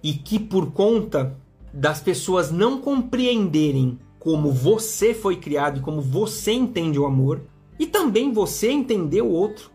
E 0.02 0.14
que 0.14 0.38
por 0.38 0.72
conta 0.72 1.36
das 1.74 2.00
pessoas 2.00 2.50
não 2.50 2.80
compreenderem 2.80 3.98
como 4.18 4.50
você 4.50 5.12
foi 5.12 5.36
criado 5.36 5.78
e 5.80 5.82
como 5.82 6.00
você 6.00 6.52
entende 6.52 6.98
o 6.98 7.04
amor, 7.04 7.49
e 7.80 7.86
também 7.86 8.30
você 8.30 8.70
entender 8.70 9.22
o 9.22 9.30
outro. 9.30 9.70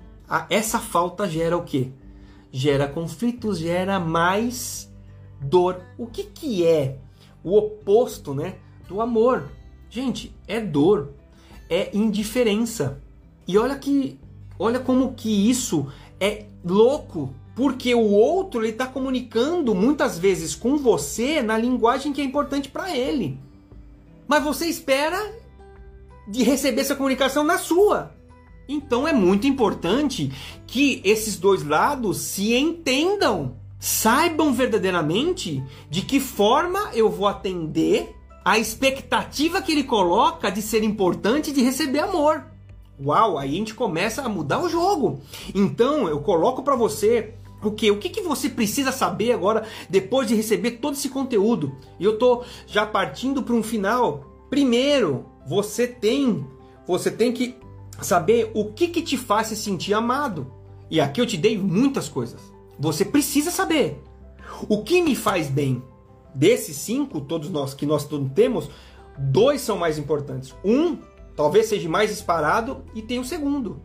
Essa 0.48 0.78
falta 0.78 1.28
gera 1.28 1.58
o 1.58 1.64
quê? 1.64 1.90
Gera 2.52 2.88
conflitos, 2.88 3.58
gera 3.58 4.00
mais 4.00 4.94
dor. 5.42 5.82
O 5.98 6.06
que, 6.06 6.24
que 6.26 6.64
é 6.64 7.00
o 7.44 7.58
oposto 7.58 8.32
né, 8.32 8.58
do 8.88 9.02
amor? 9.02 9.50
Gente, 9.90 10.32
é 10.48 10.62
dor, 10.62 11.14
é 11.68 11.90
indiferença. 11.98 13.02
E 13.48 13.58
olha 13.58 13.76
que 13.76 14.20
olha 14.60 14.80
como 14.80 15.16
que 15.16 15.50
isso 15.50 15.92
é 16.20 16.46
louco, 16.64 17.34
porque 17.56 17.96
o 17.96 18.12
outro 18.12 18.62
ele 18.62 18.70
está 18.70 18.86
comunicando 18.86 19.74
muitas 19.74 20.20
vezes 20.20 20.54
com 20.54 20.78
você 20.78 21.42
na 21.42 21.58
linguagem 21.58 22.14
que 22.14 22.22
é 22.22 22.24
importante 22.24 22.70
para 22.70 22.96
ele. 22.96 23.40
Mas 24.28 24.44
você 24.44 24.68
espera 24.68 25.44
de 26.28 26.44
receber 26.44 26.82
essa 26.82 26.96
comunicação 26.96 27.44
na 27.44 27.58
sua. 27.58 28.14
Então 28.68 29.08
é 29.08 29.14
muito 29.14 29.46
importante 29.46 30.32
que 30.66 31.02
esses 31.04 31.36
dois 31.36 31.64
lados 31.64 32.18
se 32.18 32.56
entendam, 32.56 33.58
saibam 33.80 34.54
verdadeiramente 34.54 35.64
de 35.90 36.02
que 36.02 36.20
forma 36.20 36.90
eu 36.94 37.10
vou 37.10 37.28
atender 37.28 38.16
a 38.44 38.58
expectativa 38.58 39.62
que 39.62 39.72
ele 39.72 39.84
coloca 39.84 40.52
de 40.52 40.62
ser 40.62 40.84
importante 40.84 41.52
de 41.52 41.62
receber 41.62 42.00
amor. 42.00 42.44
Uau, 43.04 43.38
aí 43.38 43.50
a 43.50 43.58
gente 43.58 43.74
começa 43.74 44.22
a 44.22 44.30
mudar 44.30 44.62
o 44.62 44.70
jogo. 44.70 45.20
Então 45.54 46.08
eu 46.08 46.22
coloco 46.22 46.64
para 46.64 46.76
você 46.76 47.34
o 47.64 47.72
que? 47.72 47.90
O 47.92 47.98
que, 47.98 48.10
que 48.10 48.22
você 48.22 48.50
precisa 48.50 48.92
saber 48.92 49.32
agora 49.32 49.66
depois 49.90 50.28
de 50.28 50.36
receber 50.36 50.72
todo 50.72 50.94
esse 50.94 51.10
conteúdo? 51.10 51.76
E 52.00 52.06
eu 52.06 52.18
tô 52.18 52.44
já 52.68 52.86
partindo 52.86 53.44
para 53.44 53.56
um 53.56 53.64
final. 53.64 54.24
Primeiro, 54.50 55.26
você 55.46 55.88
tem, 55.88 56.46
você 56.88 57.12
tem 57.12 57.32
que 57.32 57.56
saber 58.02 58.52
o 58.54 58.74
que, 58.74 58.88
que 58.88 59.02
te 59.02 59.18
faz 59.18 59.48
se 59.48 59.56
sentir 59.56 59.94
amado. 59.94 60.52
E 60.90 61.00
aqui 61.00 61.22
eu 61.22 61.26
te 61.26 61.38
dei 61.38 61.58
muitas 61.58 62.10
coisas. 62.10 62.42
Você 62.80 63.06
precisa 63.06 63.52
saber 63.52 64.02
o 64.68 64.84
que 64.84 65.02
me 65.02 65.16
faz 65.16 65.50
bem. 65.50 65.82
Desses 66.34 66.76
cinco, 66.76 67.22
todos 67.22 67.50
nós 67.50 67.74
que 67.74 67.86
nós 67.86 68.08
temos, 68.34 68.70
dois 69.18 69.62
são 69.62 69.78
mais 69.78 69.98
importantes. 69.98 70.54
Um 70.64 70.98
talvez 71.36 71.68
seja 71.68 71.88
mais 71.88 72.10
disparado 72.10 72.84
e 72.94 73.02
tem 73.02 73.20
o 73.20 73.26
segundo. 73.26 73.82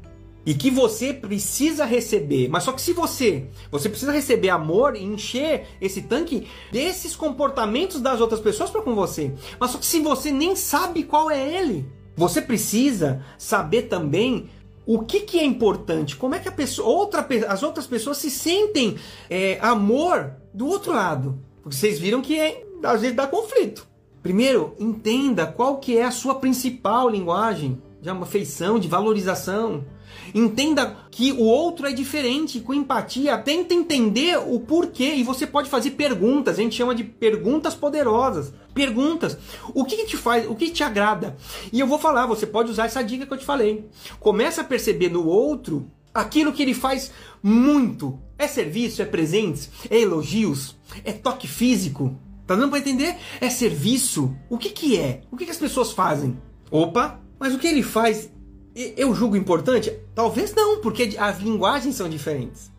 E 0.51 0.55
que 0.55 0.69
você 0.69 1.15
precisa 1.15 1.85
receber. 1.85 2.49
Mas 2.49 2.65
só 2.65 2.73
que 2.73 2.83
se 2.83 2.93
você, 2.93 3.45
você 3.71 3.89
precisa 3.89 4.11
receber 4.11 4.49
amor 4.49 4.97
e 4.97 5.05
encher 5.05 5.69
esse 5.81 6.03
tanque 6.03 6.49
desses 6.73 7.15
comportamentos 7.15 8.01
das 8.01 8.21
outras 8.21 8.41
pessoas 8.41 8.69
para 8.69 8.83
com 8.83 8.93
você. 8.93 9.33
Mas 9.61 9.71
só 9.71 9.79
que 9.79 9.87
se 9.87 10.01
você 10.01 10.33
nem 10.33 10.57
sabe 10.57 11.05
qual 11.05 11.31
é 11.31 11.57
ele, 11.57 11.87
você 12.17 12.43
precisa 12.43 13.25
saber 13.39 13.83
também 13.83 14.51
o 14.85 15.05
que, 15.05 15.21
que 15.21 15.39
é 15.39 15.45
importante, 15.45 16.17
como 16.17 16.35
é 16.35 16.41
que 16.41 16.49
a 16.49 16.53
pessoa, 16.53 16.89
outra, 16.89 17.25
as 17.47 17.63
outras 17.63 17.87
pessoas 17.87 18.17
se 18.17 18.29
sentem 18.29 18.97
é, 19.31 19.57
amor 19.63 20.33
do 20.53 20.67
outro 20.67 20.93
lado. 20.93 21.39
Porque 21.63 21.77
vocês 21.77 21.97
viram 22.01 22.21
que 22.21 22.37
é, 22.37 22.67
às 22.83 23.03
vezes 23.03 23.17
dá 23.17 23.25
conflito. 23.29 23.87
Primeiro, 24.21 24.75
entenda 24.81 25.47
qual 25.47 25.79
que 25.79 25.97
é 25.97 26.03
a 26.03 26.11
sua 26.11 26.35
principal 26.35 27.09
linguagem 27.09 27.81
de 28.03 28.11
afeição, 28.11 28.81
de 28.81 28.89
valorização. 28.89 29.85
Entenda 30.35 30.97
que 31.11 31.33
o 31.33 31.43
outro 31.43 31.87
é 31.87 31.93
diferente, 31.93 32.61
com 32.61 32.75
empatia, 32.75 33.37
tenta 33.39 33.75
entender 33.75 34.39
o 34.39 34.61
porquê 34.61 35.15
e 35.15 35.23
você 35.23 35.47
pode 35.47 35.69
fazer 35.69 35.93
perguntas, 35.93 36.59
a 36.59 36.63
gente 36.63 36.77
chama 36.77 36.95
de 36.95 37.05
perguntas 37.05 37.75
poderosas. 37.75 38.53
Perguntas. 38.73 39.37
O 39.75 39.85
que, 39.85 39.97
que 39.97 40.07
te 40.07 40.17
faz, 40.17 40.49
o 40.49 40.55
que 40.55 40.71
te 40.71 40.85
agrada? 40.85 41.37
E 41.73 41.81
eu 41.81 41.87
vou 41.87 41.99
falar, 41.99 42.27
você 42.27 42.47
pode 42.47 42.71
usar 42.71 42.87
essa 42.87 43.03
dica 43.03 43.27
que 43.27 43.33
eu 43.33 43.39
te 43.39 43.45
falei. 43.45 43.87
Começa 44.19 44.61
a 44.61 44.65
perceber 44.65 45.11
no 45.11 45.27
outro 45.27 45.91
aquilo 46.15 46.53
que 46.53 46.63
ele 46.63 46.75
faz 46.75 47.11
muito. 47.43 48.19
É 48.39 48.47
serviço, 48.47 49.03
é 49.03 49.05
presentes, 49.05 49.71
é 49.91 50.01
elogios, 50.01 50.77
é 51.05 51.13
toque 51.13 51.47
físico, 51.47 52.17
Tá 52.51 52.57
dando 52.57 52.71
para 52.71 52.81
entender? 52.81 53.15
É 53.41 53.49
serviço. 53.49 54.37
O 54.49 54.59
que 54.59 54.71
que 54.71 54.99
é? 54.99 55.21
O 55.31 55.37
que, 55.37 55.45
que 55.45 55.53
as 55.53 55.57
pessoas 55.57 55.93
fazem? 55.93 56.37
Opa, 56.69 57.21
mas 57.39 57.55
o 57.55 57.61
que 57.61 57.69
ele 57.69 57.81
faz 57.81 58.29
eu 58.97 59.15
julgo 59.15 59.37
importante? 59.37 59.91
Talvez 60.15 60.55
não, 60.55 60.81
porque 60.81 61.17
as 61.19 61.39
linguagens 61.39 61.97
são 61.97 62.09
diferentes. 62.09 62.71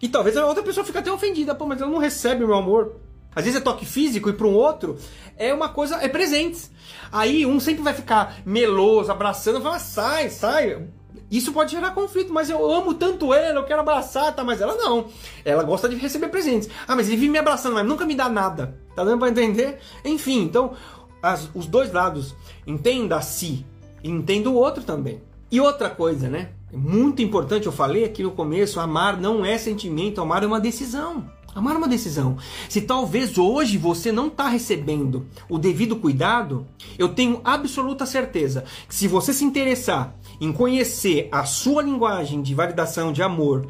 E 0.00 0.08
talvez 0.08 0.36
a 0.36 0.46
outra 0.46 0.62
pessoa 0.62 0.84
fique 0.84 0.98
até 0.98 1.10
ofendida, 1.10 1.54
pô, 1.54 1.66
mas 1.66 1.80
ela 1.80 1.90
não 1.90 1.98
recebe 1.98 2.46
meu 2.46 2.54
amor. 2.54 2.96
Às 3.34 3.44
vezes 3.44 3.60
é 3.60 3.62
toque 3.62 3.84
físico 3.84 4.30
e 4.30 4.32
para 4.32 4.46
um 4.46 4.54
outro 4.54 4.96
é 5.36 5.52
uma 5.52 5.68
coisa, 5.68 5.96
é 5.96 6.08
presentes. 6.08 6.70
Aí 7.12 7.46
um 7.46 7.60
sempre 7.60 7.82
vai 7.82 7.94
ficar 7.94 8.40
meloso, 8.44 9.10
abraçando, 9.10 9.60
fala, 9.60 9.78
sai, 9.78 10.30
sai. 10.30 10.88
Isso 11.30 11.52
pode 11.52 11.72
gerar 11.72 11.90
conflito, 11.90 12.32
mas 12.32 12.48
eu 12.48 12.72
amo 12.72 12.94
tanto 12.94 13.34
ela, 13.34 13.60
eu 13.60 13.64
quero 13.64 13.80
abraçar, 13.80 14.34
tá? 14.34 14.42
Mas 14.42 14.60
ela 14.60 14.76
não. 14.76 15.08
Ela 15.44 15.62
gosta 15.62 15.88
de 15.88 15.96
receber 15.96 16.28
presentes. 16.28 16.68
Ah, 16.86 16.96
mas 16.96 17.06
ele 17.06 17.16
vive 17.16 17.30
me 17.30 17.38
abraçando, 17.38 17.74
mas 17.74 17.86
nunca 17.86 18.06
me 18.06 18.14
dá 18.14 18.28
nada. 18.28 18.78
Tá 18.96 19.04
dando 19.04 19.18
pra 19.18 19.28
entender? 19.28 19.78
Enfim, 20.04 20.42
então, 20.42 20.72
as, 21.22 21.50
os 21.54 21.66
dois 21.66 21.92
lados. 21.92 22.34
Entenda 22.66 23.20
si 23.20 23.66
e 24.02 24.10
entenda 24.10 24.50
o 24.50 24.54
outro 24.54 24.82
também. 24.82 25.20
E 25.50 25.60
outra 25.60 25.88
coisa, 25.88 26.28
né? 26.28 26.50
É 26.72 26.76
muito 26.76 27.22
importante, 27.22 27.66
eu 27.66 27.72
falei 27.72 28.04
aqui 28.04 28.22
no 28.22 28.32
começo, 28.32 28.78
amar 28.78 29.18
não 29.18 29.44
é 29.44 29.56
sentimento, 29.56 30.20
amar 30.20 30.42
é 30.42 30.46
uma 30.46 30.60
decisão. 30.60 31.24
Amar 31.54 31.74
é 31.74 31.78
uma 31.78 31.88
decisão. 31.88 32.36
Se 32.68 32.82
talvez 32.82 33.38
hoje 33.38 33.78
você 33.78 34.12
não 34.12 34.28
está 34.28 34.48
recebendo 34.48 35.26
o 35.48 35.58
devido 35.58 35.96
cuidado, 35.96 36.66
eu 36.98 37.08
tenho 37.08 37.40
absoluta 37.42 38.04
certeza 38.04 38.64
que 38.86 38.94
se 38.94 39.08
você 39.08 39.32
se 39.32 39.44
interessar 39.44 40.14
em 40.40 40.52
conhecer 40.52 41.28
a 41.32 41.44
sua 41.44 41.82
linguagem 41.82 42.42
de 42.42 42.54
validação 42.54 43.12
de 43.12 43.22
amor 43.22 43.66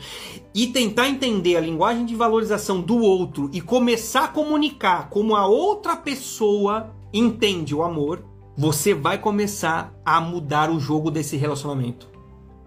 e 0.55 0.66
tentar 0.66 1.09
entender 1.09 1.57
a 1.57 1.61
linguagem 1.61 2.05
de 2.05 2.14
valorização 2.14 2.81
do 2.81 2.99
outro 2.99 3.49
e 3.53 3.61
começar 3.61 4.24
a 4.24 4.29
comunicar 4.29 5.09
como 5.09 5.35
a 5.35 5.47
outra 5.47 5.97
pessoa 5.97 6.93
entende 7.12 7.74
o 7.74 7.83
amor, 7.83 8.22
você 8.59 8.93
vai 8.93 9.19
começar 9.19 9.95
a 10.05 10.21
mudar 10.21 10.69
o 10.69 10.81
jogo 10.81 11.13
desse 11.13 11.37
relacionamento. 11.37 12.09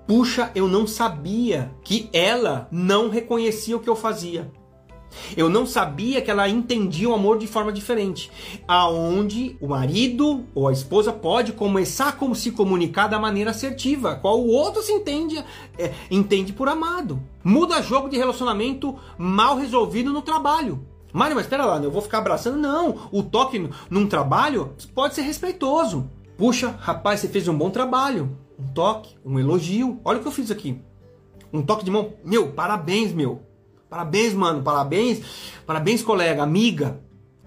Puxa, 0.08 0.50
eu 0.56 0.66
não 0.66 0.88
sabia 0.88 1.76
que 1.84 2.10
ela 2.14 2.70
não 2.72 3.10
reconhecia 3.10 3.76
o 3.76 3.80
que 3.82 3.89
eu 3.89 3.96
fazia. 3.96 4.50
Eu 5.36 5.50
não 5.50 5.66
sabia 5.66 6.22
que 6.22 6.32
ela 6.32 6.48
entendia 6.48 7.10
o 7.10 7.14
amor 7.14 7.38
de 7.38 7.46
forma 7.46 7.74
diferente. 7.74 8.32
Aonde 8.66 9.58
o 9.60 9.68
marido 9.68 10.46
ou 10.56 10.70
a 10.70 10.72
esposa 10.72 11.12
pode 11.12 11.52
começar 11.52 12.18
a 12.18 12.36
se 12.36 12.52
comunicar 12.52 13.08
da 13.08 13.20
maneira 13.20 13.52
assertiva, 13.52 14.16
qual 14.16 14.39
o 14.39 14.48
outro 14.48 14.82
se 14.82 14.94
entende, 14.94 15.44
é, 15.78 15.92
entende 16.10 16.54
por 16.54 16.70
amado. 16.70 17.22
Muda 17.44 17.82
jogo 17.82 18.08
de 18.08 18.18
relacionamento 18.18 18.98
mal 19.18 19.58
resolvido 19.58 20.14
no 20.14 20.22
trabalho. 20.22 20.88
Mário, 21.14 21.36
mas 21.36 21.45
espera 21.45 21.66
lá, 21.66 21.78
eu 21.78 21.91
vou 21.91 22.01
ficar 22.01 22.20
abraçando? 22.20 22.57
Não, 22.57 23.09
o 23.12 23.22
toque 23.24 23.70
num 23.89 24.07
trabalho 24.07 24.74
pode 24.93 25.16
ser 25.16 25.22
respeitoso. 25.22 26.09
Puxa, 26.38 26.76
rapaz, 26.80 27.20
você 27.20 27.28
fez 27.28 27.47
um 27.47 27.57
bom 27.57 27.70
trabalho. 27.70 28.38
Um 28.57 28.68
toque, 28.74 29.16
um 29.26 29.39
elogio. 29.39 29.99
Olha 30.03 30.20
o 30.20 30.22
que 30.22 30.28
eu 30.28 30.32
fiz 30.32 30.49
aqui. 30.49 30.80
Um 31.51 31.62
toque 31.62 31.84
de 31.84 31.91
mão. 31.91 32.14
Meu, 32.24 32.51
parabéns, 32.53 33.14
meu. 33.14 33.41
Parabéns, 33.89 34.34
mano, 34.34 34.64
parabéns. 34.64 35.22
Parabéns, 35.66 36.01
colega, 36.01 36.41
amiga. 36.41 37.01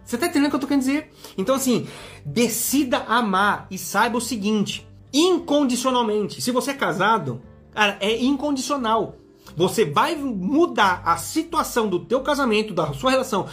Você 0.05 0.19
tá 0.19 0.27
entendendo 0.27 0.49
o 0.49 0.51
que 0.51 0.57
eu 0.57 0.61
tô 0.61 0.67
querendo 0.67 0.83
dizer? 0.83 1.11
Então, 1.39 1.55
assim, 1.55 1.87
decida 2.25 2.99
amar 2.99 3.67
e 3.71 3.79
saiba 3.79 4.19
o 4.19 4.21
seguinte: 4.21 4.87
incondicionalmente. 5.13 6.43
Se 6.43 6.51
você 6.51 6.73
é 6.73 6.75
casado, 6.75 7.41
cara, 7.73 7.97
é 8.01 8.23
incondicional. 8.23 9.17
Você 9.57 9.85
vai 9.85 10.17
mudar 10.17 11.03
a 11.05 11.17
situação 11.17 11.89
do 11.89 12.01
teu 12.01 12.21
casamento, 12.21 12.75
da 12.75 12.93
sua 12.93 13.13
relação 13.13 13.47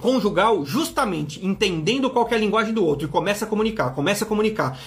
conjugal, 0.00 0.64
justamente 0.64 1.44
entendendo 1.44 2.10
qual 2.10 2.28
é 2.30 2.34
a 2.34 2.38
linguagem 2.38 2.74
do 2.74 2.84
outro 2.84 3.06
e 3.06 3.10
começa 3.10 3.44
a 3.44 3.48
comunicar, 3.48 3.94
começa 3.94 4.24
a 4.24 4.28
comunicar. 4.28 4.78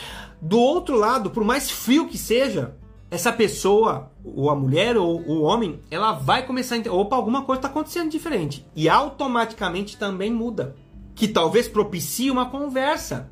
Do 0.42 0.60
outro 0.60 0.96
lado, 0.98 1.32
por 1.32 1.44
mais 1.44 1.72
frio 1.72 2.08
que 2.08 2.18
seja, 2.18 2.76
essa 3.10 3.32
pessoa, 3.32 4.12
ou 4.24 4.50
a 4.50 4.56
mulher 4.56 4.98
ou 4.98 5.22
o 5.22 5.42
homem, 5.42 5.80
ela 5.90 6.12
vai 6.12 6.46
começar 6.46 6.76
a 6.76 6.78
entender, 6.78 6.96
opa, 6.96 7.16
alguma 7.16 7.44
coisa 7.44 7.60
está 7.60 7.68
acontecendo 7.70 8.12
diferente. 8.12 8.66
E 8.76 8.90
automaticamente 8.90 9.98
também 9.98 10.32
muda. 10.32 10.76
Que 11.16 11.28
talvez 11.28 11.68
propicie 11.68 12.30
uma 12.30 12.50
conversa. 12.50 13.32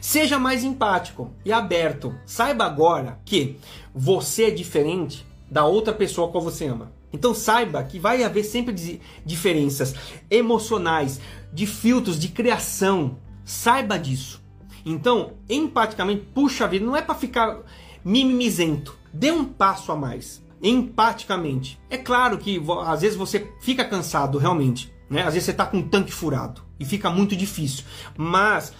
Seja 0.00 0.38
mais 0.38 0.64
empático 0.64 1.30
e 1.44 1.52
aberto. 1.52 2.14
Saiba 2.24 2.64
agora 2.64 3.20
que 3.24 3.58
você 3.94 4.44
é 4.44 4.50
diferente 4.50 5.26
da 5.52 5.66
outra 5.66 5.92
pessoa 5.92 6.30
qual 6.30 6.42
você 6.42 6.64
ama. 6.64 6.90
Então 7.12 7.34
saiba 7.34 7.84
que 7.84 7.98
vai 7.98 8.24
haver 8.24 8.42
sempre 8.42 9.02
diferenças 9.22 9.94
emocionais, 10.30 11.20
de 11.52 11.66
filtros, 11.66 12.18
de 12.18 12.28
criação. 12.28 13.18
Saiba 13.44 13.98
disso. 13.98 14.42
Então, 14.84 15.34
empaticamente, 15.46 16.26
puxa 16.34 16.66
vida, 16.66 16.86
não 16.86 16.96
é 16.96 17.02
para 17.02 17.14
ficar 17.14 17.60
mimimizento. 18.02 18.96
Dê 19.12 19.30
um 19.30 19.44
passo 19.44 19.92
a 19.92 19.96
mais, 19.96 20.42
empaticamente. 20.62 21.78
É 21.90 21.98
claro 21.98 22.38
que 22.38 22.58
às 22.86 23.02
vezes 23.02 23.18
você 23.18 23.52
fica 23.60 23.84
cansado 23.84 24.38
realmente, 24.38 24.90
né? 25.10 25.20
Às 25.20 25.34
vezes 25.34 25.44
você 25.44 25.50
está 25.50 25.66
com 25.66 25.76
um 25.76 25.86
tanque 25.86 26.10
furado 26.10 26.62
e 26.80 26.84
fica 26.86 27.10
muito 27.10 27.36
difícil. 27.36 27.84
Mas 28.16 28.72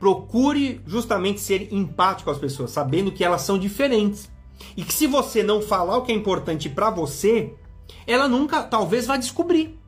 procure 0.00 0.80
justamente 0.84 1.38
ser 1.38 1.72
empático 1.72 2.24
com 2.24 2.30
as 2.32 2.38
pessoas, 2.38 2.72
sabendo 2.72 3.12
que 3.12 3.22
elas 3.22 3.42
são 3.42 3.56
diferentes. 3.56 4.28
E 4.76 4.84
que 4.84 4.92
se 4.92 5.06
você 5.06 5.42
não 5.42 5.60
falar 5.60 5.96
o 5.96 6.02
que 6.02 6.12
é 6.12 6.14
importante 6.14 6.68
para 6.68 6.90
você, 6.90 7.54
ela 8.06 8.28
nunca, 8.28 8.62
talvez, 8.62 9.06
vai 9.06 9.18
descobrir. 9.18 9.78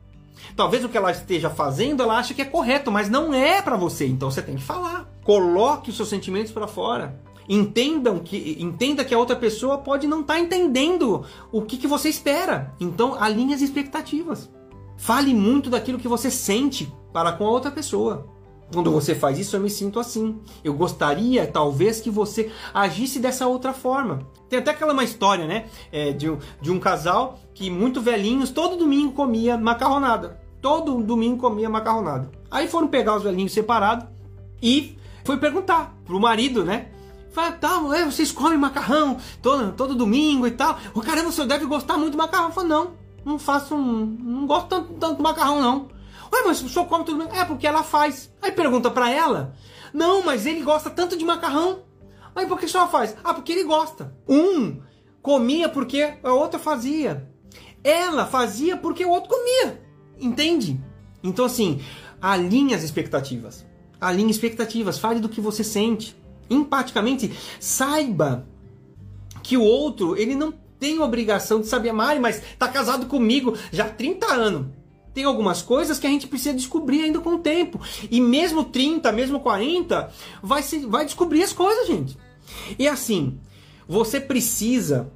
Talvez 0.55 0.83
o 0.83 0.89
que 0.89 0.97
ela 0.97 1.11
esteja 1.11 1.49
fazendo, 1.49 2.03
ela 2.03 2.17
acha 2.17 2.33
que 2.33 2.41
é 2.41 2.45
correto, 2.45 2.91
mas 2.91 3.09
não 3.09 3.33
é 3.33 3.61
para 3.61 3.77
você. 3.77 4.07
Então 4.07 4.29
você 4.29 4.41
tem 4.41 4.55
que 4.55 4.63
falar. 4.63 5.09
Coloque 5.23 5.89
os 5.89 5.95
seus 5.95 6.09
sentimentos 6.09 6.51
para 6.51 6.67
fora. 6.67 7.21
Entendam 7.47 8.19
que 8.19 8.57
entenda 8.59 9.03
que 9.03 9.13
a 9.13 9.17
outra 9.17 9.35
pessoa 9.35 9.77
pode 9.77 10.07
não 10.07 10.21
estar 10.21 10.35
tá 10.35 10.39
entendendo 10.39 11.25
o 11.51 11.61
que, 11.61 11.77
que 11.77 11.87
você 11.87 12.09
espera. 12.09 12.73
Então, 12.79 13.15
alinhe 13.19 13.53
as 13.53 13.61
expectativas. 13.61 14.49
Fale 14.97 15.33
muito 15.33 15.69
daquilo 15.69 15.97
que 15.97 16.07
você 16.07 16.29
sente 16.29 16.91
para 17.11 17.31
com 17.31 17.45
a 17.45 17.49
outra 17.49 17.71
pessoa. 17.71 18.27
Quando 18.73 18.91
você 18.91 19.13
faz 19.13 19.37
isso, 19.37 19.55
eu 19.55 19.59
me 19.59 19.69
sinto 19.69 19.99
assim. 19.99 20.39
Eu 20.63 20.73
gostaria, 20.73 21.45
talvez, 21.45 21.99
que 21.99 22.09
você 22.09 22.51
agisse 22.73 23.19
dessa 23.19 23.47
outra 23.47 23.73
forma. 23.73 24.27
Tem 24.51 24.59
até 24.59 24.71
aquela 24.71 24.91
uma 24.91 25.05
história, 25.05 25.47
né? 25.47 25.67
É, 25.93 26.11
de, 26.11 26.29
um, 26.29 26.37
de 26.59 26.69
um 26.69 26.77
casal 26.77 27.39
que, 27.53 27.69
muito 27.69 28.01
velhinhos, 28.01 28.49
todo 28.49 28.75
domingo 28.75 29.13
comia 29.13 29.57
macarronada. 29.57 30.41
Todo 30.61 31.01
domingo 31.01 31.37
comia 31.37 31.69
macarronada. 31.69 32.29
Aí 32.51 32.67
foram 32.67 32.89
pegar 32.89 33.15
os 33.15 33.23
velhinhos 33.23 33.53
separados 33.53 34.05
e 34.61 34.97
foi 35.23 35.37
perguntar 35.37 35.95
pro 36.03 36.19
marido, 36.19 36.65
né? 36.65 36.89
Fala, 37.31 37.53
tá, 37.53 37.81
é, 37.95 38.03
vocês 38.03 38.29
comem 38.29 38.57
macarrão 38.57 39.15
todo, 39.41 39.71
todo 39.71 39.95
domingo 39.95 40.45
e 40.45 40.51
tal. 40.51 40.77
O 40.93 40.99
caramba, 40.99 41.29
o 41.29 41.31
senhor 41.31 41.47
deve 41.47 41.65
gostar 41.65 41.97
muito 41.97 42.11
de 42.11 42.17
macarrão. 42.17 42.51
Falei, 42.51 42.69
não, 42.69 42.91
não 43.23 43.39
faço, 43.39 43.73
um, 43.73 44.05
não 44.19 44.45
gosto 44.45 44.67
tanto, 44.67 44.93
tanto 44.95 45.15
de 45.15 45.23
macarrão, 45.23 45.61
não. 45.61 45.87
Ué, 46.33 46.41
mas 46.45 46.61
o 46.61 46.67
senhor 46.67 46.85
come 46.87 47.05
tudo 47.05 47.23
É, 47.33 47.45
porque 47.45 47.65
ela 47.65 47.83
faz. 47.83 48.29
Aí 48.41 48.51
pergunta 48.51 48.91
pra 48.91 49.09
ela. 49.09 49.55
Não, 49.93 50.21
mas 50.25 50.45
ele 50.45 50.61
gosta 50.61 50.89
tanto 50.89 51.15
de 51.15 51.23
macarrão. 51.23 51.83
Mas 52.33 52.47
por 52.47 52.59
que 52.59 52.67
senhor 52.67 52.87
faz? 52.89 53.15
Ah, 53.23 53.33
porque 53.33 53.51
ele 53.51 53.63
gosta. 53.63 54.15
Um 54.27 54.81
comia 55.21 55.69
porque 55.69 56.13
a 56.23 56.33
outra 56.33 56.59
fazia. 56.59 57.29
Ela 57.83 58.25
fazia 58.25 58.77
porque 58.77 59.05
o 59.05 59.09
outro 59.09 59.29
comia. 59.29 59.81
Entende? 60.19 60.79
Então, 61.23 61.45
assim, 61.45 61.81
alinhe 62.21 62.73
as 62.73 62.83
expectativas. 62.83 63.65
Alinhe 63.99 64.31
expectativas. 64.31 64.97
Fale 64.97 65.19
do 65.19 65.29
que 65.29 65.41
você 65.41 65.63
sente. 65.63 66.15
Empaticamente, 66.49 67.31
saiba 67.59 68.45
que 69.41 69.57
o 69.57 69.63
outro, 69.63 70.17
ele 70.17 70.35
não 70.35 70.53
tem 70.79 70.99
obrigação 70.99 71.61
de 71.61 71.67
saber, 71.67 71.91
Mari, 71.91 72.19
mas 72.19 72.41
tá 72.57 72.67
casado 72.67 73.05
comigo 73.05 73.55
já 73.71 73.85
há 73.85 73.89
30 73.89 74.25
anos. 74.33 74.67
Tem 75.13 75.23
algumas 75.23 75.61
coisas 75.61 75.99
que 75.99 76.07
a 76.07 76.09
gente 76.09 76.27
precisa 76.27 76.53
descobrir 76.53 77.03
ainda 77.03 77.19
com 77.19 77.31
o 77.31 77.39
tempo. 77.39 77.79
E 78.09 78.21
mesmo 78.21 78.63
30, 78.63 79.11
mesmo 79.11 79.39
40, 79.39 80.11
vai, 80.41 80.63
se, 80.63 80.85
vai 80.85 81.05
descobrir 81.05 81.43
as 81.43 81.51
coisas, 81.51 81.87
gente. 81.87 82.17
E 82.79 82.87
assim, 82.87 83.39
você 83.87 84.19
precisa 84.19 85.11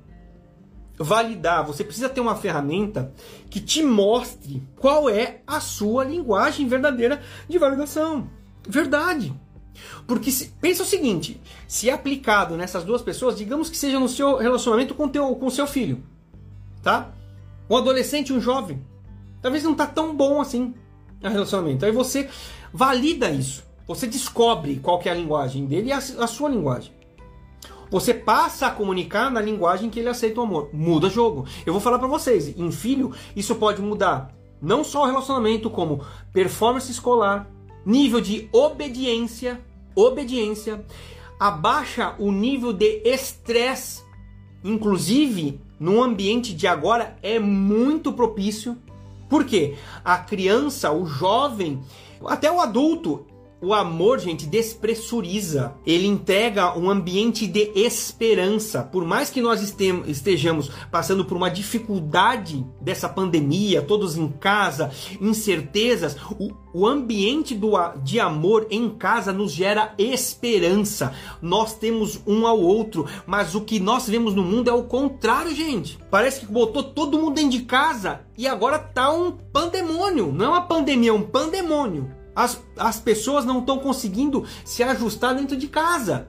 validar, 0.97 1.65
você 1.65 1.83
precisa 1.83 2.09
ter 2.09 2.21
uma 2.21 2.35
ferramenta 2.35 3.13
que 3.49 3.59
te 3.59 3.83
mostre 3.83 4.63
qual 4.77 5.09
é 5.09 5.41
a 5.45 5.59
sua 5.59 6.03
linguagem 6.03 6.67
verdadeira 6.67 7.21
de 7.47 7.57
validação. 7.57 8.29
Verdade. 8.67 9.33
Porque 10.07 10.31
se, 10.31 10.53
pensa 10.61 10.83
o 10.83 10.85
seguinte, 10.85 11.39
se 11.67 11.89
aplicado 11.89 12.55
nessas 12.55 12.83
duas 12.83 13.01
pessoas, 13.01 13.35
digamos 13.35 13.69
que 13.69 13.77
seja 13.77 13.99
no 13.99 14.07
seu 14.07 14.37
relacionamento 14.37 14.95
com 14.95 15.07
teu 15.07 15.35
com 15.35 15.49
seu 15.49 15.67
filho, 15.67 16.03
tá? 16.81 17.11
Um 17.69 17.75
adolescente, 17.75 18.31
um 18.31 18.39
jovem, 18.39 18.81
talvez 19.45 19.63
não 19.63 19.75
tá 19.75 19.85
tão 19.85 20.15
bom 20.15 20.41
assim 20.41 20.73
o 21.23 21.29
relacionamento. 21.29 21.85
Aí 21.85 21.91
você 21.91 22.27
valida 22.73 23.29
isso. 23.29 23.63
Você 23.87 24.07
descobre 24.07 24.79
qual 24.81 24.99
é 25.05 25.09
a 25.09 25.13
linguagem 25.13 25.67
dele 25.67 25.89
e 25.89 25.91
a, 25.91 25.97
a 25.97 26.25
sua 26.25 26.49
linguagem. 26.49 26.91
Você 27.91 28.11
passa 28.11 28.65
a 28.65 28.71
comunicar 28.71 29.29
na 29.29 29.39
linguagem 29.39 29.91
que 29.91 29.99
ele 29.99 30.09
aceita 30.09 30.39
o 30.39 30.43
amor. 30.43 30.71
Muda 30.73 31.11
jogo. 31.11 31.45
Eu 31.63 31.73
vou 31.73 31.79
falar 31.79 31.99
para 31.99 32.07
vocês, 32.07 32.57
em 32.57 32.71
filho, 32.71 33.13
isso 33.35 33.53
pode 33.53 33.83
mudar 33.83 34.33
não 34.59 34.83
só 34.83 35.03
o 35.03 35.05
relacionamento, 35.05 35.69
como 35.69 36.03
performance 36.33 36.91
escolar, 36.91 37.47
nível 37.85 38.19
de 38.19 38.49
obediência, 38.51 39.61
obediência, 39.93 40.83
abaixa 41.39 42.15
o 42.17 42.31
nível 42.31 42.73
de 42.73 43.03
estresse, 43.05 44.01
inclusive 44.63 45.61
no 45.79 46.01
ambiente 46.01 46.51
de 46.51 46.65
agora 46.65 47.15
é 47.21 47.37
muito 47.37 48.11
propício. 48.11 48.75
Porque 49.27 49.75
a 50.03 50.17
criança, 50.17 50.91
o 50.91 51.05
jovem, 51.05 51.81
até 52.25 52.51
o 52.51 52.59
adulto, 52.59 53.25
o 53.65 53.73
amor, 53.73 54.19
gente, 54.19 54.45
despressuriza. 54.45 55.73
Ele 55.87 56.05
entrega 56.05 56.77
um 56.77 56.87
ambiente 56.87 57.47
de 57.47 57.71
esperança. 57.75 58.83
Por 58.83 59.03
mais 59.03 59.31
que 59.31 59.41
nós 59.41 59.59
estejamos 60.05 60.69
passando 60.91 61.25
por 61.25 61.35
uma 61.35 61.49
dificuldade 61.49 62.63
dessa 62.79 63.09
pandemia, 63.09 63.81
todos 63.81 64.17
em 64.17 64.27
casa, 64.27 64.91
incertezas, 65.19 66.15
o, 66.37 66.53
o 66.75 66.85
ambiente 66.85 67.55
do, 67.55 67.71
de 68.03 68.19
amor 68.19 68.67
em 68.69 68.87
casa 68.87 69.33
nos 69.33 69.51
gera 69.51 69.95
esperança. 69.97 71.13
Nós 71.41 71.73
temos 71.73 72.21
um 72.27 72.45
ao 72.45 72.59
outro, 72.59 73.07
mas 73.25 73.55
o 73.55 73.61
que 73.61 73.79
nós 73.79 74.07
vemos 74.07 74.35
no 74.35 74.43
mundo 74.43 74.69
é 74.69 74.73
o 74.73 74.83
contrário, 74.83 75.55
gente. 75.55 75.97
Parece 76.11 76.41
que 76.41 76.51
botou 76.51 76.83
todo 76.83 77.17
mundo 77.17 77.33
dentro 77.35 77.51
de 77.51 77.61
casa 77.63 78.21
e 78.37 78.47
agora 78.47 78.77
tá 78.77 79.11
um 79.11 79.31
pandemônio. 79.31 80.31
Não 80.31 80.45
é 80.45 80.49
uma 80.49 80.61
pandemia, 80.67 81.09
é 81.09 81.13
um 81.13 81.23
pandemônio. 81.23 82.11
As, 82.35 82.61
as 82.77 82.99
pessoas 82.99 83.45
não 83.45 83.59
estão 83.59 83.79
conseguindo 83.79 84.45
se 84.63 84.83
ajustar 84.83 85.35
dentro 85.35 85.55
de 85.55 85.67
casa. 85.67 86.27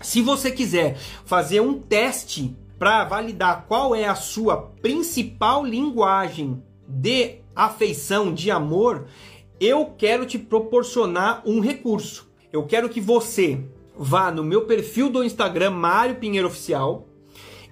Se 0.00 0.22
você 0.22 0.50
quiser 0.50 0.96
fazer 1.24 1.60
um 1.60 1.74
teste 1.78 2.56
para 2.78 3.04
validar 3.04 3.66
qual 3.68 3.94
é 3.94 4.06
a 4.06 4.14
sua 4.14 4.56
principal 4.80 5.64
linguagem 5.64 6.62
de 6.88 7.40
afeição, 7.54 8.32
de 8.32 8.50
amor, 8.50 9.06
eu 9.60 9.92
quero 9.98 10.24
te 10.24 10.38
proporcionar 10.38 11.42
um 11.44 11.60
recurso. 11.60 12.30
Eu 12.50 12.64
quero 12.64 12.88
que 12.88 13.00
você 13.00 13.62
vá 13.94 14.30
no 14.30 14.42
meu 14.42 14.64
perfil 14.64 15.10
do 15.10 15.22
Instagram 15.22 15.70
Mário 15.70 16.16
Pinheiro 16.16 16.48
Oficial 16.48 17.06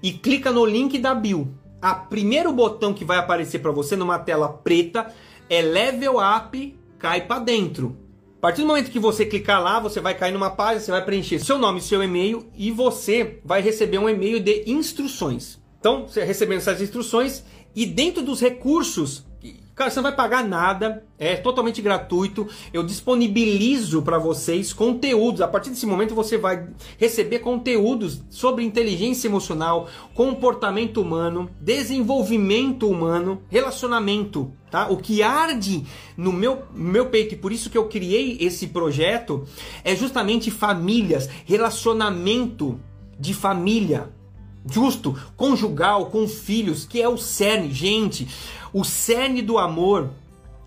e 0.02 0.12
clica 0.12 0.52
no 0.52 0.66
link 0.66 0.98
da 0.98 1.14
bio. 1.14 1.48
A 1.80 1.94
primeiro 1.94 2.52
botão 2.52 2.92
que 2.92 3.04
vai 3.04 3.16
aparecer 3.16 3.60
para 3.60 3.72
você 3.72 3.96
numa 3.96 4.18
tela 4.18 4.48
preta 4.48 5.10
é 5.48 5.62
Level 5.62 6.16
Up 6.18 6.77
cai 6.98 7.26
para 7.26 7.40
dentro. 7.40 7.96
A 8.38 8.40
partir 8.40 8.62
do 8.62 8.68
momento 8.68 8.90
que 8.90 8.98
você 8.98 9.26
clicar 9.26 9.62
lá, 9.62 9.80
você 9.80 10.00
vai 10.00 10.14
cair 10.14 10.32
numa 10.32 10.50
página, 10.50 10.80
você 10.80 10.90
vai 10.90 11.04
preencher 11.04 11.40
seu 11.40 11.58
nome, 11.58 11.80
seu 11.80 12.02
e-mail 12.02 12.46
e 12.56 12.70
você 12.70 13.40
vai 13.44 13.60
receber 13.60 13.98
um 13.98 14.08
e-mail 14.08 14.38
de 14.38 14.64
instruções. 14.66 15.58
Então, 15.80 16.06
você 16.06 16.24
recebendo 16.24 16.58
essas 16.58 16.80
instruções 16.80 17.44
e 17.74 17.84
dentro 17.84 18.22
dos 18.22 18.40
recursos 18.40 19.24
Cara, 19.78 19.92
você 19.92 20.00
não 20.00 20.02
vai 20.02 20.16
pagar 20.16 20.42
nada, 20.42 21.04
é 21.16 21.36
totalmente 21.36 21.80
gratuito. 21.80 22.48
Eu 22.72 22.82
disponibilizo 22.82 24.02
para 24.02 24.18
vocês 24.18 24.72
conteúdos. 24.72 25.40
A 25.40 25.46
partir 25.46 25.70
desse 25.70 25.86
momento 25.86 26.16
você 26.16 26.36
vai 26.36 26.66
receber 26.98 27.38
conteúdos 27.38 28.20
sobre 28.28 28.64
inteligência 28.64 29.28
emocional, 29.28 29.88
comportamento 30.14 31.00
humano, 31.00 31.48
desenvolvimento 31.60 32.90
humano, 32.90 33.40
relacionamento, 33.48 34.50
tá? 34.68 34.88
O 34.90 34.96
que 34.96 35.22
arde 35.22 35.86
no 36.16 36.32
meu 36.32 36.64
meu 36.74 37.06
peito 37.06 37.34
e 37.34 37.38
por 37.38 37.52
isso 37.52 37.70
que 37.70 37.78
eu 37.78 37.86
criei 37.86 38.36
esse 38.40 38.66
projeto 38.66 39.46
é 39.84 39.94
justamente 39.94 40.50
famílias, 40.50 41.30
relacionamento 41.46 42.80
de 43.16 43.32
família 43.32 44.10
justo, 44.70 45.18
conjugal, 45.36 46.06
com 46.06 46.28
filhos, 46.28 46.84
que 46.84 47.00
é 47.00 47.08
o 47.08 47.16
cerne, 47.16 47.72
gente. 47.72 48.28
O 48.72 48.84
cerne 48.84 49.42
do 49.42 49.58
amor, 49.58 50.10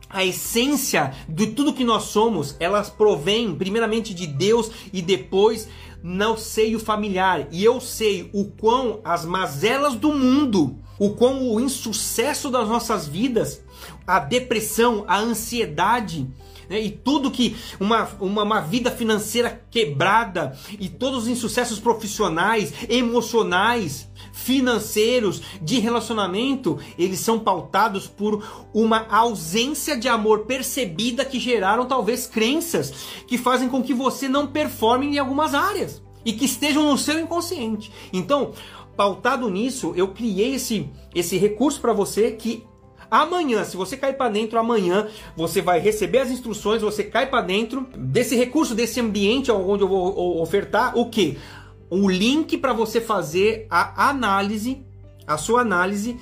a 0.10 0.26
essência 0.26 1.14
de 1.28 1.48
tudo 1.48 1.74
que 1.74 1.84
nós 1.84 2.04
somos, 2.04 2.56
elas 2.60 2.90
provém 2.90 3.56
primeiramente 3.56 4.14
de 4.14 4.28
Deus 4.28 4.70
e 4.92 5.02
depois 5.02 5.68
no 6.04 6.38
seio 6.38 6.80
familiar. 6.80 7.48
E 7.52 7.64
eu 7.64 7.80
sei 7.80 8.30
o 8.34 8.46
quão 8.46 9.00
as 9.04 9.26
mazelas 9.26 9.96
do 9.96 10.12
mundo, 10.12 10.76
o 11.00 11.12
quão 11.12 11.50
o 11.50 11.60
insucesso 11.60 12.50
das 12.50 12.68
nossas 12.68 13.08
vidas, 13.08 13.62
a 14.06 14.20
depressão, 14.20 15.04
a 15.08 15.20
ansiedade, 15.20 16.28
né? 16.72 16.82
e 16.82 16.90
tudo 16.90 17.30
que 17.30 17.56
uma, 17.80 18.10
uma, 18.20 18.44
uma, 18.44 18.62
vida 18.62 18.90
financeira 18.90 19.62
quebrada 19.70 20.58
e 20.80 20.88
todos 20.88 21.24
os 21.24 21.28
insucessos 21.28 21.80
profissionais, 21.80 22.74
emocionais, 22.88 24.10
financeiros, 24.32 25.42
de 25.62 25.80
relacionamento, 25.80 26.80
eles 26.98 27.20
são 27.20 27.38
pautados 27.38 28.08
por 28.08 28.70
uma 28.74 29.06
ausência 29.10 29.98
de 29.98 30.08
amor 30.08 30.46
percebida 30.46 31.26
que 31.26 31.40
geraram 31.40 31.86
talvez 31.86 32.26
crenças 32.26 32.94
que 33.28 33.38
fazem 33.38 33.68
com 33.68 33.84
que 33.84 33.94
você 33.94 34.30
não 34.30 34.48
performe 34.48 35.08
em 35.08 35.20
algumas 35.20 35.54
áreas 35.54 36.02
e 36.24 36.32
que 36.32 36.46
estejam 36.46 36.90
no 36.90 36.98
seu 36.98 37.20
inconsciente. 37.20 37.92
Então, 38.14 38.54
pautado 38.96 39.50
nisso, 39.50 39.92
eu 39.96 40.10
criei 40.10 40.56
esse, 40.56 40.90
esse 41.14 41.38
recurso 41.38 41.82
para 41.82 41.92
você 41.92 42.32
que 42.32 42.64
Amanhã, 43.12 43.66
se 43.66 43.76
você 43.76 43.98
cair 43.98 44.16
para 44.16 44.32
dentro, 44.32 44.58
amanhã 44.58 45.10
você 45.36 45.62
vai 45.62 45.82
receber 45.82 46.20
as 46.20 46.32
instruções, 46.32 46.82
você 46.82 47.04
cai 47.04 47.30
para 47.30 47.42
dentro 47.42 47.86
desse 47.94 48.38
recurso, 48.38 48.74
desse 48.74 49.02
ambiente 49.02 49.52
onde 49.52 49.84
eu 49.84 49.88
vou 49.90 50.42
ofertar 50.42 50.98
o 50.98 51.10
que? 51.10 51.38
O 51.90 52.10
link 52.10 52.58
para 52.58 52.72
você 52.72 53.02
fazer 53.02 53.68
a 53.70 54.10
análise, 54.10 54.82
a 55.28 55.38
sua 55.38 55.60
análise 55.60 56.18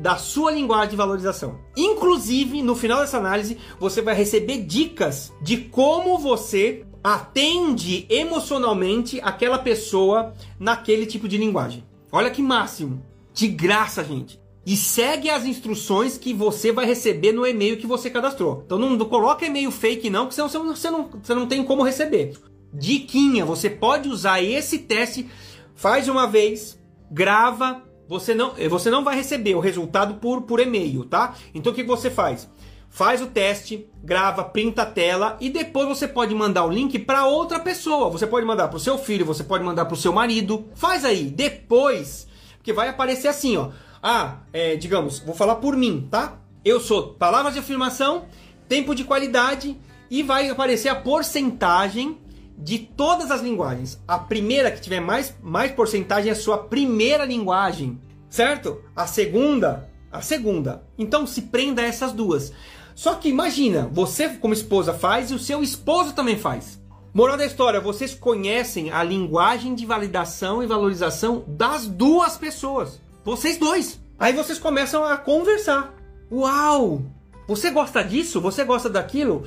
da 0.00 0.16
sua 0.16 0.50
linguagem 0.50 0.90
de 0.90 0.96
valorização. 0.96 1.60
Inclusive, 1.76 2.60
no 2.60 2.74
final 2.74 3.02
dessa 3.02 3.18
análise, 3.18 3.56
você 3.78 4.02
vai 4.02 4.16
receber 4.16 4.62
dicas 4.62 5.32
de 5.40 5.58
como 5.58 6.18
você 6.18 6.84
atende 7.04 8.04
emocionalmente 8.08 9.20
aquela 9.22 9.58
pessoa 9.58 10.34
naquele 10.58 11.06
tipo 11.06 11.28
de 11.28 11.38
linguagem. 11.38 11.84
Olha 12.10 12.30
que 12.30 12.42
máximo. 12.42 13.00
De 13.32 13.46
graça, 13.46 14.02
gente. 14.02 14.41
E 14.64 14.76
segue 14.76 15.28
as 15.28 15.44
instruções 15.44 16.16
que 16.16 16.32
você 16.32 16.70
vai 16.70 16.86
receber 16.86 17.32
no 17.32 17.46
e-mail 17.46 17.76
que 17.76 17.86
você 17.86 18.08
cadastrou. 18.08 18.62
Então 18.64 18.78
não, 18.78 18.96
coloca 19.06 19.44
e-mail 19.44 19.70
fake 19.70 20.08
não, 20.08 20.26
porque 20.26 20.36
senão 20.36 20.48
você, 20.48 20.90
não, 20.90 21.08
você 21.22 21.34
não 21.34 21.46
tem 21.46 21.64
como 21.64 21.82
receber. 21.82 22.34
Diquinha, 22.72 23.44
você 23.44 23.68
pode 23.68 24.08
usar 24.08 24.42
esse 24.42 24.78
teste, 24.78 25.28
faz 25.74 26.08
uma 26.08 26.26
vez, 26.26 26.78
grava, 27.10 27.82
você 28.08 28.34
não, 28.34 28.54
você 28.70 28.88
não 28.88 29.02
vai 29.02 29.16
receber 29.16 29.54
o 29.54 29.60
resultado 29.60 30.14
por, 30.14 30.42
por 30.42 30.60
e-mail, 30.60 31.04
tá? 31.04 31.34
Então 31.54 31.72
o 31.72 31.74
que 31.74 31.82
você 31.82 32.10
faz? 32.10 32.48
faz 32.92 33.22
o 33.22 33.26
teste, 33.26 33.88
grava, 34.04 34.44
printa 34.44 34.82
a 34.82 34.86
tela 34.86 35.38
e 35.40 35.48
depois 35.48 35.88
você 35.88 36.06
pode 36.06 36.34
mandar 36.34 36.66
o 36.66 36.70
link 36.70 36.98
para 36.98 37.24
outra 37.24 37.58
pessoa. 37.58 38.10
Você 38.10 38.26
pode 38.26 38.46
mandar 38.46 38.68
para 38.68 38.76
o 38.76 38.80
seu 38.80 38.98
filho, 38.98 39.24
você 39.24 39.42
pode 39.42 39.64
mandar 39.64 39.86
para 39.86 39.94
o 39.94 39.96
seu 39.96 40.12
marido. 40.12 40.66
Faz 40.74 41.02
aí, 41.02 41.24
depois, 41.24 42.28
porque 42.58 42.72
vai 42.72 42.88
aparecer 42.88 43.28
assim, 43.28 43.56
ó. 43.56 43.70
Ah, 44.02 44.38
é, 44.52 44.74
digamos, 44.74 45.20
vou 45.20 45.32
falar 45.32 45.56
por 45.56 45.76
mim, 45.76 46.08
tá? 46.10 46.40
Eu 46.64 46.80
sou 46.80 47.14
palavras 47.14 47.54
de 47.54 47.60
afirmação, 47.60 48.26
tempo 48.68 48.96
de 48.96 49.04
qualidade 49.04 49.76
e 50.10 50.24
vai 50.24 50.48
aparecer 50.48 50.88
a 50.88 50.96
porcentagem 50.96 52.18
de 52.58 52.80
todas 52.80 53.30
as 53.30 53.40
linguagens. 53.40 54.02
A 54.06 54.18
primeira 54.18 54.72
que 54.72 54.80
tiver 54.80 54.98
mais, 54.98 55.36
mais 55.40 55.70
porcentagem 55.70 56.30
é 56.30 56.32
a 56.32 56.36
sua 56.36 56.58
primeira 56.58 57.24
linguagem, 57.24 58.00
certo? 58.28 58.82
A 58.96 59.06
segunda, 59.06 59.88
a 60.10 60.20
segunda. 60.20 60.82
Então 60.98 61.24
se 61.24 61.42
prenda 61.42 61.82
a 61.82 61.86
essas 61.86 62.12
duas. 62.12 62.52
Só 62.96 63.14
que 63.14 63.28
imagina, 63.28 63.88
você 63.92 64.28
como 64.30 64.52
esposa 64.52 64.92
faz 64.92 65.30
e 65.30 65.34
o 65.34 65.38
seu 65.38 65.62
esposo 65.62 66.12
também 66.12 66.36
faz. 66.36 66.82
Moral 67.14 67.36
da 67.36 67.46
história, 67.46 67.80
vocês 67.80 68.14
conhecem 68.14 68.90
a 68.90 69.02
linguagem 69.04 69.76
de 69.76 69.86
validação 69.86 70.60
e 70.60 70.66
valorização 70.66 71.44
das 71.46 71.86
duas 71.86 72.36
pessoas. 72.36 73.00
Vocês 73.24 73.58
dois. 73.58 74.00
Aí 74.18 74.32
vocês 74.32 74.58
começam 74.58 75.04
a 75.04 75.16
conversar. 75.16 75.94
Uau! 76.30 77.02
Você 77.48 77.70
gosta 77.70 78.02
disso? 78.02 78.40
Você 78.40 78.64
gosta 78.64 78.88
daquilo? 78.88 79.46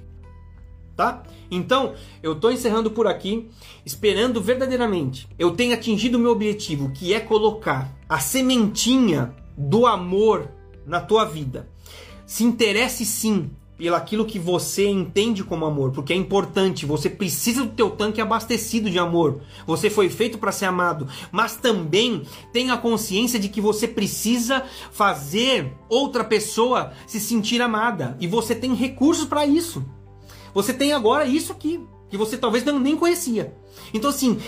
Tá? 0.95 1.23
Então, 1.51 1.93
eu 2.23 2.39
tô 2.39 2.49
encerrando 2.49 2.89
por 2.89 3.05
aqui, 3.05 3.49
esperando 3.86 4.41
verdadeiramente 4.41 5.28
eu 5.38 5.51
tenha 5.51 5.76
atingido 5.76 6.17
o 6.17 6.21
meu 6.21 6.32
objetivo, 6.32 6.91
que 6.91 7.13
é 7.13 7.19
colocar 7.19 7.93
a 8.07 8.19
sementinha 8.19 9.36
do 9.57 9.86
amor 9.86 10.49
na 10.86 11.01
tua 11.01 11.26
vida 11.26 11.67
se 12.26 12.43
interesse 12.43 13.05
sim 13.05 13.51
pelo 13.78 13.95
aquilo 13.95 14.26
que 14.26 14.39
você 14.39 14.88
entende 14.88 15.43
como 15.43 15.65
amor, 15.65 15.91
porque 15.91 16.13
é 16.13 16.15
importante, 16.15 16.86
você 16.86 17.09
precisa 17.09 17.63
do 17.63 17.71
teu 17.71 17.89
tanque 17.89 18.21
abastecido 18.21 18.89
de 18.89 18.97
amor. 18.97 19.41
Você 19.67 19.89
foi 19.89 20.09
feito 20.09 20.38
para 20.38 20.51
ser 20.51 20.65
amado, 20.65 21.07
mas 21.32 21.55
também 21.55 22.23
tenha 22.53 22.78
consciência 22.78 23.39
de 23.39 23.49
que 23.49 23.59
você 23.59 23.88
precisa 23.88 24.63
fazer 24.91 25.73
outra 25.89 26.23
pessoa 26.23 26.93
se 27.05 27.19
sentir 27.19 27.61
amada 27.61 28.17
e 28.19 28.28
você 28.28 28.55
tem 28.55 28.73
recursos 28.73 29.26
para 29.26 29.45
isso. 29.45 29.86
Você 30.53 30.73
tem 30.73 30.93
agora 30.93 31.26
isso 31.26 31.51
aqui 31.51 31.86
que 32.09 32.17
você 32.17 32.38
talvez 32.38 32.63
nem 32.63 32.95
conhecia. 32.95 33.53
Então 33.93 34.09
assim, 34.09 34.39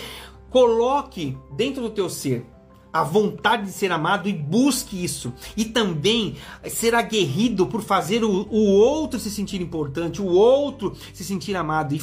coloque 0.48 1.36
dentro 1.54 1.82
do 1.82 1.90
teu 1.90 2.08
ser 2.08 2.46
a 3.00 3.04
vontade 3.04 3.66
de 3.66 3.72
ser 3.72 3.92
amado 3.92 4.28
e 4.28 4.32
busque 4.32 5.02
isso. 5.02 5.32
E 5.56 5.64
também 5.64 6.36
ser 6.66 6.94
aguerrido 6.94 7.66
por 7.66 7.82
fazer 7.82 8.24
o, 8.24 8.46
o 8.50 8.64
outro 8.72 9.18
se 9.18 9.30
sentir 9.30 9.60
importante, 9.60 10.20
o 10.20 10.26
outro 10.26 10.96
se 11.12 11.24
sentir 11.24 11.56
amado. 11.56 11.94
E, 11.94 12.02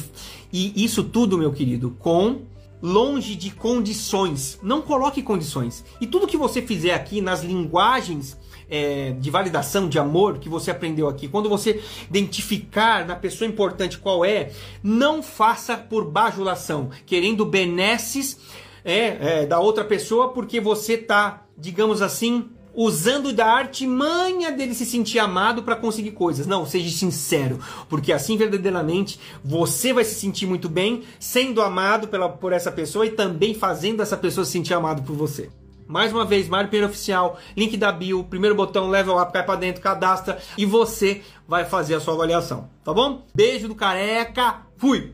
e 0.52 0.84
isso 0.84 1.04
tudo, 1.04 1.38
meu 1.38 1.52
querido, 1.52 1.96
com 1.98 2.42
longe 2.82 3.34
de 3.34 3.50
condições. 3.50 4.58
Não 4.62 4.82
coloque 4.82 5.22
condições. 5.22 5.84
E 6.00 6.06
tudo 6.06 6.26
que 6.26 6.36
você 6.36 6.62
fizer 6.62 6.94
aqui 6.94 7.20
nas 7.20 7.42
linguagens 7.42 8.38
é, 8.68 9.12
de 9.12 9.30
validação, 9.30 9.88
de 9.88 9.98
amor 9.98 10.38
que 10.38 10.48
você 10.48 10.70
aprendeu 10.70 11.08
aqui, 11.08 11.28
quando 11.28 11.48
você 11.48 11.82
identificar 12.08 13.06
na 13.06 13.14
pessoa 13.14 13.48
importante 13.48 13.98
qual 13.98 14.24
é, 14.24 14.52
não 14.82 15.22
faça 15.22 15.76
por 15.76 16.04
bajulação, 16.04 16.90
querendo 17.04 17.44
benesses 17.44 18.38
é, 18.86 19.40
é, 19.42 19.46
da 19.46 19.58
outra 19.58 19.84
pessoa 19.84 20.28
porque 20.28 20.60
você 20.60 20.96
tá, 20.96 21.42
digamos 21.58 22.00
assim, 22.00 22.48
usando 22.72 23.32
da 23.32 23.46
artimanha 23.46 24.52
dele 24.52 24.74
se 24.74 24.86
sentir 24.86 25.18
amado 25.18 25.64
para 25.64 25.74
conseguir 25.74 26.12
coisas. 26.12 26.46
Não, 26.46 26.64
seja 26.64 26.88
sincero, 26.96 27.58
porque 27.88 28.12
assim 28.12 28.36
verdadeiramente 28.36 29.18
você 29.44 29.92
vai 29.92 30.04
se 30.04 30.14
sentir 30.14 30.46
muito 30.46 30.68
bem 30.68 31.02
sendo 31.18 31.60
amado 31.60 32.06
pela, 32.06 32.28
por 32.28 32.52
essa 32.52 32.70
pessoa 32.70 33.04
e 33.04 33.10
também 33.10 33.54
fazendo 33.54 34.02
essa 34.02 34.16
pessoa 34.16 34.44
se 34.44 34.52
sentir 34.52 34.74
amado 34.74 35.02
por 35.02 35.16
você. 35.16 35.50
Mais 35.88 36.12
uma 36.12 36.24
vez, 36.24 36.48
Mário 36.48 36.68
Pinheiro 36.68 36.90
Oficial, 36.90 37.38
link 37.56 37.76
da 37.76 37.90
bio, 37.90 38.24
primeiro 38.24 38.56
botão, 38.56 38.88
level 38.88 39.20
up, 39.20 39.32
cai 39.32 39.44
pra 39.44 39.56
dentro, 39.56 39.82
cadastra 39.82 40.38
e 40.56 40.64
você 40.64 41.22
vai 41.46 41.64
fazer 41.64 41.94
a 41.94 42.00
sua 42.00 42.14
avaliação, 42.14 42.68
tá 42.84 42.92
bom? 42.92 43.24
Beijo 43.34 43.68
do 43.68 43.74
careca, 43.74 44.62
fui! 44.76 45.12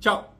Tchau! 0.00 0.33